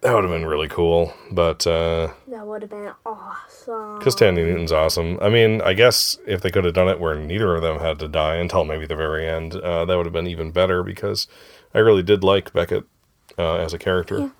that 0.00 0.14
would 0.14 0.24
have 0.24 0.32
been 0.32 0.46
really 0.46 0.68
cool. 0.68 1.12
But 1.30 1.66
uh, 1.66 2.08
That 2.28 2.46
would 2.46 2.62
have 2.62 2.70
been 2.70 2.92
awesome. 3.04 3.98
Because 3.98 4.16
Thandie 4.16 4.36
Newton's 4.46 4.72
awesome. 4.72 5.18
I 5.20 5.28
mean, 5.28 5.60
I 5.62 5.74
guess 5.74 6.16
if 6.26 6.40
they 6.40 6.50
could 6.50 6.64
have 6.64 6.74
done 6.74 6.88
it 6.88 6.98
where 7.00 7.14
neither 7.14 7.54
of 7.54 7.62
them 7.62 7.78
had 7.80 7.98
to 7.98 8.08
die 8.08 8.36
until 8.36 8.64
maybe 8.64 8.86
the 8.86 8.96
very 8.96 9.28
end, 9.28 9.54
uh, 9.56 9.84
that 9.84 9.96
would 9.96 10.06
have 10.06 10.12
been 10.14 10.26
even 10.26 10.50
better 10.52 10.82
because 10.82 11.26
I 11.74 11.78
really 11.80 12.02
did 12.02 12.24
like 12.24 12.52
Beckett 12.54 12.84
uh, 13.38 13.56
as 13.56 13.72
a 13.72 13.78
character. 13.78 14.30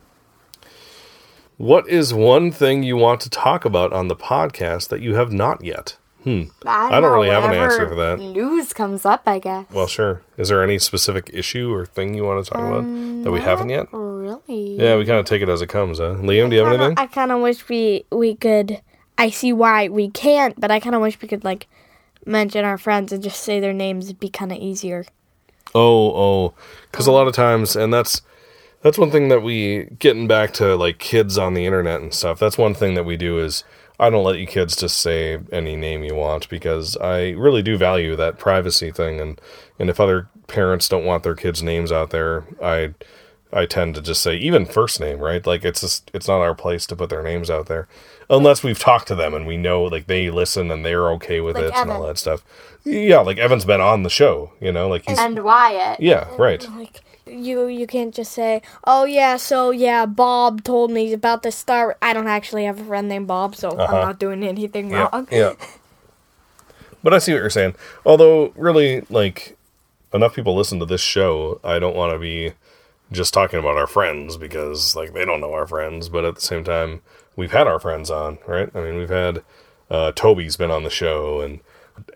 What 1.56 1.88
is 1.88 2.14
one 2.14 2.50
thing 2.50 2.82
you 2.82 2.96
want 2.96 3.20
to 3.20 3.30
talk 3.30 3.64
about 3.64 3.92
on 3.92 4.08
the 4.08 4.16
podcast 4.16 4.88
that 4.88 5.02
you 5.02 5.14
have 5.14 5.30
not 5.32 5.62
yet? 5.62 5.96
Hmm. 6.24 6.28
I 6.30 6.34
don't, 6.34 6.68
I 6.68 6.90
don't 6.90 7.02
know, 7.02 7.14
really 7.14 7.28
have 7.28 7.44
an 7.44 7.54
answer 7.54 7.88
for 7.88 7.94
that. 7.94 8.18
News 8.18 8.72
comes 8.72 9.06
up, 9.06 9.22
I 9.26 9.38
guess. 9.38 9.66
Well, 9.70 9.86
sure. 9.86 10.22
Is 10.36 10.48
there 10.48 10.62
any 10.62 10.78
specific 10.78 11.30
issue 11.32 11.72
or 11.72 11.86
thing 11.86 12.14
you 12.14 12.24
want 12.24 12.44
to 12.44 12.50
talk 12.50 12.60
about 12.60 12.84
that 13.24 13.30
we 13.30 13.38
um, 13.38 13.44
haven't 13.44 13.68
yet? 13.70 13.86
really? 13.92 14.76
Yeah, 14.76 14.96
we 14.96 15.06
kind 15.06 15.18
of 15.18 15.26
take 15.26 15.42
it 15.42 15.48
as 15.48 15.62
it 15.62 15.68
comes, 15.68 15.98
huh? 15.98 16.16
Liam, 16.16 16.50
do 16.50 16.56
you 16.56 16.64
have 16.64 16.72
anything? 16.72 16.94
I 16.96 17.06
kind 17.06 17.32
of 17.32 17.40
wish 17.40 17.68
we 17.68 18.04
we 18.10 18.34
could. 18.34 18.80
I 19.18 19.30
see 19.30 19.52
why 19.52 19.88
we 19.88 20.08
can't, 20.10 20.58
but 20.58 20.70
I 20.70 20.80
kind 20.80 20.94
of 20.94 21.02
wish 21.02 21.20
we 21.20 21.28
could 21.28 21.44
like 21.44 21.66
mention 22.24 22.64
our 22.64 22.78
friends 22.78 23.12
and 23.12 23.22
just 23.22 23.42
say 23.42 23.60
their 23.60 23.72
names. 23.72 24.06
It'd 24.06 24.20
be 24.20 24.28
kind 24.28 24.52
of 24.52 24.58
easier. 24.58 25.04
Oh, 25.74 26.12
oh, 26.14 26.54
because 26.90 27.06
a 27.06 27.10
um, 27.10 27.16
lot 27.16 27.28
of 27.28 27.34
times, 27.34 27.76
and 27.76 27.92
that's 27.92 28.22
that's 28.82 28.98
one 28.98 29.10
thing 29.10 29.28
that 29.28 29.42
we 29.42 29.84
getting 29.98 30.26
back 30.26 30.52
to 30.54 30.74
like 30.76 30.98
kids 30.98 31.36
on 31.38 31.54
the 31.54 31.66
internet 31.66 32.00
and 32.00 32.14
stuff. 32.14 32.38
That's 32.38 32.58
one 32.58 32.74
thing 32.74 32.94
that 32.94 33.04
we 33.04 33.16
do 33.16 33.38
is 33.38 33.64
I 33.98 34.08
don't 34.08 34.24
let 34.24 34.38
you 34.38 34.46
kids 34.46 34.76
just 34.76 34.98
say 34.98 35.38
any 35.52 35.76
name 35.76 36.02
you 36.04 36.14
want 36.14 36.48
because 36.48 36.96
I 36.96 37.30
really 37.30 37.62
do 37.62 37.76
value 37.76 38.16
that 38.16 38.38
privacy 38.38 38.90
thing, 38.90 39.20
and 39.20 39.40
and 39.78 39.90
if 39.90 40.00
other 40.00 40.28
parents 40.46 40.88
don't 40.88 41.04
want 41.04 41.22
their 41.22 41.34
kids' 41.34 41.62
names 41.62 41.92
out 41.92 42.10
there, 42.10 42.44
I 42.62 42.94
I 43.52 43.66
tend 43.66 43.96
to 43.96 44.00
just 44.02 44.22
say 44.22 44.36
even 44.36 44.64
first 44.64 45.00
name, 45.00 45.18
right? 45.18 45.46
Like 45.46 45.64
it's 45.64 45.82
just 45.82 46.10
it's 46.14 46.28
not 46.28 46.40
our 46.40 46.54
place 46.54 46.86
to 46.86 46.96
put 46.96 47.10
their 47.10 47.22
names 47.22 47.50
out 47.50 47.66
there 47.66 47.88
unless 48.30 48.62
we've 48.62 48.78
talked 48.78 49.08
to 49.08 49.14
them 49.14 49.34
and 49.34 49.46
we 49.46 49.56
know 49.56 49.82
like 49.82 50.06
they 50.06 50.30
listen 50.30 50.70
and 50.70 50.84
they're 50.84 51.10
okay 51.12 51.40
with 51.40 51.56
Like 51.56 51.66
it 51.66 51.74
and 51.74 51.90
all 51.90 52.06
that 52.06 52.16
stuff. 52.18 52.42
Yeah, 52.84 53.18
like 53.18 53.38
Evan's 53.38 53.64
been 53.64 53.80
on 53.80 54.04
the 54.04 54.10
show, 54.10 54.52
you 54.60 54.72
know, 54.72 54.88
like 54.88 55.06
he's 55.06 55.18
And 55.18 55.40
Wyatt. 55.40 56.00
yeah, 56.00 56.28
right. 56.38 56.66
Like 56.70 57.02
you, 57.30 57.66
you 57.66 57.86
can't 57.86 58.14
just 58.14 58.32
say, 58.32 58.62
"Oh 58.84 59.04
yeah, 59.04 59.36
so 59.36 59.70
yeah, 59.70 60.06
Bob 60.06 60.64
told 60.64 60.90
me 60.90 61.12
about 61.12 61.42
the 61.42 61.52
star." 61.52 61.96
I 62.02 62.12
don't 62.12 62.26
actually 62.28 62.64
have 62.64 62.80
a 62.80 62.84
friend 62.84 63.08
named 63.08 63.26
Bob, 63.28 63.54
so 63.56 63.70
Uh-huh. 63.70 63.84
I'm 63.96 64.02
not 64.02 64.18
doing 64.18 64.42
anything 64.42 64.90
Yeah, 64.90 65.08
wrong. 65.12 65.28
yeah. 65.30 65.52
But 67.02 67.14
I 67.14 67.18
see 67.18 67.32
what 67.32 67.38
you're 67.40 67.50
saying. 67.50 67.74
Although, 68.04 68.52
really, 68.56 69.02
like, 69.08 69.56
enough 70.12 70.34
people 70.34 70.54
listen 70.54 70.78
to 70.80 70.86
this 70.86 71.00
show, 71.00 71.60
I 71.64 71.78
don't 71.78 71.96
want 71.96 72.12
to 72.12 72.18
be 72.18 72.52
just 73.10 73.32
talking 73.32 73.58
about 73.58 73.76
our 73.76 73.86
friends 73.86 74.36
because, 74.36 74.94
like, 74.94 75.14
they 75.14 75.24
don't 75.24 75.40
know 75.40 75.54
our 75.54 75.66
friends. 75.66 76.08
But 76.08 76.24
at 76.26 76.34
the 76.34 76.40
same 76.42 76.62
time, 76.62 77.00
we've 77.36 77.52
had 77.52 77.66
our 77.66 77.80
friends 77.80 78.10
on, 78.10 78.38
right? 78.46 78.68
I 78.74 78.80
mean, 78.80 78.96
we've 78.98 79.08
had 79.08 79.42
uh, 79.90 80.12
Toby's 80.12 80.56
been 80.56 80.70
on 80.70 80.82
the 80.82 80.90
show, 80.90 81.40
and 81.40 81.60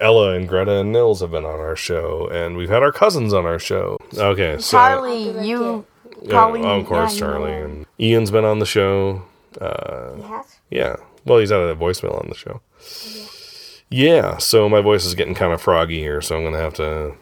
Ella 0.00 0.32
and 0.34 0.48
Greta 0.48 0.80
and 0.80 0.92
Nils 0.92 1.20
have 1.20 1.30
been 1.30 1.44
on 1.44 1.60
our 1.60 1.76
show, 1.76 2.28
and 2.28 2.56
we've 2.56 2.68
had 2.70 2.82
our 2.82 2.92
cousins 2.92 3.32
on 3.32 3.46
our 3.46 3.58
show. 3.58 3.98
Okay, 4.16 4.58
so 4.58 4.76
Charlie, 4.76 5.46
you 5.46 5.84
Yeah, 6.22 6.28
probably. 6.30 6.62
of 6.62 6.86
course, 6.86 7.14
yeah, 7.14 7.18
Charlie 7.20 7.50
know. 7.52 7.64
and 7.64 7.86
Ian's 8.00 8.30
been 8.30 8.44
on 8.44 8.58
the 8.58 8.66
show. 8.66 9.22
Yes. 9.60 10.58
Yeah. 10.70 10.96
Well, 11.24 11.38
he's 11.38 11.52
out 11.52 11.62
of 11.62 11.80
a 11.80 11.84
voicemail 11.84 12.18
on 12.20 12.28
the 12.28 12.34
show. 12.34 12.60
Yeah. 13.90 14.38
So 14.38 14.68
my 14.68 14.80
voice 14.80 15.04
is 15.04 15.14
getting 15.14 15.34
kind 15.34 15.52
of 15.52 15.60
froggy 15.62 16.00
here, 16.00 16.20
so 16.20 16.36
I'm 16.36 16.42
gonna 16.44 16.58
have 16.58 16.74
to 16.74 17.14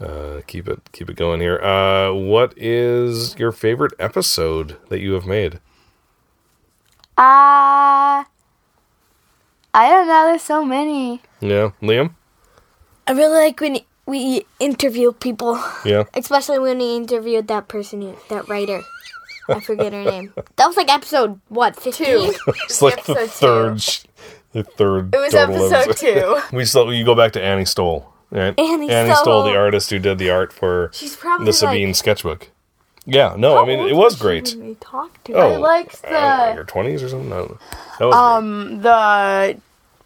uh, 0.00 0.40
keep 0.48 0.68
it 0.68 0.80
keep 0.92 1.08
it 1.08 1.16
going 1.16 1.40
here. 1.40 1.58
Uh, 1.62 2.12
what 2.12 2.52
is 2.56 3.38
your 3.38 3.52
favorite 3.52 3.92
episode 4.00 4.76
that 4.88 4.98
you 5.00 5.12
have 5.12 5.24
made? 5.26 5.60
Uh, 7.16 8.24
I 9.74 9.88
don't 9.88 10.08
know. 10.08 10.26
There's 10.26 10.42
so 10.42 10.64
many. 10.64 11.20
Yeah, 11.42 11.70
Liam. 11.82 12.14
I 13.06 13.12
really 13.12 13.34
like 13.46 13.60
when 13.60 13.78
we 14.06 14.46
interview 14.60 15.12
people, 15.12 15.58
Yeah. 15.84 16.04
especially 16.14 16.58
when 16.60 16.78
we 16.78 16.96
interviewed 16.96 17.48
that 17.48 17.68
person, 17.68 18.14
that 18.28 18.48
writer. 18.48 18.80
I 19.48 19.58
forget 19.60 19.92
her 19.92 20.04
name. 20.04 20.32
That 20.56 20.66
was 20.68 20.76
like 20.76 20.88
episode 20.92 21.40
what 21.48 21.74
fifteen? 21.76 22.32
It's 22.64 22.80
like 22.80 23.04
the 23.04 23.12
episode 23.12 23.30
third, 23.30 23.82
sh- 23.82 24.04
the 24.52 24.62
third. 24.62 25.12
It 25.14 25.18
was 25.18 25.32
total 25.32 25.72
episode 25.74 25.96
two. 25.96 26.40
we 26.56 26.64
still 26.64 26.94
you 26.94 27.04
go 27.04 27.14
back 27.16 27.32
to 27.32 27.42
Annie 27.42 27.64
Stoll, 27.64 28.12
right? 28.30 28.54
Annie 28.58 28.88
Stoll, 28.88 29.16
Stoll. 29.16 29.42
the 29.44 29.56
artist 29.56 29.90
who 29.90 29.98
did 29.98 30.18
the 30.18 30.30
art 30.30 30.52
for 30.52 30.92
the 31.44 31.52
Sabine 31.52 31.92
sketchbook. 31.94 32.50
Yeah. 33.04 33.34
No, 33.36 33.58
I 33.58 33.66
mean 33.66 33.80
it 33.88 33.96
was 33.96 34.14
great. 34.14 34.54
We 34.56 34.76
talked 34.76 35.24
to 35.26 35.32
Oh. 35.34 35.54
I 35.54 35.56
liked 35.56 36.00
I 36.06 36.10
know, 36.10 36.20
the- 36.20 36.26
like 36.46 36.54
your 36.54 36.64
twenties 36.64 37.02
or 37.02 37.08
something. 37.08 37.32
I. 37.32 37.36
That 37.98 38.06
was 38.06 38.14
great. 38.14 38.14
Um, 38.14 38.82
the 38.82 39.58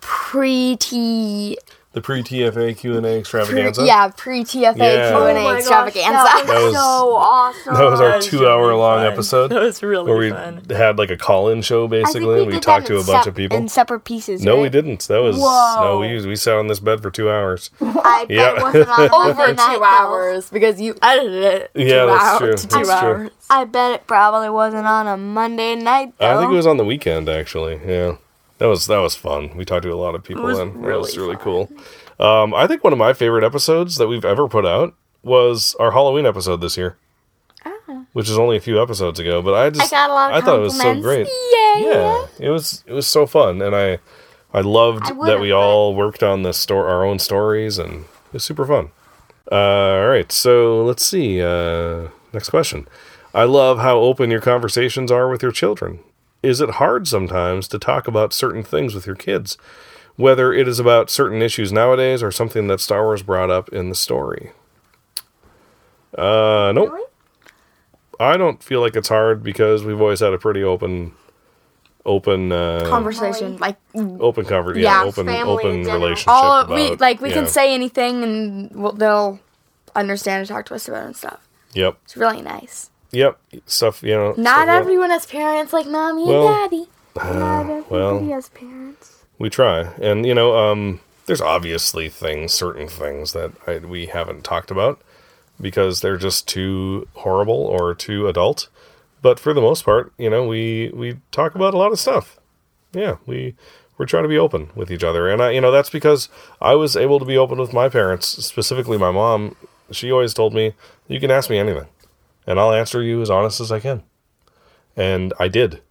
pre-T. 0.07 1.59
the 1.93 2.01
pre 2.03 2.23
TFA 2.23 2.77
Q 2.77 2.97
and 2.99 3.07
A 3.07 3.19
extravaganza. 3.19 3.85
Yeah, 3.87 4.09
pre-TFA 4.15 4.77
Yeah. 4.77 5.11
Q 5.11 5.19
and 5.27 5.39
Oh 5.39 5.49
A 5.49 5.57
extravaganza. 5.57 6.11
That 6.47 6.63
was- 6.63 6.75
so 6.75 7.17
awesome. 7.17 7.75
that 7.75 7.91
was 7.91 8.01
our 8.01 8.09
That 8.11 8.17
was 8.17 8.27
two 8.27 8.47
hour 8.47 8.75
long 8.75 8.99
fun. 8.99 9.07
episode 9.13 9.49
That 9.49 9.63
was 9.63 9.83
really 9.83 10.03
fun. 10.05 10.09
where 10.09 10.19
we 10.19 10.31
fun. 10.31 10.63
had 10.77 10.99
like 10.99 11.11
a 11.11 11.17
call 11.17 11.49
in 11.49 11.63
show 11.63 11.89
basically. 11.89 12.43
and 12.43 12.53
we 12.53 12.61
talked 12.61 12.87
to 12.89 12.99
a 12.99 13.05
bunch 13.05 13.27
of 13.27 13.35
people. 13.35 13.57
in 13.57 13.69
separate 13.69 14.01
pieces. 14.05 14.43
No, 14.45 14.55
right? 14.57 14.63
we 14.63 14.69
didn't. 14.69 15.09
That 15.09 15.23
was 15.23 15.37
Whoa. 15.39 15.81
no. 15.81 15.99
We 16.01 16.25
we 16.27 16.37
sat 16.37 16.55
on 16.57 16.67
this 16.69 16.81
bed 16.81 17.01
for 17.03 17.11
two 17.11 17.31
hours. 17.31 17.71
I 17.81 18.27
bet 18.29 18.31
Yeah. 18.31 18.57
it 18.57 18.63
wasn't 18.63 18.89
on 18.91 19.11
Over 19.31 19.55
two 19.55 19.83
hours 19.85 20.51
because 20.51 20.81
you 20.81 20.95
edited 21.03 21.43
it. 21.45 21.71
Yeah, 21.75 22.05
that's 22.07 22.25
hours 22.25 22.39
true. 22.41 22.47
to 22.57 22.67
That's 22.69 22.75
two 22.75 22.83
true. 22.85 22.91
hours. 22.93 23.31
I 23.51 23.65
bet 23.65 23.93
it 23.93 24.07
probably 24.07 24.51
wasn't 24.51 24.87
on 24.87 25.07
a 25.07 25.17
Monday 25.17 25.75
night 25.77 26.13
though. 26.19 26.27
I 26.37 26.41
think 26.41 26.53
it 26.53 26.57
was 26.57 26.67
on 26.67 26.77
the 26.77 26.85
weekend 26.85 27.29
actually. 27.29 27.81
Yeah, 27.87 28.17
that 28.59 28.67
was 28.67 28.87
that 28.87 28.99
was 28.99 29.15
fun. 29.15 29.57
We 29.57 29.65
talked 29.65 29.83
to 29.85 29.93
a 29.93 29.95
lot 29.95 30.15
of 30.15 30.25
people 30.25 30.47
then. 30.47 30.75
that 30.75 30.79
really 30.89 31.01
was 31.01 31.19
really 31.19 31.37
cool. 31.37 31.71
Um, 32.19 32.55
I 32.55 32.67
think 32.67 32.83
one 32.83 32.93
of 32.93 32.99
my 32.99 33.13
favorite 33.13 33.45
episodes 33.45 33.97
that 33.97 34.09
we've 34.09 34.25
ever 34.25 34.49
put 34.49 34.65
out 34.65 34.95
was 35.23 35.75
our 35.79 35.91
Halloween 35.93 36.27
episode 36.27 36.61
this 36.61 36.77
year. 36.77 36.97
Which 38.13 38.31
is 38.31 38.39
only 38.39 38.57
a 38.57 38.61
few 38.61 38.81
episodes 38.83 39.21
ago, 39.21 39.43
but 39.43 39.55
I 39.55 39.71
just 39.71 39.91
got 39.91 40.09
a 40.11 40.13
lot 40.15 40.31
of 40.31 40.37
I 40.37 40.41
thought 40.41 40.59
it 40.59 40.63
was 40.63 40.81
so 40.81 41.01
great. 41.01 41.29
Yeah, 41.77 42.27
it 42.39 42.49
was 42.49 42.83
it 42.87 42.93
was 42.93 43.07
so 43.07 43.27
fun, 43.27 43.61
and 43.61 43.77
I 43.77 43.99
I 44.55 44.61
loved 44.63 45.05
I 45.05 45.27
that 45.27 45.41
we 45.41 45.53
all 45.53 45.95
worked 45.95 46.23
on 46.23 46.43
the 46.43 46.53
store 46.53 46.89
our 46.89 47.05
own 47.05 47.19
stories, 47.19 47.79
and 47.79 48.05
it 48.05 48.33
was 48.33 48.45
super 48.45 48.65
fun. 48.65 48.91
Uh, 49.53 49.55
all 50.01 50.09
right, 50.09 50.33
so 50.33 50.83
let's 50.85 51.05
see. 51.05 51.43
Uh, 51.43 52.09
next 52.33 52.49
question. 52.49 52.89
I 53.35 53.45
love 53.45 53.79
how 53.81 53.99
open 53.99 54.31
your 54.31 54.41
conversations 54.41 55.13
are 55.13 55.29
with 55.29 55.43
your 55.43 55.53
children. 55.53 55.99
Is 56.43 56.61
it 56.61 56.71
hard 56.71 57.09
sometimes 57.09 57.67
to 57.69 57.79
talk 57.79 58.07
about 58.07 58.33
certain 58.33 58.63
things 58.63 58.95
with 58.95 59.07
your 59.07 59.17
kids, 59.17 59.57
whether 60.17 60.53
it 60.53 60.69
is 60.69 60.79
about 60.79 61.11
certain 61.11 61.43
issues 61.43 61.73
nowadays 61.73 62.23
or 62.23 62.31
something 62.31 62.67
that 62.69 62.81
Star 62.81 63.03
Wars 63.05 63.23
brought 63.23 63.51
up 63.51 63.69
in 63.71 63.89
the 63.89 63.95
story? 63.95 64.53
Uh, 66.17 66.73
nope. 66.75 67.13
I 68.19 68.37
don't 68.37 68.63
feel 68.63 68.81
like 68.81 68.97
it's 68.97 69.09
hard 69.09 69.43
because 69.43 69.85
we've 69.85 70.01
always 70.01 70.21
had 70.21 70.33
a 70.33 70.39
pretty 70.39 70.63
open, 70.63 71.13
open, 72.07 72.51
uh, 72.51 72.87
Conversation, 72.89 73.59
like 73.59 73.77
open 73.95 74.47
conver- 74.47 74.75
yeah, 74.75 75.03
Yeah, 75.03 75.05
open, 75.05 75.29
open 75.29 75.83
relationship. 75.85 76.29
all 76.29 76.53
of, 76.63 76.71
we 76.71 76.95
like 76.97 77.21
we 77.21 77.29
yeah. 77.29 77.35
can 77.35 77.47
say 77.47 77.75
anything 77.75 78.23
and 78.23 78.71
we'll, 78.75 78.93
they'll 78.93 79.39
understand 79.95 80.41
and 80.41 80.49
talk 80.49 80.65
to 80.67 80.75
us 80.75 80.89
about 80.89 81.03
it 81.03 81.07
and 81.07 81.17
stuff. 81.17 81.47
Yep, 81.75 81.99
It's 82.05 82.17
really 82.17 82.41
nice. 82.41 82.91
Yep, 83.13 83.39
stuff. 83.67 84.03
You 84.03 84.15
know, 84.15 84.35
Not 84.37 84.65
stuff- 84.65 84.69
everyone 84.69 85.11
has 85.11 85.27
parents 85.27 85.73
like 85.73 85.87
mommy 85.87 86.27
Well, 86.27 86.49
and 86.49 86.71
daddy. 86.71 86.87
Uh, 87.19 87.83
well, 87.89 88.23
has 88.29 88.51
parents. 88.51 89.25
we 89.39 89.49
try, 89.49 89.81
and 90.01 90.27
you 90.27 90.35
know, 90.35 90.57
um, 90.57 91.01
there's 91.25 91.41
obviously 91.41 92.09
things, 92.11 92.53
certain 92.53 92.89
things 92.89 93.33
that 93.33 93.53
I, 93.67 93.79
we 93.79 94.07
haven't 94.07 94.45
talked 94.45 94.71
about 94.71 95.01
because 95.61 96.01
they're 96.03 96.19
just 96.19 96.47
too 96.47 97.09
horrible 97.15 97.55
or 97.55 97.95
too 97.95 98.29
adult. 98.29 98.69
But 99.23 99.41
for 99.41 99.55
the 99.55 99.63
most 99.63 99.83
part, 99.85 100.13
you 100.19 100.29
know, 100.29 100.47
we 100.47 100.91
we 100.95 101.17
talk 101.33 101.55
about 101.55 101.73
a 101.75 101.79
lot 101.79 101.91
of 101.91 101.99
stuff. 101.99 102.39
Yeah, 102.93 103.17
we 103.25 103.55
we're 103.97 104.05
trying 104.07 104.25
to 104.25 104.29
be 104.29 104.39
open 104.39 104.69
with 104.75 104.91
each 104.91 105.03
other, 105.03 105.27
and 105.29 105.41
I, 105.41 105.51
you 105.53 105.61
know, 105.63 105.71
that's 105.71 105.89
because 105.91 106.29
I 106.61 106.75
was 106.75 106.97
able 106.97 107.19
to 107.19 107.25
be 107.25 107.39
open 107.39 107.57
with 107.59 107.73
my 107.73 107.89
parents, 107.89 108.29
specifically 108.45 108.99
my 108.99 109.11
mom. 109.11 109.57
She 109.91 110.13
always 110.13 110.35
told 110.35 110.53
me, 110.53 110.75
"You 111.09 111.19
can 111.19 111.31
ask 111.31 111.49
me 111.49 111.57
anything, 111.59 111.87
and 112.47 112.59
I'll 112.59 112.73
answer 112.73 113.03
you 113.03 113.21
as 113.23 113.31
honest 113.31 113.61
as 113.61 113.73
I 113.73 113.81
can," 113.81 114.03
and 114.97 115.33
I 115.39 115.49
did. 115.49 115.83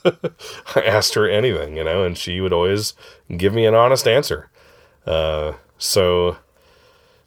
I 0.04 0.82
asked 0.82 1.14
her 1.14 1.28
anything, 1.28 1.76
you 1.76 1.84
know, 1.84 2.04
and 2.04 2.16
she 2.16 2.40
would 2.40 2.52
always 2.52 2.94
give 3.36 3.52
me 3.52 3.66
an 3.66 3.74
honest 3.74 4.06
answer. 4.06 4.50
Uh, 5.06 5.54
so, 5.78 6.36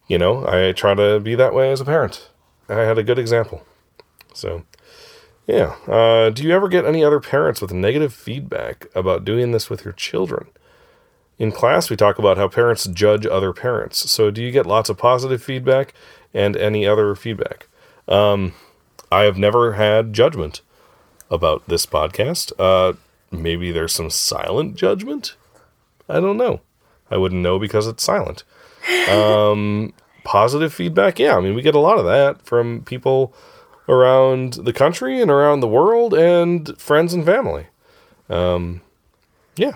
you 0.07 0.17
know, 0.17 0.45
I 0.47 0.71
try 0.71 0.93
to 0.93 1.19
be 1.19 1.35
that 1.35 1.53
way 1.53 1.71
as 1.71 1.81
a 1.81 1.85
parent. 1.85 2.29
I 2.69 2.81
had 2.81 2.97
a 2.97 3.03
good 3.03 3.19
example. 3.19 3.63
So, 4.33 4.63
yeah. 5.47 5.75
Uh, 5.87 6.29
do 6.29 6.43
you 6.43 6.51
ever 6.51 6.67
get 6.67 6.85
any 6.85 7.03
other 7.03 7.19
parents 7.19 7.61
with 7.61 7.73
negative 7.73 8.13
feedback 8.13 8.87
about 8.95 9.25
doing 9.25 9.51
this 9.51 9.69
with 9.69 9.83
your 9.83 9.93
children? 9.93 10.47
In 11.37 11.51
class, 11.51 11.89
we 11.89 11.95
talk 11.95 12.19
about 12.19 12.37
how 12.37 12.47
parents 12.47 12.85
judge 12.85 13.25
other 13.25 13.51
parents. 13.51 14.11
So, 14.11 14.31
do 14.31 14.41
you 14.41 14.51
get 14.51 14.65
lots 14.65 14.89
of 14.89 14.97
positive 14.97 15.41
feedback 15.41 15.93
and 16.33 16.55
any 16.55 16.85
other 16.85 17.15
feedback? 17.15 17.67
Um, 18.07 18.53
I 19.11 19.23
have 19.23 19.37
never 19.37 19.73
had 19.73 20.13
judgment 20.13 20.61
about 21.29 21.67
this 21.67 21.85
podcast. 21.85 22.51
Uh, 22.59 22.93
maybe 23.31 23.71
there's 23.71 23.93
some 23.93 24.09
silent 24.09 24.75
judgment. 24.75 25.35
I 26.09 26.19
don't 26.19 26.37
know. 26.37 26.61
I 27.09 27.17
wouldn't 27.17 27.41
know 27.41 27.59
because 27.59 27.87
it's 27.87 28.03
silent. 28.03 28.43
Um, 29.09 29.93
positive 30.23 30.73
feedback, 30.73 31.19
yeah. 31.19 31.35
I 31.35 31.41
mean, 31.41 31.55
we 31.55 31.61
get 31.61 31.75
a 31.75 31.79
lot 31.79 31.97
of 31.97 32.05
that 32.05 32.41
from 32.45 32.83
people 32.83 33.33
around 33.89 34.53
the 34.53 34.73
country 34.73 35.21
and 35.21 35.29
around 35.29 35.59
the 35.59 35.67
world 35.67 36.13
and 36.13 36.77
friends 36.79 37.13
and 37.13 37.25
family. 37.25 37.67
Um, 38.29 38.81
yeah. 39.55 39.75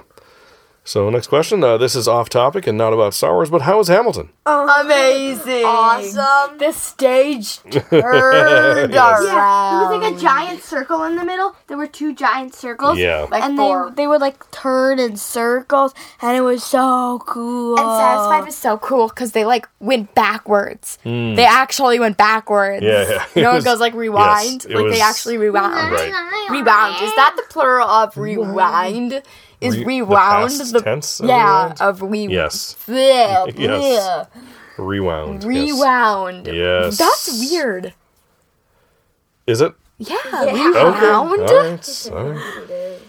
So, 0.88 1.10
next 1.10 1.28
question. 1.28 1.64
Uh, 1.64 1.78
this 1.78 1.96
is 1.96 2.08
off 2.08 2.30
topic 2.30 2.68
and 2.68 2.78
not 2.78 2.94
about 2.94 3.16
Star 3.16 3.34
Wars, 3.34 3.50
but 3.50 3.64
how 3.64 3.80
was 3.80 3.88
Hamilton? 3.88 4.30
Amazing. 4.46 5.66
Awesome. 5.66 6.60
The 6.60 6.72
stage 6.74 7.58
turned 7.64 7.92
Yeah, 8.94 9.20
around. 9.20 9.82
it 9.82 9.88
was 9.90 10.02
like 10.04 10.14
a 10.14 10.20
giant 10.22 10.62
circle 10.62 11.04
in 11.06 11.16
the 11.16 11.26
middle. 11.26 11.56
There 11.68 11.76
were 11.78 11.88
two 11.88 12.14
giant 12.14 12.54
circles. 12.54 13.00
Yeah. 13.00 13.26
Like 13.32 13.44
and 13.44 13.58
four. 13.58 13.90
they 13.90 14.04
they 14.04 14.08
would 14.08 14.22
like 14.22 14.52
turn 14.52 15.00
in 15.00 15.18
circles, 15.18 15.96
and 16.22 16.38
it 16.38 16.42
was 16.42 16.64
so 16.64 17.20
cool. 17.26 17.80
And 17.80 17.88
Satisfied 18.00 18.46
was 18.46 18.56
so 18.56 18.78
cool 18.78 19.08
because 19.08 19.32
they 19.32 19.44
like 19.46 19.68
went 19.80 20.14
backwards. 20.14 21.00
They 21.04 21.46
actually 21.46 22.00
went 22.00 22.18
backwards. 22.18 22.84
Yeah, 22.84 23.10
yeah. 23.10 23.26
You 23.36 23.42
know, 23.42 23.56
It 23.56 23.60
it, 23.60 23.64
goes 23.66 23.80
like 23.80 23.96
rewind. 23.96 24.66
yes, 24.66 24.68
like 24.68 24.84
was- 24.84 24.94
they 24.94 25.02
actually 25.02 25.38
rewound. 25.40 25.74
Right. 25.92 26.12
Rewound. 26.52 27.02
Is 27.04 27.16
that 27.16 27.34
the 27.36 27.44
plural 27.50 27.88
of 27.90 28.16
rewind? 28.18 29.24
Is 29.62 29.76
Re- 29.78 29.80
the 29.84 29.86
rewound 29.86 30.50
past 30.52 30.76
tense 30.84 31.20
of 31.20 31.28
yeah 31.28 31.64
rewind? 31.64 31.82
of 31.82 32.02
we 32.02 32.28
Yes. 32.28 32.76
Yeah, 32.88 33.46
Yes. 33.56 33.58
yeah. 33.58 34.26
Rewound. 34.78 35.44
yes. 35.44 35.46
rewound. 35.46 36.48
Yes. 36.48 36.98
That's 36.98 37.50
weird. 37.52 37.94
Is 39.48 39.62
it? 39.62 39.74
Yeah, 39.98 40.18
Okay. 40.34 40.54
rewound. 40.54 41.42
All 41.42 41.48
right. 41.48 42.10
All 42.12 42.30
right. 42.30 43.00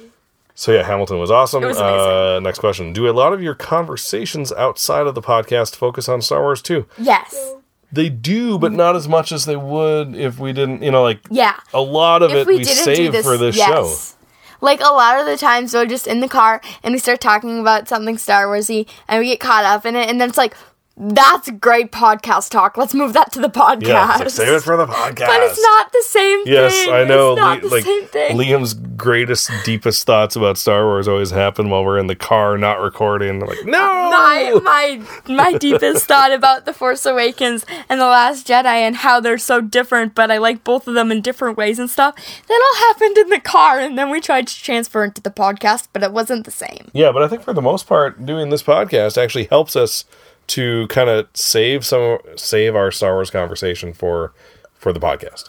So 0.54 0.72
yeah, 0.72 0.84
Hamilton 0.84 1.18
was 1.18 1.30
awesome. 1.30 1.62
was 1.62 1.76
uh, 1.78 2.40
next 2.40 2.60
question: 2.60 2.92
Do 2.92 3.08
a 3.08 3.12
lot 3.12 3.32
of 3.32 3.42
your 3.42 3.54
conversations 3.54 4.52
outside 4.52 5.06
of 5.06 5.14
the 5.14 5.20
podcast 5.22 5.76
focus 5.76 6.08
on 6.08 6.22
Star 6.22 6.40
Wars 6.40 6.62
too? 6.62 6.86
Yes. 6.96 7.54
They 7.92 8.08
do, 8.08 8.58
but 8.58 8.72
not 8.72 8.96
as 8.96 9.06
much 9.06 9.32
as 9.32 9.44
they 9.44 9.56
would 9.56 10.16
if 10.16 10.38
we 10.38 10.52
didn't. 10.52 10.82
You 10.82 10.90
know, 10.90 11.02
like 11.02 11.20
Yeah. 11.30 11.58
a 11.74 11.80
lot 11.80 12.22
of 12.22 12.30
if 12.30 12.38
it 12.38 12.46
we, 12.46 12.56
we, 12.58 12.64
save 12.64 13.12
this 13.12 13.24
for 13.26 13.36
this 13.36 13.56
yes. 13.56 13.68
show. 13.68 14.15
Like 14.60 14.80
a 14.80 14.92
lot 14.92 15.18
of 15.18 15.26
the 15.26 15.36
times 15.36 15.74
we're 15.74 15.86
just 15.86 16.06
in 16.06 16.20
the 16.20 16.28
car 16.28 16.60
and 16.82 16.92
we 16.92 16.98
start 16.98 17.20
talking 17.20 17.58
about 17.60 17.88
something 17.88 18.18
Star 18.18 18.46
Warsy 18.46 18.88
and 19.08 19.20
we 19.20 19.28
get 19.28 19.40
caught 19.40 19.64
up 19.64 19.84
in 19.84 19.96
it 19.96 20.08
and 20.08 20.20
then 20.20 20.28
it's 20.28 20.38
like 20.38 20.56
that's 20.98 21.50
great 21.50 21.92
podcast 21.92 22.50
talk. 22.50 22.78
Let's 22.78 22.94
move 22.94 23.12
that 23.12 23.30
to 23.32 23.40
the 23.40 23.50
podcast. 23.50 23.86
Yeah, 23.86 24.16
like, 24.16 24.30
save 24.30 24.48
it 24.54 24.62
for 24.62 24.78
the 24.78 24.86
podcast. 24.86 25.26
But 25.26 25.42
it's 25.42 25.60
not 25.60 25.92
the 25.92 26.02
same 26.06 26.42
Yes, 26.46 26.72
thing. 26.72 26.90
I 26.94 27.04
know. 27.04 27.32
It's 27.32 27.40
not 27.40 27.62
Le- 27.62 27.68
the 27.68 27.74
like 27.74 27.84
same 27.84 28.06
thing. 28.06 28.36
Liam's 28.38 28.72
greatest, 28.72 29.50
deepest 29.64 30.06
thoughts 30.06 30.36
about 30.36 30.56
Star 30.56 30.86
Wars 30.86 31.06
always 31.06 31.30
happen 31.32 31.68
while 31.68 31.84
we're 31.84 31.98
in 31.98 32.06
the 32.06 32.14
car, 32.16 32.56
not 32.56 32.80
recording. 32.80 33.40
Like, 33.40 33.64
no, 33.66 33.76
my 34.10 34.58
my 34.64 35.02
my 35.28 35.52
deepest 35.58 36.06
thought 36.08 36.32
about 36.32 36.64
the 36.64 36.72
Force 36.72 37.04
Awakens 37.04 37.66
and 37.90 38.00
the 38.00 38.06
Last 38.06 38.46
Jedi 38.46 38.64
and 38.64 38.96
how 38.96 39.20
they're 39.20 39.36
so 39.36 39.60
different, 39.60 40.14
but 40.14 40.30
I 40.30 40.38
like 40.38 40.64
both 40.64 40.88
of 40.88 40.94
them 40.94 41.12
in 41.12 41.20
different 41.20 41.58
ways 41.58 41.78
and 41.78 41.90
stuff. 41.90 42.14
That 42.48 42.70
all 42.72 42.88
happened 42.88 43.18
in 43.18 43.28
the 43.28 43.40
car, 43.40 43.78
and 43.80 43.98
then 43.98 44.08
we 44.08 44.22
tried 44.22 44.46
to 44.46 44.62
transfer 44.62 45.04
into 45.04 45.20
the 45.20 45.30
podcast, 45.30 45.88
but 45.92 46.02
it 46.02 46.12
wasn't 46.12 46.46
the 46.46 46.50
same. 46.50 46.90
Yeah, 46.94 47.12
but 47.12 47.22
I 47.22 47.28
think 47.28 47.42
for 47.42 47.52
the 47.52 47.60
most 47.60 47.86
part, 47.86 48.24
doing 48.24 48.48
this 48.48 48.62
podcast 48.62 49.22
actually 49.22 49.44
helps 49.44 49.76
us 49.76 50.06
to 50.48 50.86
kind 50.88 51.08
of 51.08 51.28
save 51.34 51.84
some 51.84 52.18
save 52.36 52.74
our 52.76 52.90
Star 52.90 53.14
Wars 53.14 53.30
conversation 53.30 53.92
for 53.92 54.32
for 54.74 54.92
the 54.92 55.00
podcast, 55.00 55.44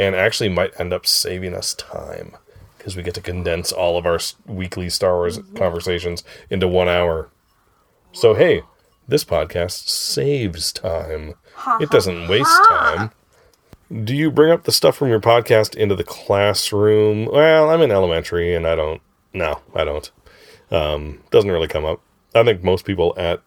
and 0.00 0.14
actually 0.14 0.48
might 0.48 0.78
end 0.80 0.92
up 0.92 1.06
saving 1.06 1.54
us 1.54 1.74
time 1.74 2.36
because 2.76 2.96
we 2.96 3.02
get 3.02 3.14
to 3.14 3.20
condense 3.20 3.72
all 3.72 3.96
of 3.96 4.06
our 4.06 4.18
weekly 4.46 4.90
Star 4.90 5.14
Wars 5.14 5.38
conversations 5.56 6.22
into 6.50 6.68
one 6.68 6.88
hour. 6.88 7.30
So 8.12 8.34
hey, 8.34 8.62
this 9.08 9.24
podcast 9.24 9.88
saves 9.88 10.72
time. 10.72 11.34
It 11.80 11.90
doesn't 11.90 12.28
waste 12.28 12.64
time. 12.68 13.10
Do 14.02 14.14
you 14.14 14.30
bring 14.30 14.50
up 14.50 14.64
the 14.64 14.72
stuff 14.72 14.96
from 14.96 15.08
your 15.08 15.20
podcast 15.20 15.76
into 15.76 15.94
the 15.94 16.04
classroom? 16.04 17.26
Well, 17.26 17.70
I'm 17.70 17.82
in 17.82 17.90
elementary 17.90 18.54
and 18.54 18.66
I 18.66 18.74
don't. 18.74 19.00
No, 19.32 19.60
I 19.74 19.84
don't. 19.84 20.10
Um, 20.70 21.22
doesn't 21.30 21.50
really 21.50 21.68
come 21.68 21.84
up. 21.84 22.00
I 22.34 22.42
think 22.44 22.64
most 22.64 22.84
people 22.84 23.14
at 23.16 23.40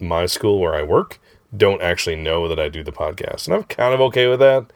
my 0.00 0.26
school 0.26 0.60
where 0.60 0.74
I 0.74 0.82
work 0.82 1.18
don't 1.56 1.82
actually 1.82 2.16
know 2.16 2.48
that 2.48 2.58
I 2.58 2.68
do 2.68 2.82
the 2.82 2.92
podcast, 2.92 3.46
and 3.46 3.54
I'm 3.54 3.62
kind 3.64 3.94
of 3.94 4.00
okay 4.00 4.26
with 4.26 4.40
that. 4.40 4.66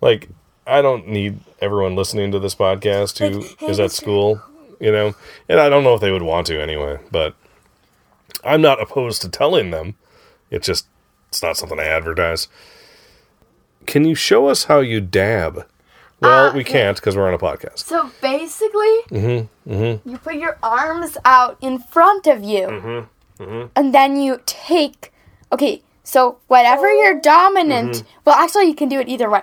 Like, 0.00 0.28
I 0.66 0.82
don't 0.82 1.06
need 1.06 1.38
everyone 1.60 1.94
listening 1.94 2.32
to 2.32 2.38
this 2.40 2.54
podcast 2.54 3.18
who 3.18 3.44
is 3.68 3.78
at 3.78 3.92
school, 3.92 4.42
you 4.80 4.90
know, 4.90 5.14
and 5.48 5.60
I 5.60 5.68
don't 5.68 5.84
know 5.84 5.94
if 5.94 6.00
they 6.00 6.10
would 6.10 6.22
want 6.22 6.46
to 6.48 6.60
anyway. 6.60 6.98
But 7.12 7.34
I'm 8.44 8.60
not 8.60 8.80
opposed 8.82 9.22
to 9.22 9.28
telling 9.28 9.70
them. 9.70 9.94
It's 10.50 10.66
just 10.66 10.86
it's 11.28 11.42
not 11.42 11.56
something 11.56 11.78
I 11.78 11.84
advertise. 11.84 12.48
Can 13.86 14.04
you 14.04 14.14
show 14.14 14.48
us 14.48 14.64
how 14.64 14.80
you 14.80 15.00
dab? 15.00 15.66
Well, 16.20 16.54
we 16.54 16.64
can't 16.64 16.96
because 16.96 17.16
we're 17.16 17.28
on 17.28 17.34
a 17.34 17.38
podcast. 17.38 17.80
So 17.80 18.10
basically, 18.22 18.96
Mm-hmm, 19.10 20.08
you 20.08 20.18
put 20.18 20.36
your 20.36 20.58
arms 20.62 21.18
out 21.24 21.58
in 21.60 21.78
front 21.78 22.26
of 22.26 22.42
you, 22.42 22.66
Mm-hmm, 22.66 23.08
and 23.38 23.94
then 23.94 24.20
you 24.20 24.40
take. 24.46 25.12
Okay, 25.52 25.82
so 26.02 26.38
whatever 26.46 26.92
your 26.92 27.20
dominant. 27.20 27.92
Mm-hmm. 27.92 28.08
Well, 28.24 28.36
actually, 28.36 28.66
you 28.66 28.74
can 28.74 28.88
do 28.88 29.00
it 29.00 29.08
either 29.08 29.30
way. 29.30 29.42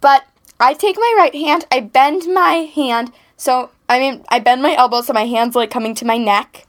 But 0.00 0.24
I 0.58 0.74
take 0.74 0.96
my 0.96 1.14
right 1.16 1.34
hand, 1.34 1.66
I 1.70 1.80
bend 1.80 2.32
my 2.32 2.68
hand, 2.74 3.12
so 3.36 3.70
I 3.88 3.98
mean, 3.98 4.24
I 4.28 4.38
bend 4.38 4.62
my 4.62 4.74
elbow 4.74 5.00
so 5.00 5.12
my 5.12 5.26
hand's 5.26 5.56
like 5.56 5.70
coming 5.70 5.94
to 5.96 6.04
my 6.04 6.16
neck. 6.16 6.66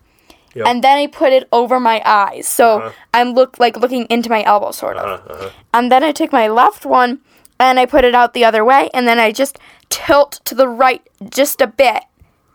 Yep. 0.54 0.68
And 0.68 0.84
then 0.84 0.98
I 0.98 1.08
put 1.08 1.32
it 1.32 1.48
over 1.54 1.80
my 1.80 2.02
eyes, 2.06 2.46
so 2.46 2.92
I'm 3.14 3.34
look 3.34 3.58
like 3.60 3.78
looking 3.78 4.06
into 4.10 4.30
my 4.30 4.44
elbow, 4.44 4.72
sort 4.72 4.98
of. 4.98 5.22
Uh-huh, 5.30 5.50
And 5.74 5.90
then 5.90 6.04
I 6.04 6.12
take 6.12 6.34
my 6.34 6.50
left 6.50 6.86
one 6.86 7.22
and 7.58 7.80
I 7.80 7.86
put 7.86 8.04
it 8.04 8.16
out 8.16 8.34
the 8.34 8.44
other 8.44 8.66
way, 8.66 8.90
and 8.94 9.08
then 9.08 9.20
I 9.20 9.32
just 9.32 9.60
tilt 9.90 10.42
to 10.46 10.56
the 10.56 10.68
right 10.68 11.02
just 11.30 11.62
a 11.62 11.68
bit, 11.68 12.04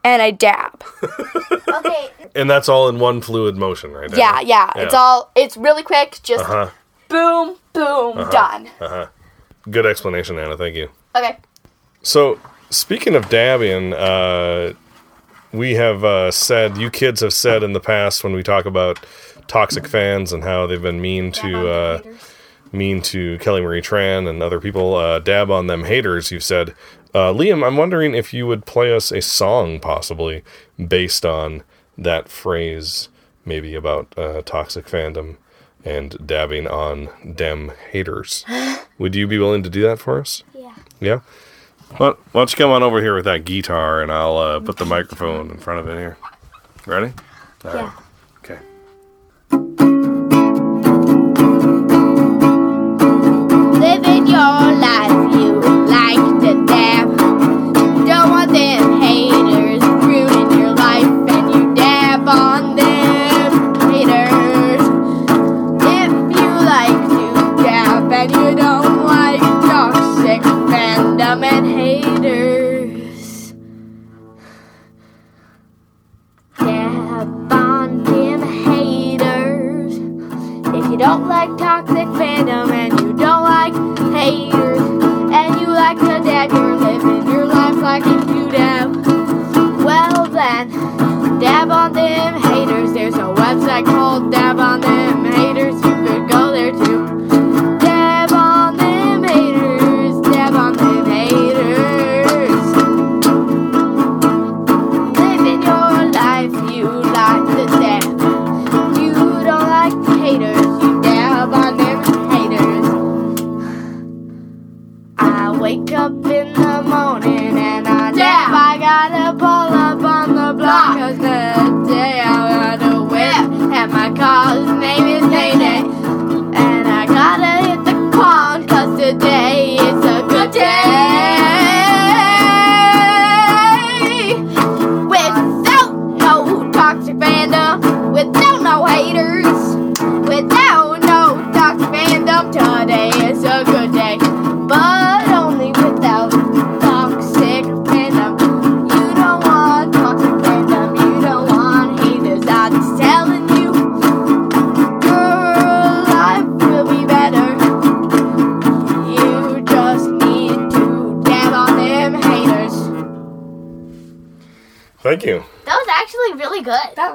and 0.07 0.23
I 0.23 0.31
dab. 0.31 0.85
Okay, 1.03 2.11
And 2.37 2.49
that's 2.49 2.69
all 2.69 2.89
in 2.89 2.99
one 2.99 3.21
fluid 3.21 3.57
motion, 3.57 3.93
right? 3.93 4.11
Yeah, 4.17 4.41
yeah. 4.41 4.71
It's 4.77 4.95
all. 4.95 5.31
It's 5.35 5.57
really 5.57 5.83
quick. 5.83 6.21
Just 6.23 6.45
Uh-huh. 6.45 6.71
boom, 7.09 7.57
boom, 7.73 8.15
done. 8.31 8.69
Uh-huh. 8.81 9.07
Good 9.71 9.85
explanation, 9.87 10.39
Anna. 10.39 10.57
Thank 10.57 10.77
you. 10.77 10.91
Okay. 11.17 11.39
So, 12.03 12.39
speaking 12.71 13.17
of 13.17 13.29
dabbing, 13.29 13.95
uh, 13.95 14.75
we 15.53 15.75
have 15.75 16.05
uh, 16.05 16.31
said, 16.31 16.77
you 16.77 16.91
kids 16.91 17.21
have 17.21 17.33
said 17.33 17.63
in 17.65 17.73
the 17.73 17.81
past 17.81 18.23
when 18.23 18.33
we 18.35 18.43
talk 18.45 18.65
about 18.67 19.05
toxic 19.49 19.89
fans 19.89 20.33
and 20.33 20.45
how 20.45 20.67
they've 20.67 20.83
been 20.83 21.01
mean 21.01 21.33
to 21.33 21.69
uh, 21.69 22.03
mean 22.73 23.01
to 23.01 23.39
Kelly 23.39 23.61
Marie 23.63 23.81
Tran 23.83 24.29
and 24.29 24.43
other 24.43 24.61
people, 24.61 24.95
uh, 24.95 25.19
dab 25.21 25.51
on 25.51 25.67
them 25.69 25.85
haters. 25.85 26.31
You've 26.31 26.45
said, 26.45 26.75
uh, 27.15 27.33
Liam, 27.33 27.67
I'm 27.67 27.77
wondering 27.77 28.15
if 28.15 28.35
you 28.35 28.47
would 28.47 28.67
play 28.67 28.95
us 28.95 29.11
a 29.11 29.23
song 29.23 29.81
possibly 29.81 30.43
based 30.85 31.25
on 31.25 31.63
that 31.97 32.29
phrase, 32.29 33.09
maybe 33.45 33.75
about 33.75 34.13
uh, 34.19 34.43
toxic 34.43 34.87
fandom 34.87 35.37
and 35.85 36.17
dabbing 36.27 36.67
on 36.67 37.09
dem 37.35 37.73
haters. 37.91 38.45
would 38.99 39.15
you 39.15 39.27
be 39.27 39.39
willing 39.39 39.63
to 39.63 39.71
do 39.71 39.83
that 39.83 39.99
for 39.99 40.21
us? 40.21 40.43
Yeah. 40.55 40.75
Yeah? 41.01 41.21
Well, 41.99 42.19
why 42.33 42.41
don't 42.41 42.53
you 42.53 42.57
come 42.57 42.71
on 42.71 42.83
over 42.83 43.01
here 43.01 43.15
with 43.15 43.25
that 43.25 43.45
guitar 43.45 44.03
and 44.03 44.11
I'll 44.11 44.37
uh, 44.37 44.61
put 44.61 44.77
the 44.77 44.85
microphone 44.85 45.51
in 45.51 45.59
front 45.59 45.81
of 45.81 45.89
it 45.89 45.97
here. 45.97 46.19
Ready? 46.85 47.13
All 47.65 47.75
yeah. 47.75 47.83
Right. 47.83 47.93
Okay. 48.45 48.59
Living 53.79 54.27
your 54.27 54.73
life. 54.73 54.86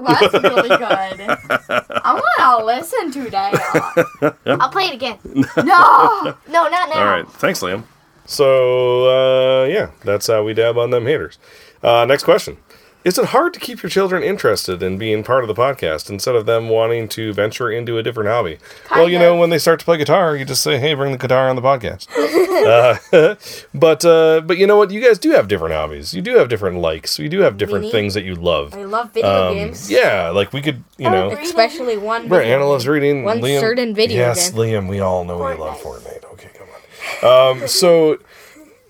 That 0.08 0.34
was 0.34 0.43
really 0.43 0.70
good. 0.70 0.82
I 2.04 2.14
want 2.14 2.60
to 2.60 2.66
listen 2.66 3.12
to 3.12 3.30
that. 3.32 4.34
I'll 4.45 4.70
play 4.70 4.86
it 4.86 4.93
again. 4.93 5.18
No. 5.58 6.36
No, 6.47 6.68
not 6.70 6.89
now. 6.89 6.99
All 6.99 7.06
right. 7.06 7.28
Thanks, 7.28 7.62
Liam. 7.62 7.84
So, 8.26 9.64
uh, 9.64 9.66
yeah, 9.66 9.91
that's 10.04 10.28
how 10.28 10.43
we 10.43 10.54
dab 10.54 10.78
on 10.78 10.89
them 10.91 11.06
haters. 11.06 11.38
Uh, 11.84 12.06
next 12.06 12.24
question. 12.24 12.58
Is 13.04 13.18
it 13.18 13.26
hard 13.26 13.52
to 13.56 13.60
keep 13.60 13.82
your 13.82 13.89
children 13.89 14.22
interested 14.22 14.84
in 14.84 14.99
being 14.99 15.24
part 15.24 15.43
of 15.43 15.47
the 15.47 15.56
podcast 15.56 16.08
instead 16.12 16.36
of 16.36 16.45
them 16.45 16.70
wanting 16.70 17.08
to 17.10 17.34
venture 17.34 17.72
into 17.72 17.97
a 17.97 18.04
different 18.04 18.30
hobby? 18.30 18.60
well, 18.91 19.10
you 19.10 19.18
know, 19.18 19.36
when 19.36 19.49
they 19.49 19.58
start 19.58 19.80
to 19.80 19.86
play 19.86 19.97
guitar, 19.97 20.36
you 20.36 20.45
just 20.45 20.62
say, 20.62 20.78
"Hey, 20.78 20.93
bring 20.93 21.12
the 21.12 21.18
guitar 21.18 21.49
on 21.49 21.56
the 21.56 21.64
podcast." 21.64 22.08
uh, 22.62 23.36
but 23.74 24.06
uh, 24.06 24.41
but 24.41 24.60
you 24.60 24.68
know 24.68 24.78
what? 24.78 24.91
You 24.91 25.02
guys 25.02 25.18
do 25.18 25.32
have 25.32 25.47
different 25.47 25.74
hobbies. 25.74 26.14
You 26.14 26.22
do 26.22 26.36
have 26.36 26.47
different 26.47 26.78
likes. 26.78 27.18
You 27.18 27.28
do 27.28 27.39
have 27.39 27.58
different 27.58 27.82
Mini. 27.86 27.91
things 27.91 28.14
that 28.14 28.24
you 28.24 28.36
love. 28.36 28.76
I 28.76 28.84
love 28.84 29.12
video 29.14 29.47
Um, 29.49 29.54
games. 29.56 29.89
yeah, 29.89 30.30
like 30.30 30.54
we 30.54 30.62
could, 30.62 30.84
you 30.99 31.10
know. 31.10 31.32
Especially 31.32 31.97
one. 31.97 32.28
Right, 32.30 32.41
video 32.41 32.58
Anna 32.58 32.66
loves 32.68 32.88
reading. 32.88 33.24
One 33.24 33.39
Liam, 33.41 33.60
certain 33.60 33.95
video 33.95 34.18
yes, 34.20 34.52
game. 34.52 34.60
Liam, 34.60 34.88
we 34.88 34.99
all 34.99 35.26
know 35.26 35.49
you 35.49 35.58
love 35.58 35.82
Fortnite. 35.82 36.24
Okay, 36.34 36.49
come 36.54 36.68
on. 37.24 37.62
Um, 37.62 37.68
so, 37.68 38.20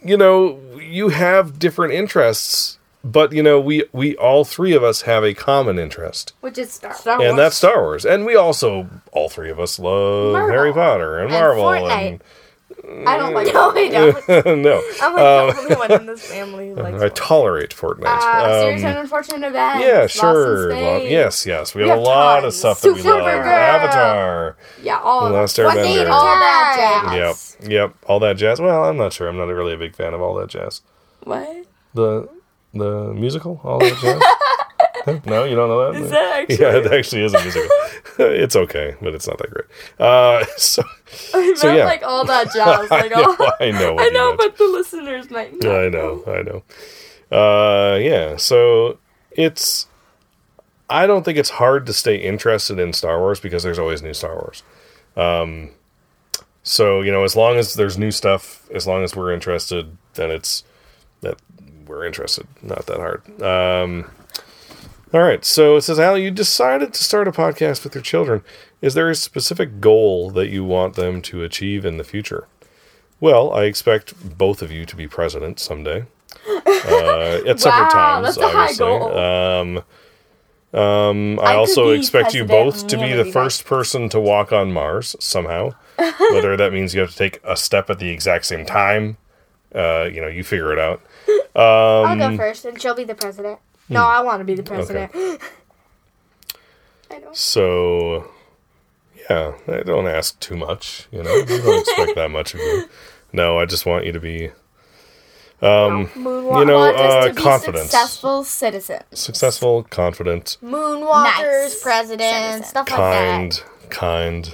you 0.04 0.18
know, 0.18 0.60
you 0.82 1.10
have 1.10 1.60
different 1.60 1.94
interests, 1.94 2.78
but 3.04 3.34
you 3.34 3.42
know, 3.44 3.60
we 3.60 3.86
we 3.92 4.16
all 4.18 4.44
three 4.46 4.74
of 4.74 4.84
us 4.84 5.02
have 5.04 5.24
a 5.24 5.34
common 5.34 5.80
interest, 5.80 6.34
Which 6.42 6.58
is 6.58 6.72
Star 6.74 6.94
Wars. 7.18 7.30
And 7.30 7.38
that's 7.40 7.56
Star 7.58 7.82
Wars. 7.82 8.06
And 8.06 8.26
we 8.26 8.36
also, 8.36 8.88
all 9.12 9.30
three 9.30 9.50
of 9.50 9.60
us, 9.60 9.80
love 9.80 10.34
Marvel. 10.34 10.52
Harry 10.52 10.74
Potter 10.74 11.18
and, 11.20 11.32
And 11.32 11.34
Marvel. 11.34 11.64
Fortnite. 11.64 12.22
I 13.06 13.16
don't 13.18 13.34
like 13.34 13.48
No, 13.54 13.72
I 13.76 13.90
don't. 13.90 14.62
no. 14.64 14.82
I'm 15.02 15.14
like 15.14 15.56
the 15.56 15.62
only 15.62 15.76
one 15.76 15.92
in 15.92 16.06
this 16.08 16.26
family 16.26 16.70
who 16.70 16.76
likes 16.76 17.02
I 17.04 17.10
tolerate 17.10 17.70
Fortnite. 17.72 18.06
Uh, 18.08 18.62
Series 18.64 18.84
Um, 18.84 18.92
of 18.92 18.98
Unfortunate 18.98 19.48
Events. 19.48 19.86
yeah, 19.86 20.00
Lost 20.02 20.16
in 20.16 20.20
sure. 20.22 20.70
Well, 20.70 21.00
yes, 21.02 21.46
yes. 21.46 21.76
We 21.76 21.84
We 21.84 21.90
have 21.90 21.98
a 21.98 22.02
have 22.02 22.08
lot 22.08 22.38
of 22.40 22.44
tons. 22.46 22.56
stuff 22.58 22.82
that 22.82 22.94
we 22.94 23.02
love. 23.04 23.22
Supergirl. 23.22 23.46
Avatar. 23.46 24.58
Yeah, 24.82 25.00
all 25.00 25.28
of 25.28 25.34
Last 25.34 25.58
Airbender. 25.58 25.74
day, 25.84 26.06
all 26.06 26.24
that 26.26 27.14
Yep, 27.62 27.72
yep, 27.72 27.94
all 28.08 28.20
that 28.20 28.38
jazz. 28.38 28.60
Well, 28.60 28.84
I'm 28.86 28.98
not 28.98 29.14
sure. 29.14 29.28
I'm 29.28 29.38
not 29.38 29.44
really 29.48 29.74
a 29.74 29.78
big 29.78 29.96
fan 29.96 30.14
of 30.14 30.22
all 30.22 30.34
that 30.36 30.50
jazz. 30.50 30.82
What? 31.24 31.66
The 31.94 32.28
the 32.74 33.14
musical, 33.14 33.60
all 33.64 33.80
that 33.80 33.98
jazz. 34.00 34.22
No, 35.26 35.46
you 35.46 35.56
don't 35.56 35.68
know 35.68 35.92
that. 35.92 36.00
Is 36.00 36.12
that 36.12 36.42
actually? 36.42 36.60
Yeah, 36.64 36.76
it 36.78 36.94
actually 36.94 37.24
is 37.24 37.34
a 37.34 37.42
musical. 37.42 37.70
it's 38.20 38.56
okay, 38.56 38.96
but 39.02 39.16
it's 39.16 39.28
not 39.28 39.38
that 39.40 39.50
great. 39.50 39.66
Uh, 40.00 40.46
so 40.58 40.84
I 41.34 41.54
So, 41.56 41.74
yeah. 41.74 41.86
like 41.86 42.04
all 42.04 42.24
that 42.26 42.54
jazz. 42.54 42.90
Like 42.90 43.12
I 43.12 43.22
know. 43.22 43.36
I 43.60 43.72
know 43.72 43.98
I 43.98 44.10
know, 44.10 44.36
but 44.38 44.58
the 44.58 44.66
listeners 44.66 45.30
might 45.32 45.54
not. 45.60 45.76
I 45.76 45.90
know, 45.90 46.24
I 46.28 46.44
know. 46.44 46.64
Uh, 47.36 47.98
yeah, 47.98 48.36
so 48.38 49.00
it's. 49.32 49.88
I 50.90 51.08
don't 51.08 51.24
think 51.24 51.38
it's 51.38 51.52
hard 51.52 51.86
to 51.86 51.94
stay 51.94 52.18
interested 52.18 52.78
in 52.78 52.92
Star 52.94 53.18
Wars 53.18 53.40
because 53.40 53.64
there's 53.64 53.80
always 53.80 54.02
new 54.02 54.14
Star 54.14 54.36
Wars. 54.36 54.62
Um, 55.16 55.72
so 56.64 57.02
you 57.02 57.12
know, 57.12 57.24
as 57.24 57.36
long 57.36 57.56
as 57.56 57.74
there's 57.74 57.98
new 57.98 58.12
stuff, 58.12 58.70
as 58.72 58.86
long 58.86 59.04
as 59.04 59.16
we're 59.16 59.32
interested, 59.34 59.98
then 60.14 60.30
it's 60.30 60.64
that 61.22 61.42
we're 61.88 62.06
interested. 62.06 62.48
Not 62.62 62.86
that 62.88 62.98
hard. 62.98 63.42
Um, 63.42 64.10
all 65.14 65.22
right. 65.22 65.44
So 65.44 65.76
it 65.76 65.82
says, 65.82 66.00
Al, 66.00 66.18
you 66.18 66.32
decided 66.32 66.94
to 66.94 67.04
start 67.04 67.28
a 67.28 67.32
podcast 67.32 67.84
with 67.84 67.96
your 67.96 68.02
children. 68.02 68.44
Is 68.82 68.94
there 68.94 69.10
a 69.10 69.16
specific 69.16 69.82
goal 69.82 70.32
that 70.32 70.50
you 70.50 70.64
want 70.64 70.96
them 70.96 71.22
to 71.24 71.44
achieve 71.44 71.86
in 71.86 71.98
the 71.98 72.04
future? 72.04 72.48
Well, 73.20 73.54
I 73.54 73.66
expect 73.66 74.38
both 74.38 74.62
of 74.62 74.72
you 74.72 74.86
to 74.86 74.96
be 74.96 75.08
president 75.08 75.60
someday. 75.60 76.06
Uh, 76.48 77.42
at 77.46 77.60
separate 77.60 77.94
Wow, 77.94 78.22
times, 78.22 78.36
that's 78.36 78.38
a 78.38 78.50
high 78.50 78.64
obviously. 78.64 78.88
Um, 78.88 79.84
um, 80.74 81.40
I, 81.40 81.52
I 81.52 81.56
also 81.56 81.90
expect 81.90 82.34
you 82.34 82.46
both 82.46 82.88
to 82.88 82.98
be 82.98 83.14
the 83.14 83.26
first 83.26 83.66
person 83.66 84.10
to 84.10 84.20
walk 84.20 84.52
on 84.52 84.72
Mars 84.72 85.16
somehow. 85.20 85.72
Whether 86.32 86.56
that 86.58 86.72
means 86.74 86.96
you 86.96 87.02
have 87.02 87.12
to 87.12 87.18
take 87.18 87.40
a 87.44 87.58
step 87.58 87.90
at 87.90 88.00
the 88.00 88.10
exact 88.10 88.46
same 88.46 88.66
time, 88.66 89.18
uh, 89.76 90.06
you 90.06 90.22
know, 90.22 90.28
you 90.28 90.44
figure 90.44 90.72
it 90.74 90.80
out. 90.80 91.02
I'll 91.56 92.06
Um, 92.06 92.20
go 92.20 92.38
first, 92.38 92.66
and 92.66 92.82
she'll 92.82 92.96
be 92.96 93.04
the 93.04 93.16
president. 93.16 93.60
Hmm. 93.88 93.94
No, 93.96 94.04
I 94.06 94.22
want 94.22 94.40
to 94.40 94.46
be 94.46 94.56
the 94.56 94.64
president. 94.64 95.12
I 97.12 97.18
know. 97.20 97.30
So, 97.34 98.30
yeah, 99.30 99.54
I 99.68 99.84
don't 99.84 100.08
ask 100.08 100.40
too 100.40 100.56
much. 100.56 101.08
You 101.12 101.24
know, 101.24 101.30
I 101.32 101.44
don't 101.46 101.80
expect 101.82 102.16
that 102.16 102.32
much 102.32 102.54
of 102.54 102.60
you. 102.62 102.90
No, 103.34 103.58
I 103.60 103.64
just 103.66 103.86
want 103.86 104.06
you 104.06 104.12
to 104.12 104.20
be, 104.20 104.48
um, 105.62 106.08
Moonwalk. 106.08 106.60
you 106.60 106.66
know, 106.66 106.80
want 106.80 106.98
us 106.98 107.14
uh, 107.24 107.28
to 107.30 107.34
be 107.34 107.42
confidence, 107.42 107.84
Successful 107.84 108.44
citizens. 108.44 109.04
successful, 109.14 109.84
confident, 109.84 110.58
Moonwalkers, 110.62 111.64
Nice. 111.64 111.82
president, 111.82 112.22
Citizen. 112.36 112.64
stuff 112.66 112.90
like 112.90 112.98
that. 113.00 113.64
kind, 113.90 114.54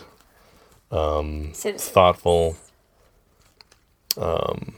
kind, 0.91 1.55
Citizens. 1.55 1.89
thoughtful, 1.89 2.55
um, 4.15 4.75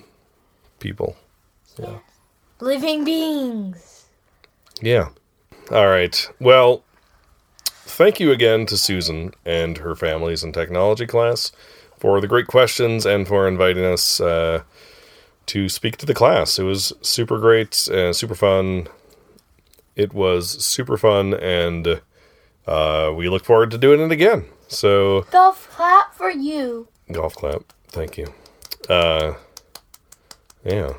people. 0.80 1.18
That. 1.82 2.02
Living 2.60 3.04
beings. 3.04 4.06
Yeah. 4.82 5.10
All 5.72 5.88
right. 5.88 6.30
Well, 6.40 6.84
thank 7.66 8.20
you 8.20 8.32
again 8.32 8.66
to 8.68 8.78
Susan 8.78 9.34
and 9.46 9.78
her 9.80 9.96
families 9.96 10.44
in 10.44 10.52
technology 10.52 11.06
class 11.06 11.52
for 11.98 12.20
the 12.22 12.28
great 12.28 12.48
questions 12.48 13.06
and 13.06 13.28
for 13.28 13.48
inviting 13.48 13.84
us 13.86 14.20
uh, 14.22 14.64
to 15.48 15.70
speak 15.70 15.98
to 15.98 16.06
the 16.06 16.14
class. 16.14 16.58
It 16.60 16.64
was 16.64 16.94
super 17.02 17.38
great 17.40 17.88
and 17.88 18.16
super 18.16 18.36
fun. 18.36 18.88
It 19.96 20.14
was 20.14 20.64
super 20.66 20.98
fun, 20.98 21.34
and 21.34 22.02
uh, 22.66 23.12
we 23.16 23.28
look 23.28 23.44
forward 23.44 23.70
to 23.72 23.78
doing 23.78 24.00
it 24.00 24.12
again. 24.12 24.46
So, 24.70 25.24
Golf 25.32 25.70
clap 25.72 26.14
for 26.14 26.30
you. 26.30 26.88
golf 27.12 27.36
clap. 27.36 27.74
Thank 27.90 28.18
you. 28.18 28.28
Uh, 28.88 29.34
yeah. 30.64 30.94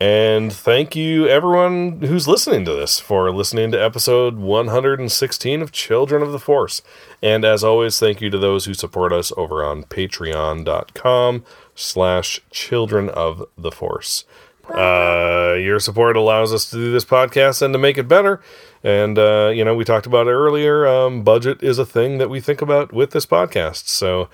And 0.00 0.50
thank 0.50 0.96
you, 0.96 1.28
everyone 1.28 2.00
who's 2.00 2.26
listening 2.26 2.64
to 2.64 2.72
this, 2.72 2.98
for 2.98 3.30
listening 3.30 3.70
to 3.72 3.84
episode 3.84 4.36
116 4.36 5.60
of 5.60 5.72
Children 5.72 6.22
of 6.22 6.32
the 6.32 6.38
Force. 6.38 6.80
And 7.22 7.44
as 7.44 7.62
always, 7.62 7.98
thank 7.98 8.22
you 8.22 8.30
to 8.30 8.38
those 8.38 8.64
who 8.64 8.72
support 8.72 9.12
us 9.12 9.30
over 9.36 9.62
on 9.62 9.84
patreon.com 9.84 11.44
slash 11.74 12.40
children 12.50 13.10
of 13.10 13.46
the 13.58 13.70
force. 13.70 14.24
Uh, 14.70 15.56
your 15.60 15.78
support 15.78 16.16
allows 16.16 16.54
us 16.54 16.70
to 16.70 16.76
do 16.76 16.90
this 16.90 17.04
podcast 17.04 17.60
and 17.60 17.74
to 17.74 17.78
make 17.78 17.98
it 17.98 18.08
better. 18.08 18.40
And, 18.82 19.18
uh, 19.18 19.52
you 19.54 19.66
know, 19.66 19.74
we 19.74 19.84
talked 19.84 20.06
about 20.06 20.28
it 20.28 20.32
earlier. 20.32 20.86
Um, 20.86 21.22
budget 21.24 21.62
is 21.62 21.78
a 21.78 21.84
thing 21.84 22.16
that 22.16 22.30
we 22.30 22.40
think 22.40 22.62
about 22.62 22.90
with 22.90 23.10
this 23.10 23.26
podcast. 23.26 23.88
So 23.88 24.30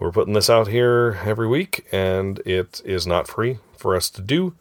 we're 0.00 0.10
putting 0.10 0.34
this 0.34 0.50
out 0.50 0.66
here 0.66 1.20
every 1.24 1.46
week, 1.46 1.86
and 1.92 2.40
it 2.40 2.82
is 2.84 3.06
not 3.06 3.28
free 3.28 3.58
for 3.76 3.94
us 3.94 4.10
to 4.10 4.20
do. 4.20 4.54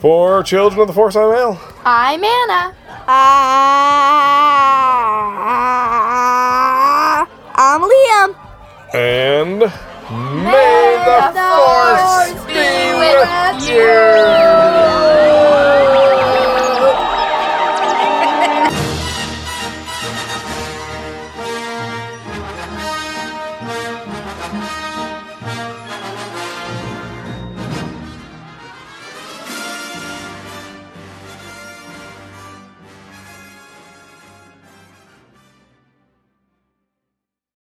For 0.00 0.42
Children 0.42 0.82
of 0.82 0.88
the 0.88 0.92
Force, 0.92 1.16
I'm 1.16 1.32
Al. 1.32 1.58
I'm 1.84 2.22
Anna. 2.22 2.74
Ah, 6.28 7.26
I'm 7.54 7.80
Liam. 7.82 8.34
And 8.94 9.58
may 9.60 10.96
the 11.06 11.20
Force 11.34 12.32
be 12.46 12.94
with 13.00 13.68
you. 13.68 13.96